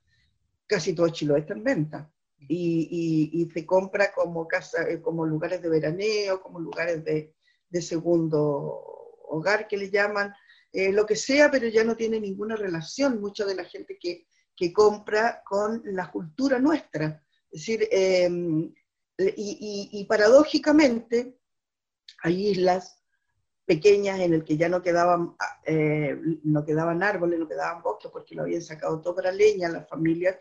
Casi 0.67 0.93
todo 0.93 1.09
Chiloé 1.09 1.39
está 1.39 1.53
en 1.53 1.63
venta 1.63 2.11
y, 2.47 3.49
se 3.53 3.65
compra 3.65 4.11
como, 4.11 4.47
casa, 4.47 4.89
eh, 4.89 5.01
como 5.01 5.25
lugares 5.25 5.61
de 5.61 5.69
veraneo, 5.69 6.41
como 6.41 6.59
lugares 6.59 7.03
de, 7.03 7.35
de 7.69 7.81
segundo 7.81 9.17
hogar 9.29 9.67
que 9.67 9.77
le 9.77 9.89
llaman, 9.89 10.33
eh, 10.71 10.91
lo 10.91 11.05
que 11.05 11.15
sea, 11.15 11.49
pero 11.49 11.67
ya 11.67 11.83
no 11.83 11.95
tiene 11.95 12.19
ninguna 12.19 12.55
relación 12.55 13.19
mucha 13.19 13.45
de 13.45 13.55
la 13.55 13.65
gente 13.65 13.97
que, 13.99 14.27
que 14.55 14.71
compra 14.71 15.41
con 15.45 15.81
la 15.85 16.11
cultura 16.11 16.59
nuestra. 16.59 17.23
Es 17.51 17.61
decir, 17.61 17.87
em, 17.91 18.73
y, 19.17 20.05
paradójicamente, 20.07 21.38
hay 22.23 22.49
islas 22.49 22.99
pequeñas 23.65 24.19
en 24.19 24.33
el 24.33 24.43
que 24.43 24.57
ya 24.57 24.67
no 24.67 24.81
quedaban, 24.81 25.35
eh, 25.63 26.19
no 26.43 26.65
quedaban 26.65 27.03
árboles, 27.03 27.39
no 27.39 27.47
quedaban 27.47 27.83
bosques, 27.83 28.09
porque 28.11 28.33
lo 28.33 28.41
habían 28.41 28.63
sacado 28.63 28.99
todo 28.99 29.15
para 29.15 29.31
leña 29.31 29.69
las 29.69 29.87
familias, 29.87 30.37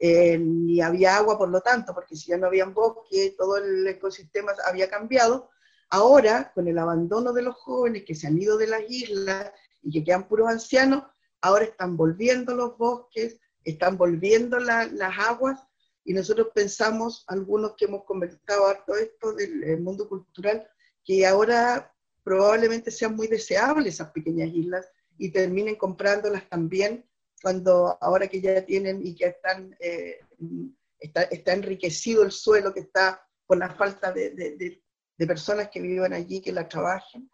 eh, 0.00 0.36
ni 0.36 0.80
había 0.80 1.16
agua 1.16 1.38
por 1.38 1.48
lo 1.48 1.60
tanto, 1.60 1.94
porque 1.94 2.16
si 2.16 2.30
ya 2.30 2.38
no 2.38 2.48
habían 2.48 2.74
bosque, 2.74 3.36
todo 3.38 3.56
el 3.58 3.86
ecosistema 3.86 4.52
había 4.66 4.90
cambiado. 4.90 5.50
Ahora, 5.90 6.50
con 6.54 6.66
el 6.66 6.76
abandono 6.76 7.32
de 7.32 7.42
los 7.42 7.54
jóvenes 7.54 8.02
que 8.04 8.16
se 8.16 8.26
han 8.26 8.40
ido 8.40 8.56
de 8.56 8.66
las 8.66 8.82
islas 8.88 9.52
y 9.82 9.92
que 9.92 10.02
quedan 10.02 10.26
puros 10.26 10.48
ancianos, 10.48 11.04
ahora 11.40 11.66
están 11.66 11.96
volviendo 11.96 12.52
los 12.56 12.76
bosques, 12.76 13.38
están 13.62 13.96
volviendo 13.96 14.58
las 14.58 14.90
aguas, 15.20 15.60
y 16.04 16.14
nosotros 16.14 16.48
pensamos, 16.52 17.24
algunos 17.28 17.74
que 17.76 17.84
hemos 17.84 18.02
conversado 18.04 18.66
harto 18.66 18.96
esto 18.96 19.34
del 19.34 19.80
mundo 19.80 20.08
cultural, 20.08 20.66
que 21.04 21.26
ahora 21.26 21.94
probablemente 22.22 22.90
sean 22.90 23.16
muy 23.16 23.26
deseables 23.26 23.94
esas 23.94 24.10
pequeñas 24.10 24.50
islas 24.52 24.88
y 25.18 25.30
terminen 25.30 25.76
comprándolas 25.76 26.48
también 26.48 27.04
cuando 27.42 27.98
ahora 28.00 28.28
que 28.28 28.40
ya 28.40 28.64
tienen 28.64 29.04
y 29.04 29.14
que 29.14 29.26
están, 29.26 29.76
eh, 29.80 30.20
está, 30.98 31.52
enriquecido 31.52 32.22
el 32.22 32.30
suelo 32.30 32.72
que 32.72 32.80
está 32.80 33.26
por 33.46 33.58
la 33.58 33.70
falta 33.70 34.12
de, 34.12 34.80
personas 35.26 35.68
que 35.68 35.80
vivan 35.80 36.12
allí, 36.12 36.40
que 36.40 36.50
la 36.50 36.68
trabajen. 36.68 37.30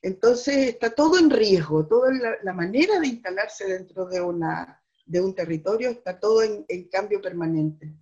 Entonces 0.00 0.56
está 0.70 0.90
todo 0.90 1.18
en 1.18 1.30
riesgo, 1.30 1.86
toda 1.86 2.10
la, 2.42 2.52
manera 2.52 2.98
de 2.98 3.06
instalarse 3.06 3.66
dentro 3.66 4.06
de, 4.06 4.20
una, 4.20 4.82
de 5.06 5.20
un 5.20 5.32
territorio 5.32 5.90
está 5.90 6.18
todo 6.18 6.42
en, 6.42 6.88
cambio 6.88 7.20
permanente. 7.20 7.94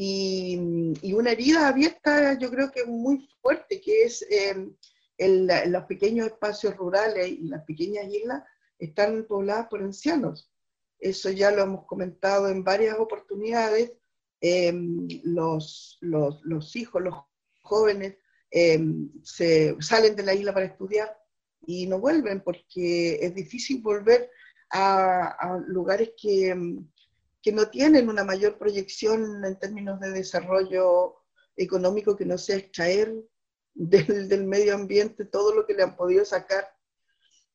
Y, 0.00 0.56
una 1.12 1.32
herida 1.32 1.66
abierta 1.66 2.38
yo 2.38 2.50
creo 2.50 2.70
que 2.70 2.84
muy 2.84 3.28
fuerte, 3.42 3.80
que 3.80 4.04
es 4.04 4.24
eh, 4.30 4.70
los 5.66 5.84
pequeños 5.86 6.28
espacios 6.28 6.76
rurales 6.76 7.26
y 7.26 7.48
las 7.48 7.64
pequeñas 7.64 8.06
islas 8.06 8.44
están 8.78 9.24
pobladas 9.24 9.66
por 9.66 9.82
ancianos. 9.82 10.52
Eso 11.00 11.30
ya 11.30 11.50
lo 11.50 11.62
hemos 11.62 11.84
comentado 11.84 12.48
en 12.48 12.62
varias 12.62 12.96
oportunidades. 12.96 13.92
Em, 14.40 15.08
los, 15.24 15.98
los, 16.00 16.76
hijos, 16.76 17.02
los 17.02 17.16
jóvenes, 17.62 18.18
em, 18.52 19.10
se 19.24 19.74
salen 19.80 20.14
de 20.14 20.22
la 20.22 20.32
isla 20.32 20.54
para 20.54 20.66
estudiar 20.66 21.12
y 21.66 21.88
no 21.88 21.98
vuelven 21.98 22.40
porque 22.42 23.18
es 23.20 23.34
difícil 23.34 23.82
volver 23.82 24.30
a, 24.70 25.58
lugares 25.66 26.12
que, 26.16 26.50
em, 26.50 26.86
que, 27.42 27.52
no 27.52 27.68
tienen 27.68 28.08
una 28.08 28.24
mayor 28.24 28.58
proyección 28.58 29.44
en 29.44 29.58
términos 29.58 30.00
de 30.00 30.10
desarrollo 30.10 31.16
económico 31.56 32.16
que 32.16 32.24
no 32.24 32.38
sea 32.38 32.56
extraer 32.56 33.14
del, 33.74 34.28
del 34.28 34.44
medio 34.44 34.74
ambiente 34.74 35.24
todo 35.24 35.54
lo 35.54 35.66
que 35.66 35.74
le 35.74 35.82
han 35.82 35.96
podido 35.96 36.24
sacar 36.24 36.68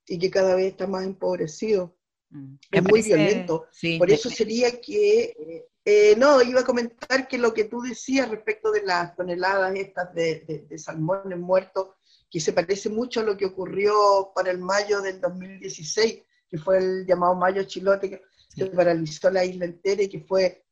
y 0.07 0.19
que 0.19 0.29
cada 0.29 0.55
vez 0.55 0.71
está 0.71 0.87
más 0.87 1.05
empobrecido. 1.05 1.95
Mm. 2.29 2.55
Es 2.71 2.83
muy 2.83 3.01
violento. 3.01 3.67
Por 3.97 4.11
eso 4.11 4.29
sería 4.29 4.81
que, 4.81 5.67
eh, 5.85 6.15
no, 6.17 6.41
iba 6.41 6.61
a 6.61 6.65
comentar 6.65 7.27
que 7.27 7.37
lo 7.37 7.53
que 7.53 7.65
tú 7.65 7.81
decías 7.81 8.29
respecto 8.29 8.71
de 8.71 8.83
las 8.83 9.15
toneladas 9.15 9.75
estas 9.75 10.13
de, 10.13 10.65
de, 10.67 10.77
salmones 10.77 11.37
muertos, 11.37 11.89
que 12.29 12.39
se 12.39 12.53
parece 12.53 12.89
mucho 12.89 13.19
a 13.19 13.23
lo 13.23 13.37
que 13.37 13.45
ocurrió 13.45 14.31
para 14.33 14.49
el 14.49 14.57
mayo 14.57 15.01
del 15.01 15.21
2016, 15.21 16.23
que 16.49 16.57
fue 16.57 16.79
el 16.79 17.05
llamado 17.05 17.35
mayo 17.35 17.63
chilote, 17.63 18.21
que 18.55 18.65
paralizó 18.67 19.29
la 19.29 19.45
isla 19.45 19.65
entera 19.65 20.03
y 20.03 20.09
que 20.09 20.21
fue, 20.21 20.63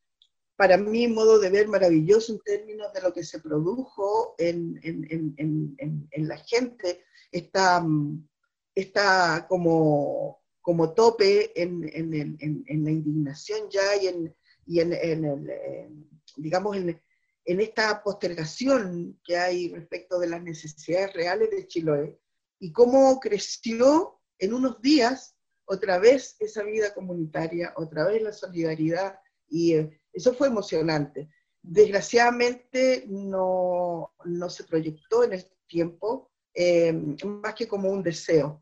para 0.56 0.76
mí, 0.76 1.08
modo 1.08 1.38
de 1.38 1.50
ver 1.50 1.68
maravilloso 1.68 2.32
en 2.32 2.40
términos 2.40 2.92
de 2.92 3.02
lo 3.02 3.12
que 3.12 3.24
se 3.24 3.40
produjo 3.40 4.34
en, 4.38 4.78
en, 4.82 5.34
en, 5.36 6.08
en 6.10 6.28
la 6.28 6.36
gente, 6.38 7.04
esta, 7.30 7.80
mm, 7.80 8.28
esta 8.74 9.46
como 9.48 10.42
como 10.62 10.94
tope 10.94 11.60
en, 11.60 11.80
la 11.80 12.90
indignación 12.90 13.68
ya 13.68 13.96
y 14.00 14.06
en, 14.06 14.36
y 14.64 14.78
el, 14.78 15.50
digamos, 16.36 16.76
en, 16.76 17.00
esta 17.44 18.02
postergación 18.02 19.20
que 19.24 19.36
hay 19.36 19.74
respecto 19.74 20.20
de 20.20 20.28
las 20.28 20.42
necesidades 20.42 21.12
reales 21.12 21.50
de 21.50 21.66
Chiloé 21.66 22.18
y 22.60 22.72
cómo 22.72 23.18
creció 23.18 24.20
en 24.38 24.54
unos 24.54 24.80
días 24.80 25.36
otra 25.72 25.98
vez 25.98 26.36
esa 26.38 26.62
vida 26.62 26.92
comunitaria, 26.92 27.72
otra 27.76 28.06
vez 28.06 28.22
la 28.22 28.32
solidaridad 28.32 29.18
y 29.48 29.74
eh, 29.74 30.00
eso 30.12 30.34
fue 30.34 30.48
emocionante. 30.48 31.30
Desgraciadamente 31.62 33.04
no, 33.08 34.12
no 34.24 34.50
se 34.50 34.64
proyectó 34.64 35.24
en 35.24 35.32
el 35.34 35.46
tiempo 35.66 36.30
eh, 36.54 36.92
más 37.24 37.54
que 37.54 37.66
como 37.66 37.88
un 37.88 38.02
deseo. 38.02 38.61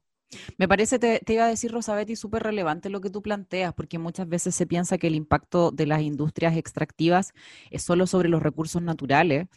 Me 0.58 0.68
parece, 0.68 0.98
te, 0.98 1.20
iba 1.32 1.44
a 1.44 1.48
decir, 1.48 1.72
Rosabetti, 1.72 2.14
súper 2.14 2.42
relevante 2.42 2.88
lo 2.88 3.00
que 3.00 3.10
tú 3.10 3.22
planteas, 3.22 3.74
porque 3.74 3.98
muchas 3.98 4.28
veces 4.28 4.54
se 4.54 4.66
piensa 4.66 4.98
que 4.98 5.08
el 5.08 5.14
impacto 5.16 5.70
de 5.72 5.86
las 5.86 6.02
industrias 6.02 6.56
extractivas 6.56 7.32
es 7.70 7.82
solo 7.82 8.06
sobre 8.06 8.28
los 8.28 8.42
recursos 8.42 8.82
naturales, 8.82 9.48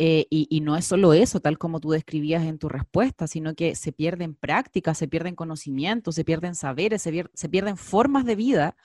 eh, 0.00 0.26
y, 0.30 0.60
no 0.60 0.76
es 0.76 0.84
solo 0.84 1.12
eso, 1.12 1.40
tal 1.40 1.58
como 1.58 1.80
tú 1.80 1.90
describías 1.90 2.44
en 2.44 2.58
tu 2.58 2.68
respuesta, 2.68 3.26
sino 3.26 3.54
que 3.54 3.74
se 3.74 3.90
pierden 3.90 4.34
prácticas, 4.34 4.96
se 4.96 5.08
pierden 5.08 5.34
conocimientos, 5.34 6.14
se 6.14 6.24
pierden 6.24 6.54
saberes, 6.54 7.02
se, 7.02 7.48
pierden 7.48 7.76
formas 7.76 8.24
de 8.24 8.36
vida 8.36 8.76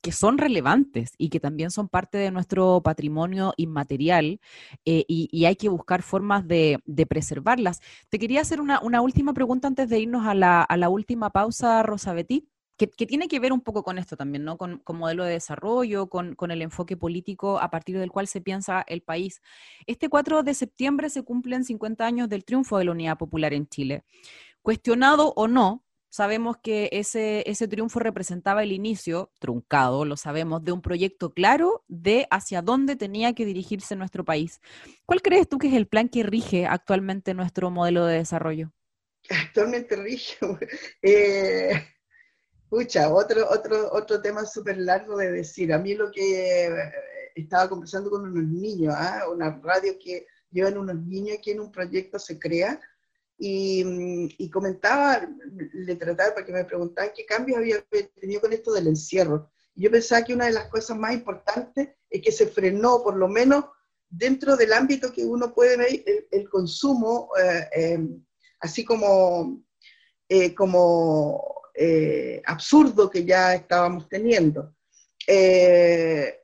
que 0.00 0.10
son 0.10 0.38
relevantes 0.38 1.12
y 1.18 1.28
que 1.28 1.38
también 1.38 1.70
son 1.70 1.88
parte 1.88 2.18
de 2.18 2.32
nuestro 2.32 2.80
patrimonio 2.80 3.54
inmaterial 3.56 4.40
eh, 4.84 5.04
y, 5.06 5.44
hay 5.44 5.54
que 5.54 5.68
buscar 5.68 6.02
formas 6.02 6.48
de, 6.48 6.80
preservarlas. 7.08 7.80
Te 8.08 8.18
quería 8.18 8.40
hacer 8.40 8.60
una, 8.60 8.80
última 9.00 9.34
pregunta 9.34 9.68
antes 9.68 9.88
de 9.88 10.00
irnos 10.00 10.26
a 10.26 10.34
la 10.34 10.85
última 10.88 11.30
pausa, 11.30 11.82
Rosabetti 11.82 12.48
que, 12.76 12.86
tiene 13.06 13.28
que 13.28 13.40
ver 13.40 13.52
un 13.52 13.60
poco 13.60 13.82
con 13.82 13.98
esto 13.98 14.16
también, 14.16 14.44
¿no? 14.44 14.58
Con, 14.58 14.82
modelo 14.88 15.24
de 15.24 15.32
desarrollo, 15.32 16.08
con, 16.08 16.36
el 16.50 16.62
enfoque 16.62 16.96
político 16.96 17.58
a 17.58 17.70
partir 17.70 17.98
del 17.98 18.10
cual 18.10 18.26
se 18.26 18.40
piensa 18.40 18.84
el 18.86 19.02
país. 19.02 19.40
Este 19.86 20.08
4 20.08 20.42
de 20.42 20.54
septiembre 20.54 21.10
se 21.10 21.22
cumplen 21.22 21.64
50 21.64 22.04
años 22.06 22.28
del 22.28 22.44
triunfo 22.44 22.78
de 22.78 22.84
la 22.84 22.92
Unidad 22.92 23.18
Popular 23.18 23.54
en 23.54 23.66
Chile. 23.66 24.04
Cuestionado 24.62 25.32
o 25.36 25.48
no, 25.48 25.84
sabemos 26.10 26.56
que 26.62 26.88
ese 26.92 27.68
triunfo 27.68 27.98
representaba 27.98 28.62
el 28.62 28.72
inicio, 28.72 29.30
truncado, 29.38 30.04
lo 30.04 30.16
sabemos, 30.16 30.62
de 30.64 30.72
un 30.72 30.82
proyecto 30.82 31.32
claro 31.32 31.84
de 31.88 32.26
hacia 32.30 32.62
dónde 32.62 32.96
tenía 32.96 33.32
que 33.32 33.46
dirigirse 33.46 33.96
nuestro 33.96 34.24
país. 34.24 34.60
¿Cuál 35.06 35.22
crees 35.22 35.48
tú 35.48 35.58
que 35.58 35.68
es 35.68 35.74
el 35.74 35.86
plan 35.86 36.08
que 36.08 36.22
rige 36.22 36.66
actualmente 36.66 37.32
nuestro 37.32 37.70
modelo 37.70 38.04
de 38.04 38.18
desarrollo? 38.18 38.72
Actualmente 39.30 39.96
rige. 39.96 40.36
Eh 41.02 41.72
otro, 42.70 43.48
otro, 43.50 43.92
otro 43.92 44.20
tema 44.20 44.44
súper 44.44 44.78
largo 44.78 45.16
de 45.16 45.30
decir. 45.30 45.72
A 45.72 45.78
mí 45.78 45.94
lo 45.94 46.10
que 46.10 46.66
eh, 46.66 46.92
estaba 47.34 47.68
conversando 47.68 48.10
con 48.10 48.22
unos 48.22 48.44
niños, 48.44 48.94
¿ah? 48.96 49.24
una 49.32 49.60
radio 49.62 49.96
que 50.02 50.26
llevan 50.50 50.78
unos 50.78 50.96
niños 50.96 51.38
que 51.42 51.52
en 51.52 51.60
un 51.60 51.70
proyecto 51.70 52.18
se 52.18 52.38
crea, 52.38 52.80
y, 53.38 53.84
mm, 53.84 54.28
y, 54.38 54.50
comentaba, 54.50 55.28
le 55.72 55.96
trataba 55.96 56.34
para 56.34 56.46
que 56.46 56.52
me 56.52 56.64
preguntaban 56.64 57.10
qué 57.14 57.26
cambios 57.26 57.58
había 57.58 57.84
tenido 58.18 58.40
con 58.40 58.52
esto 58.52 58.72
del 58.72 58.86
encierro. 58.86 59.50
Yo 59.74 59.90
pensaba 59.90 60.24
que 60.24 60.32
una 60.32 60.46
de 60.46 60.52
las 60.52 60.68
cosas 60.68 60.96
más 60.96 61.12
importantes 61.12 61.90
es 62.08 62.22
que 62.22 62.32
se 62.32 62.46
frenó, 62.46 63.02
por 63.02 63.14
lo 63.14 63.28
menos 63.28 63.66
dentro 64.08 64.56
del 64.56 64.72
ámbito 64.72 65.12
que 65.12 65.22
uno 65.22 65.52
puede 65.52 65.76
ver, 65.76 66.26
el, 66.30 66.48
consumo, 66.48 67.28
eh, 67.38 67.68
eh, 67.76 68.08
así 68.66 68.84
como, 68.84 69.62
como 70.56 71.56
eh, 71.74 72.42
absurdo 72.44 73.08
que 73.10 73.24
ya 73.24 73.54
estábamos 73.54 74.08
teniendo. 74.08 74.74
Eh, 75.26 76.40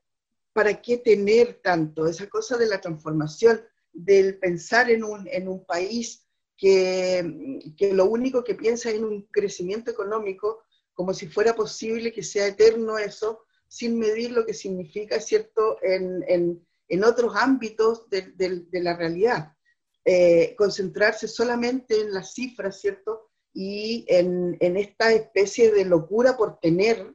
¿Para 0.53 0.81
qué 0.81 0.99
tener 0.99 1.61
tanto? 1.63 2.07
Esa 2.07 2.29
cosa 2.29 2.57
de 2.59 2.67
la 2.67 2.81
transformación, 2.81 3.63
del 3.93 4.39
pensar 4.39 4.91
en 4.91 5.03
un, 5.05 5.27
en 5.29 5.49
un 5.49 5.65
país 5.65 6.27
que, 6.57 7.61
que, 7.77 7.93
lo 7.93 8.05
único 8.05 8.45
que 8.45 8.55
piensa 8.55 8.91
es 8.91 8.97
en 8.97 9.05
un 9.05 9.23
crecimiento 9.31 9.91
económico, 9.91 10.63
como 10.95 11.15
si 11.15 11.27
fuera 11.27 11.55
posible 11.55 12.13
que 12.13 12.23
sea 12.23 12.47
eterno 12.47 12.99
eso, 12.99 13.45
sin 13.67 13.99
medir 13.99 14.33
lo 14.33 14.45
que 14.45 14.55
significa, 14.55 15.19
¿cierto?, 15.19 15.79
en, 15.83 16.23
en, 16.29 16.67
en 16.89 17.05
otros 17.05 17.35
ámbitos 17.35 18.09
de, 18.11 18.23
de, 18.37 18.81
la 18.83 18.95
realidad. 18.95 19.57
Eh, 20.05 20.55
concentrarse 20.57 21.29
solamente 21.29 22.01
en 22.01 22.13
las 22.13 22.35
cifras, 22.35 22.81
¿cierto?, 22.81 23.29
y 23.55 24.05
en, 24.09 24.57
esta 24.61 25.13
especie 25.13 25.71
de 25.73 25.85
locura 25.85 26.37
por 26.37 26.59
tener, 26.59 27.15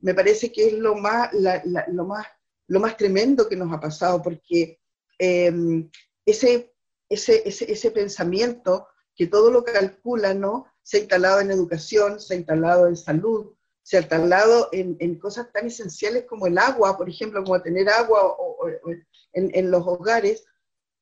me 0.00 0.14
parece 0.14 0.52
que 0.52 0.66
es 0.66 0.72
lo 0.74 0.94
más, 0.94 1.30
lo 1.32 2.04
más, 2.04 2.26
lo 2.66 2.80
más 2.80 2.96
tremendo 2.96 3.48
que 3.48 3.56
nos 3.56 3.72
ha 3.72 3.80
pasado, 3.80 4.22
porque 4.22 4.78
em, 5.18 5.90
ese, 6.26 6.74
ese, 7.08 7.42
ese, 7.48 7.72
ese, 7.72 7.90
pensamiento 7.90 8.86
que 9.16 9.26
todo 9.26 9.50
lo 9.50 9.64
calcula, 9.64 10.34
¿no? 10.34 10.66
Se 10.82 10.98
ha 10.98 11.00
instalado 11.00 11.40
en 11.40 11.50
educación, 11.50 12.20
se 12.20 12.34
ha 12.34 12.36
instalado 12.36 12.86
en 12.86 12.96
salud, 12.96 13.54
se 13.88 13.96
ha 13.96 14.00
instalado 14.00 14.68
en, 14.72 15.18
cosas 15.18 15.50
tan 15.50 15.66
esenciales 15.66 16.26
como 16.26 16.46
el 16.46 16.58
agua, 16.58 16.98
por 16.98 17.08
ejemplo, 17.08 17.42
como 17.42 17.62
tener 17.62 17.88
agua 17.88 18.36
en, 19.32 19.70
los 19.70 19.82
hogares, 19.86 20.44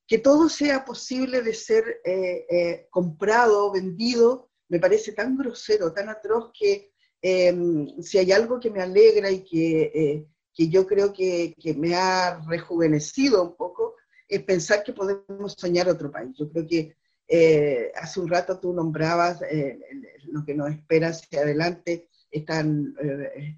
que 0.07 0.17
todo 0.17 0.47
sea 0.47 0.85
posible 0.85 1.41
de 1.41 1.53
ser 1.53 2.01
eh, 2.05 2.45
eh, 2.49 2.87
comprado, 2.89 3.71
vendido, 3.71 4.47
me 4.69 4.79
parece 4.79 5.13
tan 5.13 5.37
grosero, 5.37 5.93
tan 5.93 6.09
atroz 6.09 6.51
que 6.57 6.91
em, 7.21 8.01
si 8.01 8.17
hay 8.17 8.31
algo 8.31 8.59
que 8.59 8.69
me 8.69 8.81
alegra 8.81 9.31
y 9.31 9.43
que, 9.43 9.91
eh, 9.93 10.27
que 10.53 10.69
yo 10.69 10.85
creo 10.85 11.13
que, 11.13 11.55
que, 11.59 11.73
me 11.73 11.95
ha 11.95 12.41
rejuvenecido 12.47 13.43
un 13.43 13.55
poco, 13.55 13.95
es 14.27 14.43
pensar 14.43 14.83
que 14.83 14.93
podemos 14.93 15.53
soñar 15.57 15.87
otro 15.89 16.11
país. 16.11 16.35
Yo 16.37 16.49
creo 16.49 16.67
que 16.67 16.95
eh, 17.27 17.91
hace 17.95 18.19
un 18.19 18.29
rato 18.29 18.59
tú 18.59 18.73
nombrabas 18.73 19.41
eh, 19.43 19.79
lo 20.25 20.43
que 20.45 20.53
nos 20.53 20.71
espera 20.71 21.09
hacia 21.09 21.41
adelante, 21.41 22.09
están, 22.29 22.93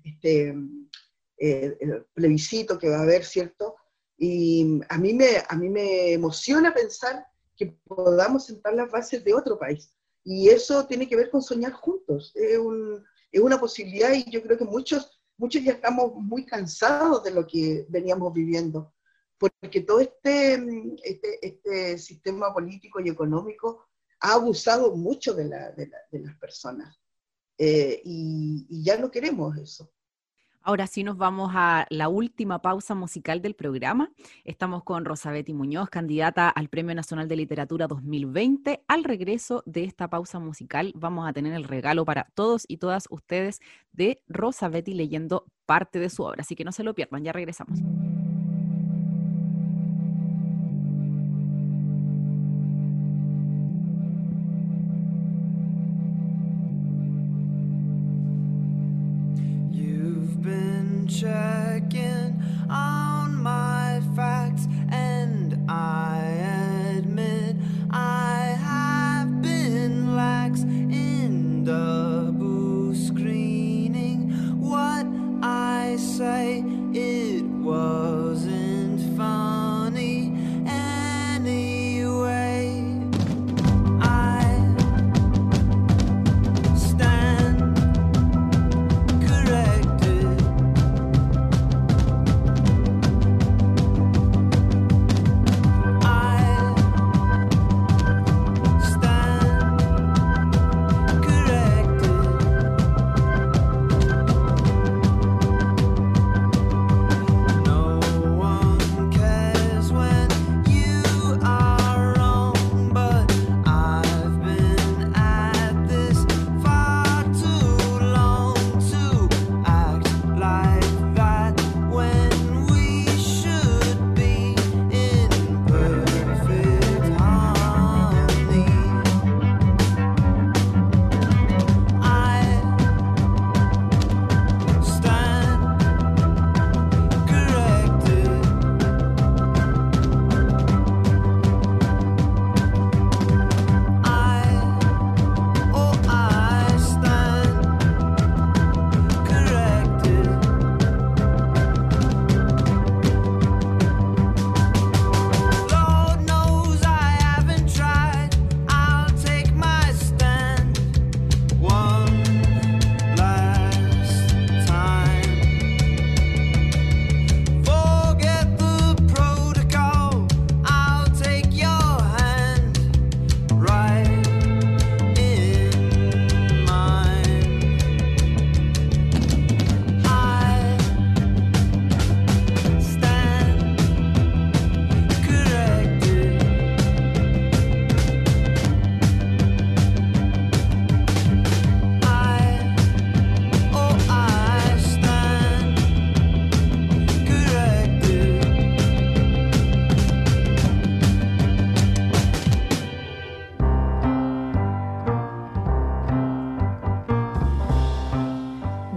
este 0.04 0.56
plebiscito 2.14 2.78
que 2.78 2.90
va 2.90 3.00
a 3.00 3.04
haber, 3.04 3.26
¿cierto? 3.26 3.76
Y 4.22 4.82
a 4.90 4.98
mí, 4.98 5.14
me, 5.14 5.44
a 5.48 5.56
mí 5.56 5.70
me 5.70 6.12
emociona 6.12 6.74
pensar 6.74 7.26
que 7.56 7.68
podamos 7.88 8.46
sentar 8.46 8.74
las 8.74 8.92
bases 8.92 9.24
de 9.24 9.34
otro 9.34 9.58
país 9.58 9.94
y 10.24 10.50
eso 10.50 10.86
tiene 10.86 11.08
que 11.08 11.16
ver 11.16 11.30
con 11.30 11.42
soñar 11.42 11.72
juntos. 11.72 12.32
Es, 12.36 12.58
un, 12.58 13.04
es, 13.32 13.42
una 13.42 13.60
posibilidad 13.60 14.14
y 14.14 14.30
yo 14.30 14.44
creo 14.44 14.58
que 14.58 14.66
muchos, 14.66 15.20
muchos 15.38 15.64
ya 15.64 15.72
estamos 15.72 16.14
muy 16.16 16.46
cansados 16.46 17.24
de 17.24 17.32
lo 17.32 17.48
que 17.48 17.86
veníamos 17.90 18.34
viviendo. 18.34 18.94
Porque 19.38 19.82
todo 19.82 20.02
este, 20.02 20.62
este, 21.02 21.48
este 21.48 21.98
sistema 21.98 22.54
político 22.54 23.00
y 23.00 23.10
económico 23.10 23.88
ha 24.20 24.34
abusado 24.34 24.96
mucho 24.96 25.34
de, 25.34 25.46
las 25.46 26.38
personas. 26.40 27.00
Eh, 27.58 28.02
y, 28.04 28.84
ya 28.84 28.98
no 28.98 29.10
queremos 29.10 29.58
eso. 29.58 29.90
Ahora 30.62 30.88
sí 30.88 31.04
nos 31.04 31.18
vamos 31.18 31.52
a 31.54 31.86
la 31.90 32.10
última 32.10 32.62
pausa 32.62 32.94
musical 32.94 33.42
del 33.42 33.56
programa. 33.56 34.12
Estamos 34.44 34.84
con 34.84 35.06
Rosabeti 35.06 35.54
Muñoz, 35.54 35.90
candidata 35.90 36.50
al 36.50 36.68
Premio 36.68 36.94
Nacional 36.94 37.28
de 37.28 37.38
Literatura 37.38 37.88
2020. 37.88 38.84
Al 38.88 39.04
regreso 39.04 39.64
de 39.66 39.86
esta 39.86 40.10
pausa 40.10 40.40
musical 40.40 40.92
vamos 40.96 41.28
a 41.28 41.34
tener 41.34 41.54
el 41.54 41.64
regalo 41.64 42.04
para 42.04 42.28
todos 42.36 42.66
y 42.68 42.78
todas 42.78 43.08
ustedes 43.10 43.62
de 43.94 44.22
Rosabeti 44.28 44.94
leyendo 44.94 45.46
parte 45.66 46.00
de 46.00 46.10
su 46.10 46.24
obra. 46.24 46.42
Así 46.42 46.56
que 46.56 46.66
no 46.66 46.72
se 46.72 46.84
lo 46.84 46.94
pierdan, 46.94 47.24
ya 47.24 47.32
regresamos. 47.32 47.80
check 61.20 61.94
in. 61.96 62.29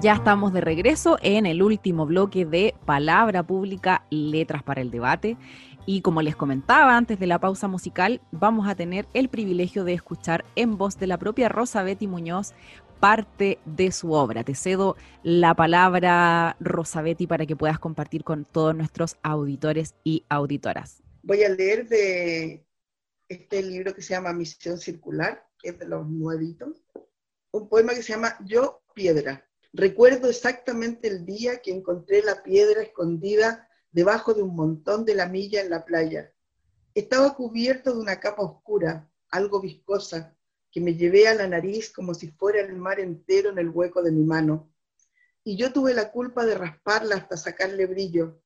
Ya 0.02 0.14
estamos 0.14 0.52
de 0.52 0.60
regreso 0.60 1.16
en 1.22 1.46
el 1.46 1.62
último 1.62 2.06
bloque 2.06 2.44
de 2.44 2.74
Palabra 2.86 3.44
Pública, 3.44 4.04
Letras 4.10 4.64
para 4.64 4.80
el 4.80 4.90
Debate. 4.90 5.36
Y 5.86 6.00
como 6.00 6.22
les 6.22 6.34
comentaba 6.34 6.96
antes 6.96 7.20
de 7.20 7.28
la 7.28 7.38
pausa 7.38 7.68
musical, 7.68 8.20
vamos 8.32 8.66
a 8.66 8.74
tener 8.74 9.06
el 9.14 9.28
privilegio 9.28 9.84
de 9.84 9.92
escuchar 9.92 10.44
en 10.56 10.76
voz 10.76 10.98
de 10.98 11.06
la 11.06 11.18
propia 11.18 11.48
Rosa 11.48 11.84
Betty 11.84 12.08
Muñoz 12.08 12.52
parte 12.98 13.60
de 13.64 13.92
su 13.92 14.10
obra. 14.10 14.42
Te 14.42 14.56
cedo 14.56 14.96
la 15.22 15.54
palabra, 15.54 16.56
Rosa 16.58 17.00
Betty, 17.00 17.28
para 17.28 17.46
que 17.46 17.54
puedas 17.54 17.78
compartir 17.78 18.24
con 18.24 18.44
todos 18.44 18.74
nuestros 18.74 19.18
auditores 19.22 19.94
y 20.02 20.24
auditoras. 20.28 21.00
Voy 21.22 21.44
a 21.44 21.48
leer 21.48 21.88
de 21.88 22.66
este 23.28 23.62
libro 23.62 23.94
que 23.94 24.02
se 24.02 24.14
llama 24.14 24.32
Misión 24.32 24.78
Circular, 24.78 25.46
que 25.60 25.68
es 25.68 25.78
de 25.78 25.86
los 25.86 26.08
nuevitos, 26.08 26.82
un 27.52 27.68
poema 27.68 27.94
que 27.94 28.02
se 28.02 28.14
llama 28.14 28.34
Yo 28.44 28.82
Piedra. 28.96 29.46
Recuerdo 29.74 30.28
exactamente 30.28 31.08
el 31.08 31.24
día 31.24 31.62
que 31.62 31.72
encontré 31.72 32.22
la 32.22 32.42
piedra 32.42 32.82
escondida 32.82 33.70
debajo 33.90 34.34
de 34.34 34.42
un 34.42 34.54
montón 34.54 35.06
de 35.06 35.14
la 35.14 35.26
milla 35.26 35.62
en 35.62 35.70
la 35.70 35.86
playa. 35.86 36.30
Estaba 36.94 37.34
cubierto 37.34 37.94
de 37.94 38.00
una 38.00 38.20
capa 38.20 38.42
oscura, 38.42 39.10
algo 39.30 39.62
viscosa, 39.62 40.36
que 40.70 40.82
me 40.82 40.94
llevé 40.94 41.26
a 41.26 41.34
la 41.34 41.48
nariz 41.48 41.90
como 41.90 42.12
si 42.12 42.28
fuera 42.28 42.60
el 42.60 42.74
mar 42.76 43.00
entero 43.00 43.48
en 43.48 43.58
el 43.58 43.70
hueco 43.70 44.02
de 44.02 44.12
mi 44.12 44.24
mano. 44.24 44.70
Y 45.42 45.56
yo 45.56 45.72
tuve 45.72 45.94
la 45.94 46.12
culpa 46.12 46.44
de 46.44 46.54
rasparla 46.54 47.16
hasta 47.16 47.38
sacarle 47.38 47.86
brillo. 47.86 48.42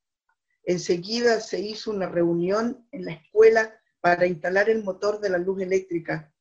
Enseguida 0.62 1.40
se 1.40 1.58
hizo 1.58 1.90
una 1.90 2.08
reunión 2.08 2.86
en 2.92 3.04
la 3.04 3.12
escuela 3.12 3.80
para 4.00 4.26
instalar 4.26 4.70
el 4.70 4.84
motor 4.84 5.18
de 5.20 5.30
la 5.30 5.38
luz 5.38 5.60
eléctrica. 5.60 6.32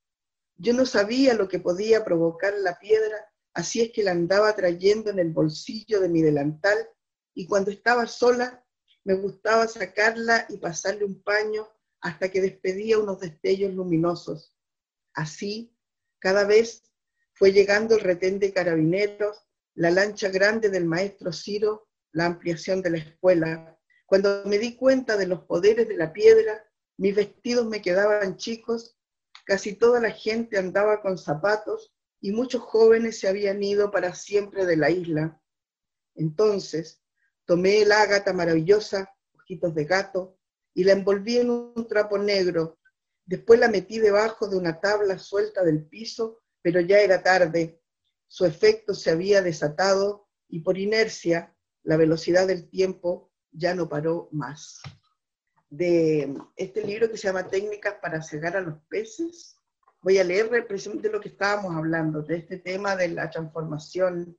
Yo 0.57 0.73
no 0.73 0.85
sabía 0.85 1.33
lo 1.33 1.47
que 1.47 1.59
podía 1.59 2.05
provocar 2.05 2.53
la 2.59 2.77
piedra 2.77 3.17
Así 3.55 3.81
es 3.81 3.91
que 3.93 4.03
la 4.03 4.11
andaba 4.11 4.53
trayendo 4.53 5.09
en 5.09 5.17
el 5.17 5.31
bolsillo 5.31 6.01
de 6.01 6.09
mi 6.09 6.21
delantal 6.21 6.77
y 7.33 7.47
cuando 7.47 7.71
estaba 7.71 8.05
sola 8.05 8.61
me 9.05 9.13
gustaba 9.13 9.65
sacarla 9.69 10.45
y 10.49 10.57
pasarle 10.57 11.05
un 11.05 11.23
paño 11.23 11.65
hasta 12.01 12.29
que 12.29 12.41
despedía 12.41 12.99
unos 12.99 13.21
destellos 13.21 13.73
luminosos. 13.73 14.53
Así, 15.13 15.73
cada 16.19 16.43
vez 16.43 16.83
fue 17.33 17.53
llegando 17.53 17.95
el 17.95 18.01
retén 18.01 18.39
de 18.39 18.51
carabineros, 18.51 19.47
la 19.73 19.89
lancha 19.89 20.27
grande 20.27 20.69
del 20.69 20.83
maestro 20.83 21.31
Ciro, 21.31 21.87
la 22.11 22.25
ampliación 22.25 22.81
de 22.81 22.89
la 22.89 22.97
escuela. 22.97 23.79
Cuando 24.05 24.43
me 24.45 24.57
di 24.57 24.75
cuenta 24.75 25.15
de 25.15 25.27
los 25.27 25.43
poderes 25.45 25.87
de 25.87 25.95
la 25.95 26.11
piedra, 26.11 26.61
mis 26.97 27.15
vestidos 27.15 27.67
me 27.67 27.81
quedaban 27.81 28.35
chicos, 28.35 28.97
casi 29.45 29.75
toda 29.75 30.01
la 30.01 30.11
gente 30.11 30.57
andaba 30.57 31.01
con 31.01 31.17
zapatos 31.17 31.94
y 32.25 32.31
muchos 32.31 32.63
jóvenes 32.63 33.19
se 33.19 33.27
habían 33.27 33.61
ido 33.61 33.91
para 33.91 34.15
siempre 34.15 34.65
de 34.65 34.77
la 34.77 34.89
isla. 34.89 35.39
Entonces 36.15 36.99
tomé 37.45 37.83
el 37.83 37.91
ágata 37.91 38.33
maravillosa, 38.33 39.15
ojitos 39.35 39.75
de 39.75 39.85
gato, 39.85 40.35
y 40.73 40.85
la 40.85 40.93
envolví 40.93 41.37
en 41.37 41.51
un 41.51 41.87
trapo 41.87 42.17
negro. 42.17 42.79
Después 43.25 43.59
la 43.59 43.67
metí 43.67 43.99
debajo 43.99 44.47
de 44.47 44.57
una 44.57 44.81
tabla 44.81 45.19
suelta 45.19 45.63
del 45.63 45.85
piso, 45.85 46.41
pero 46.63 46.79
ya 46.79 46.99
era 46.99 47.21
tarde. 47.21 47.79
Su 48.25 48.45
efecto 48.45 48.95
se 48.95 49.11
había 49.11 49.43
desatado 49.43 50.27
y 50.49 50.61
por 50.61 50.79
inercia 50.79 51.55
la 51.83 51.95
velocidad 51.95 52.47
del 52.47 52.67
tiempo 52.71 53.31
ya 53.51 53.75
no 53.75 53.87
paró 53.87 54.29
más. 54.31 54.81
de 55.69 56.35
este 56.55 56.83
libro 56.83 57.07
que 57.07 57.17
se 57.17 57.27
llama 57.27 57.49
Técnicas 57.49 57.97
para 58.01 58.23
cegar 58.23 58.57
a 58.57 58.61
los 58.61 58.79
peces. 58.89 59.54
Voy 60.05 60.19
a 60.19 60.23
leer 60.23 60.67
precisamente 60.67 61.09
lo 61.09 61.19
que 61.19 61.29
estábamos 61.29 61.75
hablando, 61.75 62.21
de 62.21 62.35
este 62.35 62.59
tema 62.59 62.95
de 62.95 63.07
la 63.07 63.27
transformación, 63.27 64.37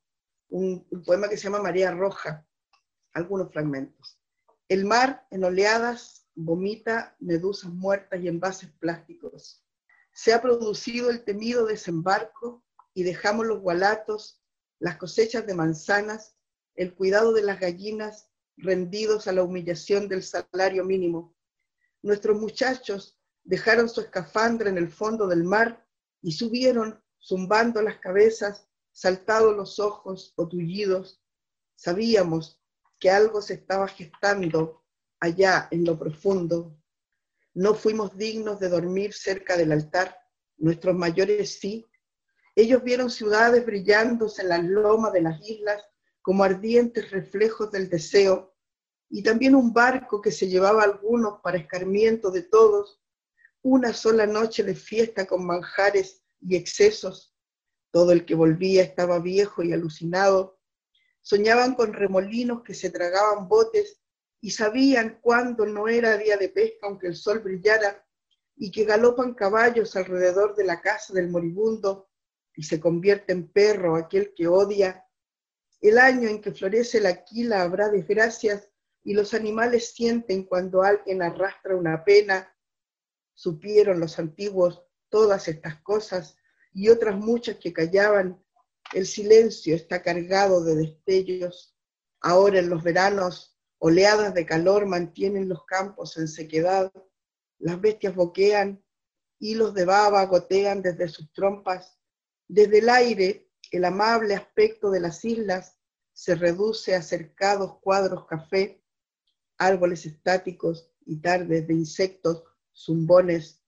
un, 0.48 0.86
poema 1.04 1.28
que 1.28 1.36
se 1.36 1.42
llama 1.42 1.60
María 1.60 1.90
Roja, 1.90 2.46
algunos 3.14 3.52
fragmentos. 3.52 4.16
El 4.68 4.84
mar 4.84 5.26
en 5.32 5.42
oleadas 5.42 6.28
vomita 6.36 7.16
medusas 7.18 7.72
muertas 7.72 8.20
y 8.20 8.28
envases 8.28 8.70
plásticos. 8.78 9.66
Se 10.12 10.32
ha 10.32 10.40
producido 10.40 11.10
el 11.10 11.24
temido 11.24 11.66
desembarco 11.66 12.64
y 12.94 13.02
dejamos 13.02 13.44
los 13.44 13.58
gualatos, 13.58 14.40
las 14.78 14.98
cosechas 14.98 15.48
de 15.48 15.54
manzanas, 15.54 16.36
el 16.76 16.94
cuidado 16.94 17.32
de 17.32 17.42
las 17.42 17.58
gallinas 17.58 18.30
rendidos 18.56 19.26
a 19.26 19.32
la 19.32 19.42
humillación 19.42 20.06
del 20.06 20.22
salario 20.22 20.84
mínimo. 20.84 21.34
Nuestros 22.02 22.38
muchachos 22.38 23.15
dejaron 23.47 23.88
su 23.88 24.01
escafandra 24.01 24.68
en 24.68 24.76
el 24.76 24.88
fondo 24.88 25.26
del 25.26 25.44
mar 25.44 25.86
y 26.20 26.32
subieron 26.32 27.03
zumbando 27.20 27.80
las 27.80 27.99
cabezas, 27.99 28.68
saltados 28.92 29.57
los 29.57 29.78
ojos 29.78 30.34
o 30.36 30.49
tullidos. 30.49 31.22
Sabíamos 31.76 32.61
que 32.99 33.11
algo 33.11 33.40
se 33.40 33.55
estaba 33.55 33.88
gestando 33.88 34.84
allá 35.20 35.68
en 35.70 35.84
lo 35.84 35.99
profundo. 35.99 36.76
No 37.55 37.74
fuimos 37.74 38.16
dignos 38.16 38.59
de 38.59 38.68
dormir 38.68 39.14
cerca 39.14 39.57
del 39.57 39.72
altar, 39.72 40.18
nuestros 40.57 40.97
mayores 40.97 41.59
sí. 41.59 41.86
Ellos 42.55 42.82
vieron 42.82 43.11
ciudades 43.11 43.64
brillándose 43.64 44.42
en 44.42 44.49
las 44.49 44.64
lomas 44.64 45.12
de 45.12 45.22
las 45.22 45.40
islas 45.49 45.82
como 46.20 46.42
ardientes 46.42 47.11
reflejos 47.12 47.70
del 47.70 47.88
deseo, 47.88 48.57
y 49.09 49.22
también 49.22 49.55
un 49.55 49.72
barco 49.72 50.20
que 50.20 50.32
se 50.32 50.49
llevaba 50.49 50.82
a 50.82 50.86
algunos 50.86 51.40
para 51.40 51.59
escarmiento 51.59 52.32
de 52.32 52.42
todos, 52.42 53.01
una 53.68 53.92
sola 53.92 54.28
noche 54.28 54.62
de 54.62 54.76
fiesta 54.76 55.26
con 55.26 55.44
manjares 55.44 56.22
y 56.40 56.54
excesos. 56.54 57.34
Todo 57.90 58.12
el 58.12 58.24
que 58.24 58.36
volvía 58.36 58.84
estaba 58.84 59.18
viejo 59.18 59.64
y 59.64 59.72
alucinado. 59.72 60.60
Soñaban 61.20 61.74
con 61.74 61.92
remolinos 61.92 62.62
que 62.62 62.74
se 62.74 62.90
tragaban 62.90 63.48
botes 63.48 64.00
y 64.40 64.52
sabían 64.52 65.18
cuándo 65.20 65.66
no 65.66 65.88
era 65.88 66.16
día 66.16 66.36
de 66.36 66.48
pesca 66.48 66.86
aunque 66.86 67.08
el 67.08 67.16
sol 67.16 67.40
brillara, 67.40 68.06
y 68.54 68.70
que 68.70 68.84
galopan 68.84 69.34
caballos 69.34 69.96
alrededor 69.96 70.54
de 70.54 70.64
la 70.64 70.80
casa 70.80 71.12
del 71.12 71.28
moribundo 71.28 72.08
y 72.54 72.62
se 72.62 72.78
convierte 72.78 73.32
en 73.32 73.48
perro 73.48 73.96
aquel 73.96 74.32
que 74.32 74.46
odia. 74.46 75.04
El 75.80 75.98
año 75.98 76.28
en 76.28 76.40
que 76.40 76.52
florece 76.52 77.00
la 77.00 77.24
quila 77.24 77.62
habrá 77.62 77.88
desgracias 77.88 78.70
y 79.02 79.12
los 79.12 79.34
animales 79.34 79.92
sienten 79.92 80.44
cuando 80.44 80.84
alguien 80.84 81.20
arrastra 81.20 81.76
una 81.76 82.04
pena. 82.04 82.55
Supieron 83.37 84.01
los 84.01 84.18
antiguos 84.18 84.82
todas 85.09 85.47
estas 85.47 85.80
cosas 85.82 86.37
y 86.72 86.89
otras 86.89 87.16
muchas 87.16 87.57
que 87.57 87.72
callaban. 87.72 88.45
El 88.93 89.07
silencio 89.07 89.76
está 89.76 90.03
cargado 90.03 90.64
de 90.64 90.74
destellos. 90.74 91.76
Ahora 92.20 92.59
en 92.59 92.68
los 92.68 92.82
veranos 92.82 93.57
Oleadas 93.78 94.32
de 94.32 94.47
calor 94.47 94.87
mantienen 94.87 95.49
los 95.49 95.64
campos 95.66 96.16
en 96.16 96.28
sequedad, 96.28 96.91
las 97.59 97.80
bestias 97.80 98.14
boquean, 98.14 98.82
hilos 99.39 99.74
de 99.74 99.84
baba 99.84 100.24
gotean 100.24 100.80
desde 100.80 101.09
sus 101.09 101.30
trompas. 101.32 101.99
Desde 102.49 102.78
el 102.78 102.89
aire, 102.89 103.51
el 103.70 103.84
amable 103.84 104.34
aspecto 104.34 104.91
de 104.91 105.01
las 105.01 105.24
islas 105.24 105.78
se 106.12 106.34
reduce 106.34 106.95
a 106.95 107.03
cercados 107.03 107.78
cuadros 107.80 108.26
café, 108.26 108.82
árboles 109.59 110.07
estáticos 110.07 110.91
y 111.05 111.20
tardes 111.20 111.66
de 111.68 111.74
insectos, 111.74 112.45
zumbones. 112.77 113.62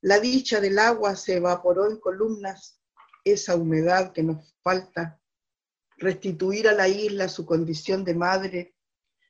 La 0.00 0.20
dicha 0.20 0.60
del 0.60 0.78
agua 0.78 1.16
se 1.16 1.36
evaporó 1.36 1.90
en 1.90 1.98
columnas, 1.98 2.80
esa 3.24 3.56
humedad 3.56 4.12
que 4.12 4.22
nos 4.22 4.54
falta. 4.62 5.20
Restituir 5.96 6.68
a 6.68 6.72
la 6.72 6.88
isla 6.88 7.28
su 7.28 7.46
condición 7.46 8.04
de 8.04 8.14
madre. 8.14 8.76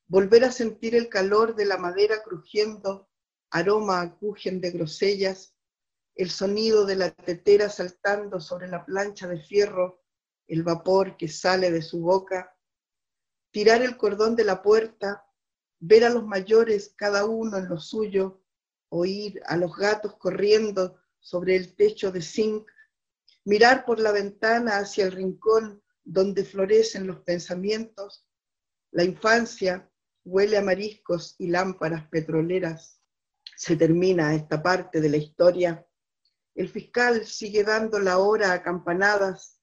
Volver 0.06 0.44
a 0.44 0.52
sentir 0.52 0.94
el 0.94 1.08
calor 1.08 1.54
de 1.54 1.64
la 1.64 1.78
madera 1.78 2.22
crujiendo, 2.22 3.08
aroma 3.50 4.00
a 4.00 4.18
de 4.20 4.70
grosellas, 4.70 5.54
el 6.14 6.30
sonido 6.30 6.84
de 6.84 6.96
la 6.96 7.10
tetera 7.10 7.68
saltando 7.68 8.40
sobre 8.40 8.68
la 8.68 8.84
plancha 8.84 9.26
de 9.26 9.40
fierro, 9.40 10.02
el 10.46 10.62
vapor 10.62 11.16
que 11.16 11.28
sale 11.28 11.70
de 11.70 11.82
su 11.82 12.00
boca, 12.00 12.54
tirar 13.50 13.82
el 13.82 13.96
cordón 13.96 14.36
de 14.36 14.44
la 14.44 14.62
puerta, 14.62 15.24
ver 15.78 16.04
a 16.04 16.10
los 16.10 16.26
mayores 16.26 16.94
cada 16.96 17.24
uno 17.24 17.56
en 17.58 17.68
lo 17.68 17.78
suyo, 17.78 18.41
oír 18.92 19.40
a 19.46 19.56
los 19.56 19.74
gatos 19.74 20.16
corriendo 20.16 20.98
sobre 21.18 21.56
el 21.56 21.74
techo 21.74 22.12
de 22.12 22.20
zinc, 22.20 22.68
mirar 23.44 23.84
por 23.86 23.98
la 23.98 24.12
ventana 24.12 24.76
hacia 24.78 25.06
el 25.06 25.12
rincón 25.12 25.82
donde 26.04 26.44
florecen 26.44 27.06
los 27.06 27.20
pensamientos, 27.20 28.26
la 28.90 29.04
infancia, 29.04 29.90
huele 30.24 30.58
a 30.58 30.62
mariscos 30.62 31.36
y 31.38 31.48
lámparas 31.48 32.06
petroleras. 32.08 33.00
Se 33.56 33.76
termina 33.76 34.34
esta 34.34 34.62
parte 34.62 35.00
de 35.00 35.08
la 35.08 35.16
historia. 35.16 35.86
El 36.54 36.68
fiscal 36.68 37.24
sigue 37.24 37.64
dando 37.64 37.98
la 37.98 38.18
hora 38.18 38.52
a 38.52 38.62
campanadas. 38.62 39.58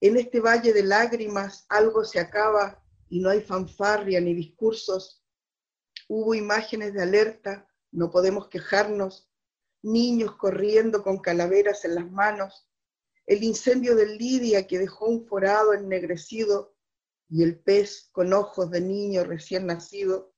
En 0.00 0.16
este 0.16 0.38
valle 0.38 0.72
de 0.72 0.84
lágrimas 0.84 1.66
algo 1.68 2.04
se 2.04 2.20
acaba 2.20 2.80
y 3.08 3.20
no 3.20 3.30
hay 3.30 3.40
fanfarria 3.40 4.20
ni 4.20 4.32
discursos. 4.32 5.24
Hubo 6.08 6.34
imágenes 6.34 6.94
de 6.94 7.02
alerta, 7.02 7.69
no 7.92 8.10
podemos 8.10 8.48
quejarnos. 8.48 9.28
Niños 9.82 10.36
corriendo 10.36 11.02
con 11.02 11.18
calaveras 11.18 11.84
en 11.84 11.94
las 11.94 12.10
manos. 12.10 12.68
El 13.26 13.42
incendio 13.42 13.96
de 13.96 14.06
Lidia 14.06 14.66
que 14.66 14.78
dejó 14.78 15.06
un 15.06 15.26
forado 15.26 15.72
ennegrecido 15.72 16.74
y 17.28 17.42
el 17.42 17.58
pez 17.58 18.10
con 18.12 18.32
ojos 18.32 18.70
de 18.70 18.80
niño 18.80 19.24
recién 19.24 19.66
nacido. 19.66 20.34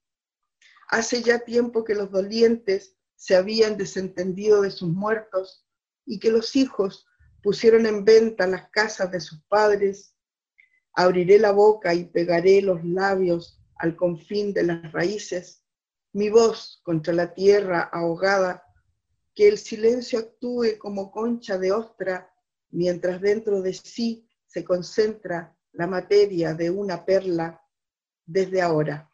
Hace 0.88 1.22
ya 1.22 1.40
tiempo 1.40 1.84
que 1.84 1.94
los 1.94 2.10
dolientes 2.10 2.96
se 3.16 3.34
habían 3.34 3.76
desentendido 3.76 4.62
de 4.62 4.70
sus 4.70 4.90
muertos 4.90 5.66
y 6.04 6.20
que 6.20 6.30
los 6.30 6.54
hijos 6.54 7.06
pusieron 7.42 7.86
en 7.86 8.04
venta 8.04 8.46
las 8.46 8.68
casas 8.70 9.10
de 9.10 9.20
sus 9.20 9.42
padres. 9.44 10.16
Abriré 10.92 11.38
la 11.38 11.52
boca 11.52 11.94
y 11.94 12.04
pegaré 12.04 12.60
los 12.60 12.84
labios 12.84 13.58
al 13.76 13.96
confín 13.96 14.52
de 14.52 14.64
las 14.64 14.92
raíces, 14.92 15.61
mi 16.12 16.28
voz 16.28 16.80
contra 16.82 17.12
la 17.12 17.32
tierra 17.32 17.82
ahogada, 17.92 18.64
que 19.34 19.48
el 19.48 19.58
silencio 19.58 20.18
actúe 20.18 20.78
como 20.78 21.10
concha 21.10 21.58
de 21.58 21.72
ostra, 21.72 22.30
mientras 22.70 23.20
dentro 23.20 23.62
de 23.62 23.72
sí 23.72 24.28
se 24.46 24.64
concentra 24.64 25.56
la 25.72 25.86
materia 25.86 26.54
de 26.54 26.70
una 26.70 27.04
perla 27.04 27.62
desde 28.26 28.60
ahora. 28.60 29.10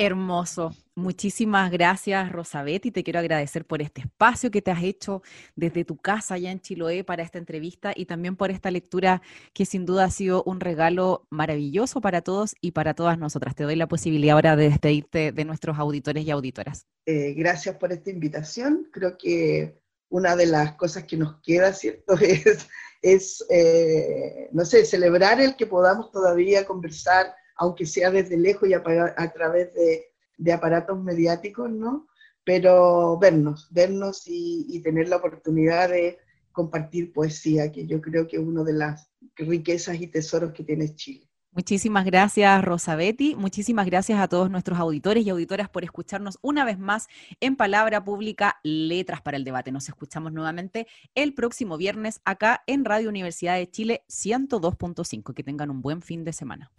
Hermoso. 0.00 0.72
Muchísimas 0.94 1.72
gracias, 1.72 2.30
y 2.64 2.90
Te 2.92 3.02
quiero 3.02 3.18
agradecer 3.18 3.64
por 3.64 3.82
este 3.82 4.02
espacio 4.02 4.48
que 4.48 4.62
te 4.62 4.70
has 4.70 4.84
hecho 4.84 5.22
desde 5.56 5.84
tu 5.84 5.96
casa 5.96 6.34
allá 6.34 6.52
en 6.52 6.60
Chiloé 6.60 7.02
para 7.02 7.24
esta 7.24 7.38
entrevista 7.38 7.92
y 7.96 8.06
también 8.06 8.36
por 8.36 8.52
esta 8.52 8.70
lectura 8.70 9.22
que 9.52 9.64
sin 9.64 9.86
duda 9.86 10.04
ha 10.04 10.10
sido 10.10 10.44
un 10.44 10.60
regalo 10.60 11.26
maravilloso 11.30 12.00
para 12.00 12.22
todos 12.22 12.54
y 12.60 12.70
para 12.70 12.94
todas 12.94 13.18
nosotras. 13.18 13.56
Te 13.56 13.64
doy 13.64 13.74
la 13.74 13.88
posibilidad 13.88 14.36
ahora 14.36 14.54
de 14.54 14.68
despedirte 14.68 15.32
de 15.32 15.44
nuestros 15.44 15.76
auditores 15.78 16.24
y 16.24 16.30
auditoras. 16.30 16.86
Eh, 17.04 17.34
gracias 17.34 17.74
por 17.74 17.90
esta 17.92 18.10
invitación. 18.10 18.88
Creo 18.92 19.18
que 19.18 19.80
una 20.10 20.36
de 20.36 20.46
las 20.46 20.74
cosas 20.74 21.04
que 21.04 21.16
nos 21.16 21.40
queda, 21.42 21.72
¿cierto? 21.72 22.14
Es 22.20 22.68
es, 23.02 23.44
eh, 23.48 24.48
no 24.52 24.64
sé, 24.64 24.84
celebrar 24.84 25.40
el 25.40 25.56
que 25.56 25.66
podamos 25.66 26.10
todavía 26.10 26.66
conversar, 26.66 27.34
aunque 27.58 27.84
sea 27.84 28.10
desde 28.10 28.38
lejos 28.38 28.68
y 28.68 28.74
a, 28.74 28.82
través 28.82 29.74
de, 29.74 30.52
aparatos 30.52 31.02
mediáticos, 31.02 31.70
¿no? 31.70 32.06
Pero 32.44 33.18
vernos, 33.18 33.68
vernos 33.70 34.22
y, 34.26 34.80
tener 34.82 35.08
la 35.08 35.16
oportunidad 35.16 35.90
de 35.90 36.18
compartir 36.52 37.12
poesía, 37.12 37.70
que 37.70 37.86
yo 37.86 38.00
creo 38.00 38.26
que 38.26 38.36
es 38.36 38.42
una 38.42 38.64
de 38.64 38.72
las 38.72 39.10
riquezas 39.36 40.00
y 40.00 40.06
tesoros 40.06 40.52
que 40.52 40.64
tiene 40.64 40.94
Chile. 40.94 41.28
Muchísimas 41.50 42.04
gracias, 42.04 42.64
Rosabetti. 42.64 43.34
Muchísimas 43.34 43.86
gracias 43.86 44.20
a 44.20 44.28
todos 44.28 44.48
nuestros 44.50 44.78
auditores 44.78 45.26
y 45.26 45.30
auditoras 45.30 45.68
por 45.68 45.82
escucharnos 45.82 46.38
una 46.40 46.64
vez 46.64 46.78
más 46.78 47.08
en 47.40 47.56
Palabra 47.56 48.04
Pública, 48.04 48.60
Letras 48.62 49.22
para 49.22 49.36
el 49.36 49.44
Debate. 49.44 49.72
Nos 49.72 49.88
escuchamos 49.88 50.32
nuevamente 50.32 50.86
el 51.16 51.34
próximo 51.34 51.76
viernes 51.76 52.20
acá 52.24 52.62
en 52.66 52.84
Radio 52.84 53.08
Universidad 53.08 53.56
de 53.56 53.68
Chile 53.68 54.04
102.5. 54.08 55.34
Que 55.34 55.42
tengan 55.42 55.70
un 55.70 55.82
buen 55.82 56.00
fin 56.00 56.22
de 56.22 56.32
semana. 56.32 56.70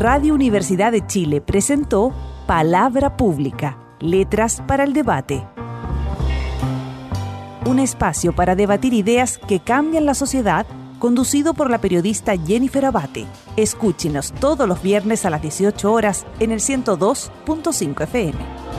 Radio 0.00 0.32
Universidad 0.32 0.92
de 0.92 1.06
Chile 1.06 1.42
presentó 1.42 2.14
Palabra 2.46 3.18
Pública, 3.18 3.76
Letras 4.00 4.62
para 4.66 4.82
el 4.82 4.94
Debate. 4.94 5.46
Un 7.66 7.78
espacio 7.78 8.34
para 8.34 8.54
debatir 8.54 8.94
ideas 8.94 9.36
que 9.36 9.60
cambian 9.60 10.06
la 10.06 10.14
sociedad 10.14 10.64
conducido 10.98 11.52
por 11.52 11.68
la 11.68 11.82
periodista 11.82 12.34
Jennifer 12.34 12.86
Abate. 12.86 13.26
Escúchenos 13.58 14.32
todos 14.32 14.66
los 14.66 14.80
viernes 14.80 15.26
a 15.26 15.30
las 15.30 15.42
18 15.42 15.92
horas 15.92 16.24
en 16.38 16.52
el 16.52 16.60
102.5 16.60 18.02
FM. 18.04 18.69